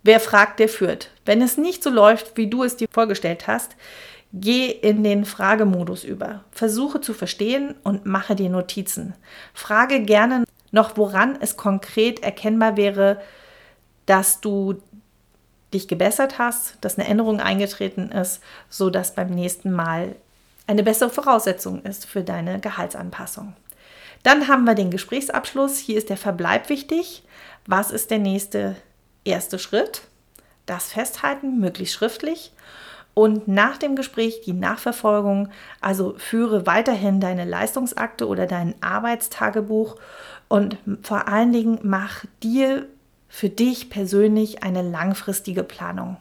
Wer 0.04 0.20
fragt, 0.20 0.60
der 0.60 0.70
führt. 0.70 1.12
Wenn 1.26 1.42
es 1.42 1.58
nicht 1.58 1.84
so 1.84 1.90
läuft, 1.90 2.38
wie 2.38 2.48
du 2.48 2.64
es 2.64 2.76
dir 2.76 2.88
vorgestellt 2.92 3.48
hast, 3.48 3.76
geh 4.34 4.70
in 4.70 5.04
den 5.04 5.26
Fragemodus 5.26 6.04
über. 6.04 6.44
Versuche 6.52 7.00
zu 7.00 7.14
verstehen 7.14 7.76
und 7.84 8.06
mache 8.06 8.36
dir 8.36 8.50
Notizen. 8.50 9.14
Frage 9.54 10.02
gerne 10.02 10.44
noch 10.74 10.98
woran 10.98 11.38
es 11.40 11.56
konkret 11.56 12.24
erkennbar 12.24 12.76
wäre, 12.76 13.22
dass 14.08 14.42
du 14.42 14.82
dich 15.74 15.88
gebessert 15.88 16.40
hast, 16.40 16.78
dass 16.82 16.98
eine 16.98 17.08
Änderung 17.08 17.40
eingetreten 17.40 18.12
ist, 18.12 18.42
so 18.70 18.90
dass 18.90 19.16
beim 19.16 19.30
nächsten 19.30 19.72
Mal 19.72 20.16
eine 20.66 20.84
bessere 20.84 21.10
Voraussetzung 21.10 21.84
ist 21.84 22.06
für 22.06 22.24
deine 22.24 22.60
Gehaltsanpassung. 22.60 23.54
Dann 24.24 24.48
haben 24.48 24.64
wir 24.64 24.74
den 24.74 24.90
Gesprächsabschluss. 24.90 25.78
Hier 25.78 25.98
ist 25.98 26.10
der 26.10 26.18
Verbleib 26.18 26.70
wichtig. 26.70 27.24
Was 27.68 27.92
ist 27.92 28.10
der 28.10 28.20
nächste 28.20 28.76
erste 29.26 29.60
Schritt? 29.60 30.02
Das 30.66 30.94
Festhalten, 30.94 31.60
möglichst 31.60 31.94
schriftlich. 31.94 32.52
Und 33.14 33.48
nach 33.48 33.78
dem 33.78 33.96
Gespräch 33.96 34.42
die 34.42 34.54
Nachverfolgung, 34.54 35.50
also 35.82 36.16
führe 36.18 36.66
weiterhin 36.66 37.20
deine 37.20 37.46
Leistungsakte 37.46 38.28
oder 38.28 38.48
dein 38.48 38.74
Arbeitstagebuch 38.82 39.98
und 40.48 40.78
vor 41.02 41.28
allen 41.28 41.54
Dingen 41.54 41.80
mach 41.84 42.26
dir 42.42 42.88
für 43.30 43.50
dich 43.50 43.90
persönlich 43.90 44.64
eine 44.64 44.82
langfristige 44.82 45.64
Planung. 45.64 46.18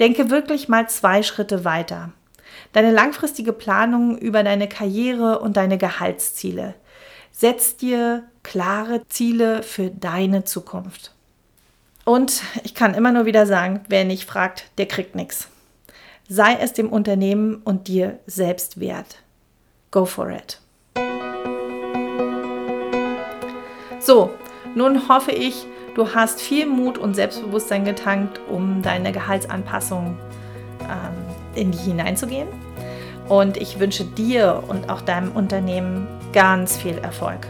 Denke 0.00 0.30
wirklich 0.30 0.68
mal 0.68 0.88
zwei 0.88 1.22
Schritte 1.22 1.64
weiter. 1.64 2.12
Deine 2.72 2.92
langfristige 2.92 3.52
Planung 3.52 4.18
über 4.18 4.42
deine 4.42 4.68
Karriere 4.68 5.40
und 5.40 5.56
deine 5.56 5.78
Gehaltsziele. 5.78 6.74
Setz 7.32 7.76
dir 7.76 8.24
klare 8.42 9.06
Ziele 9.08 9.62
für 9.62 9.90
deine 9.90 10.44
Zukunft. 10.44 11.12
Und 12.04 12.42
ich 12.62 12.74
kann 12.74 12.94
immer 12.94 13.10
nur 13.10 13.26
wieder 13.26 13.46
sagen, 13.46 13.80
wer 13.88 14.04
nicht 14.04 14.24
fragt, 14.24 14.70
der 14.78 14.86
kriegt 14.86 15.16
nichts. 15.16 15.48
Sei 16.28 16.56
es 16.60 16.72
dem 16.72 16.88
Unternehmen 16.88 17.62
und 17.62 17.86
dir 17.86 18.18
selbst 18.26 18.80
wert. 18.80 19.18
Go 19.92 20.04
for 20.04 20.28
it. 20.30 20.60
So, 24.00 24.32
nun 24.74 25.08
hoffe 25.08 25.30
ich, 25.30 25.66
du 25.94 26.14
hast 26.14 26.40
viel 26.40 26.66
Mut 26.66 26.98
und 26.98 27.14
Selbstbewusstsein 27.14 27.84
getankt, 27.84 28.40
um 28.50 28.82
deine 28.82 29.12
Gehaltsanpassung 29.12 30.18
ähm, 30.80 31.14
in 31.54 31.70
die 31.70 31.78
hineinzugehen. 31.78 32.48
Und 33.28 33.56
ich 33.56 33.78
wünsche 33.78 34.04
dir 34.04 34.64
und 34.66 34.90
auch 34.90 35.02
deinem 35.02 35.30
Unternehmen 35.30 36.08
ganz 36.32 36.76
viel 36.76 36.98
Erfolg. 36.98 37.46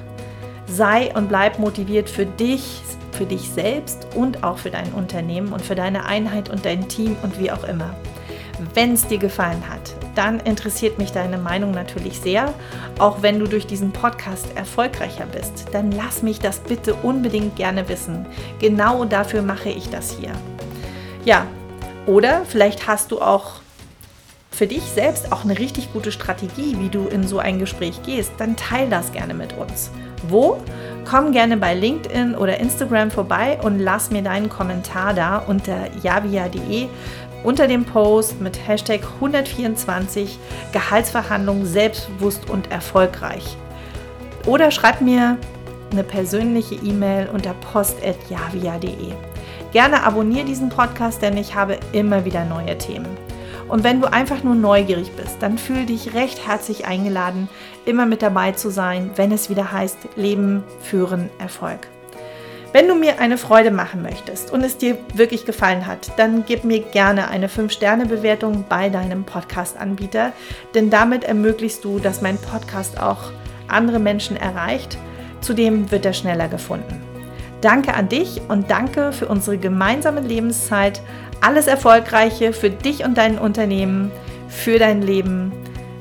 Sei 0.67 1.15
und 1.15 1.31
bleib 1.31 1.59
motiviert 1.59 2.11
für 2.11 2.27
dich, 2.27 2.83
für 3.13 3.25
dich 3.25 3.49
selbst 3.49 4.07
und 4.15 4.45
auch 4.45 4.59
für 4.59 4.71
dein 4.71 4.93
Unternehmen 4.93 5.55
und 5.55 5.63
für 5.63 5.75
deine 5.75 6.05
Einheit 6.05 6.51
und 6.51 6.67
dein 6.67 6.89
Team 6.89 7.17
und 7.23 7.39
wie 7.41 7.51
auch 7.51 7.65
immer. 7.65 7.95
Wenn 8.75 8.95
es 8.95 9.07
dir 9.07 9.19
gefallen 9.19 9.63
hat, 9.69 9.95
dann 10.15 10.41
interessiert 10.41 10.99
mich 10.99 11.13
deine 11.13 11.37
Meinung 11.37 11.73
natürlich 11.73 12.21
sehr. 12.21 12.55
Auch 12.99 13.23
wenn 13.23 13.39
du 13.39 13.47
durch 13.47 13.67
diesen 13.67 13.93
Podcast 13.93 14.47
erfolgreicher 14.57 15.27
bist, 15.27 15.67
dann 15.73 15.93
lass 15.93 16.23
mich 16.23 16.39
das 16.39 16.61
bitte 16.61 16.95
unbedingt 16.95 17.57
gerne 17.57 17.89
wissen. 17.89 18.27
Genau 18.59 19.05
dafür 19.05 19.43
mache 19.43 19.69
ich 19.69 19.91
das 19.91 20.17
hier. 20.19 20.33
Ja, 21.25 21.47
oder 22.07 22.45
vielleicht 22.47 22.87
hast 22.87 23.11
du 23.11 23.21
auch 23.21 23.61
für 24.57 24.67
dich 24.67 24.85
selbst 24.85 25.33
auch 25.33 25.45
eine 25.45 25.59
richtig 25.59 25.93
gute 25.93 26.11
Strategie, 26.11 26.77
wie 26.79 26.89
du 26.89 27.09
in 27.09 27.29
so 27.29 27.39
ein 27.39 27.59
Gespräch 27.59 28.03
gehst, 28.03 28.33
dann 28.39 28.57
teil 28.57 28.89
das 28.89 29.13
gerne 29.13 29.35
mit 29.35 29.53
uns. 29.53 29.91
Wo? 30.29 30.57
Komm 31.05 31.33
gerne 31.33 31.59
bei 31.59 31.75
LinkedIn 31.75 32.35
oder 32.35 32.59
Instagram 32.59 33.11
vorbei 33.11 33.59
und 33.63 33.79
lass 33.79 34.11
mir 34.11 34.23
deinen 34.23 34.49
Kommentar 34.49 35.13
da 35.13 35.39
unter 35.39 35.95
javia.de 36.03 36.89
unter 37.47 37.69
dem 37.69 37.85
Post 37.85 38.41
mit 38.41 38.67
Hashtag 38.67 39.03
124 39.15 40.37
Gehaltsverhandlungen 40.73 41.65
selbstbewusst 41.65 42.51
und 42.51 42.73
erfolgreich. 42.73 43.57
Oder 44.47 44.73
schreib 44.73 45.01
mir 45.01 45.39
eine 45.93 46.03
persönliche 46.03 46.75
E-Mail 46.75 47.29
unter 47.33 47.55
post.javia.de. 47.55 49.13
Gerne 49.71 50.03
abonniere 50.03 50.45
diesen 50.45 50.71
Podcast, 50.71 51.23
denn 51.23 51.37
ich 51.37 51.55
habe 51.55 51.79
immer 51.93 52.25
wieder 52.25 52.45
neue 52.45 52.77
Themen. 52.79 53.17
Und 53.69 53.85
wenn 53.85 54.01
du 54.01 54.13
einfach 54.13 54.43
nur 54.43 54.57
neugierig 54.57 55.13
bist, 55.13 55.37
dann 55.41 55.57
fühl 55.57 55.87
dich 55.87 56.15
recht 56.15 56.49
herzlich 56.49 56.87
eingeladen, 56.87 57.49
immer 57.85 58.07
mit 58.07 58.23
dabei 58.23 58.53
zu 58.53 58.71
sein, 58.71 59.13
wenn 59.15 59.31
es 59.31 59.51
wieder 59.51 59.71
heißt 59.71 59.99
Leben, 60.17 60.65
Führen, 60.81 61.31
Erfolg. 61.39 61.87
Wenn 62.77 62.89
du 62.89 62.95
mir 62.95 63.21
eine 63.21 63.39
Freude 63.39 63.71
machen 63.71 64.03
möchtest 64.03 64.53
und 64.53 64.63
es 64.63 64.77
dir 64.77 64.99
wirklich 65.15 65.47
gefallen 65.47 65.87
hat, 65.87 66.13
dann 66.19 66.45
gib 66.47 66.63
mir 66.63 66.81
gerne 66.81 67.29
eine 67.31 67.49
5-Sterne-Bewertung 67.49 68.67
bei 68.69 68.91
deinem 68.91 69.25
Podcast-Anbieter, 69.25 70.35
denn 70.75 70.91
damit 70.91 71.25
ermöglichst 71.25 71.83
du, 71.87 71.99
dass 71.99 72.21
mein 72.21 72.37
Podcast 72.37 73.01
auch 73.01 73.33
andere 73.67 73.99
Menschen 73.99 74.37
erreicht. 74.37 74.99
Zudem 75.41 75.91
wird 75.91 76.05
er 76.05 76.13
schneller 76.13 76.49
gefunden. 76.49 77.01
Danke 77.63 77.95
an 77.95 78.11
dich 78.11 78.43
und 78.49 78.71
danke 78.71 79.13
für 79.13 79.29
unsere 79.29 79.57
gemeinsame 79.57 80.21
Lebenszeit. 80.21 81.01
Alles 81.41 81.69
Erfolgreiche 81.69 82.53
für 82.53 82.69
dich 82.69 83.07
und 83.07 83.17
dein 83.17 83.39
Unternehmen, 83.39 84.13
für 84.51 84.79
dein 84.79 85.01
Leben. 85.01 85.51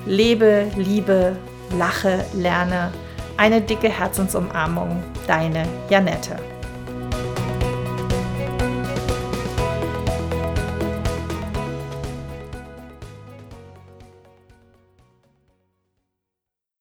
Lebe, 0.05 0.65
liebe, 0.75 1.37
lache, 1.71 2.25
lerne 2.33 2.91
Eine 3.37 3.61
dicke 3.61 3.87
Herzensumarmung, 3.87 5.01
deine 5.25 5.65
Janette. 5.89 6.35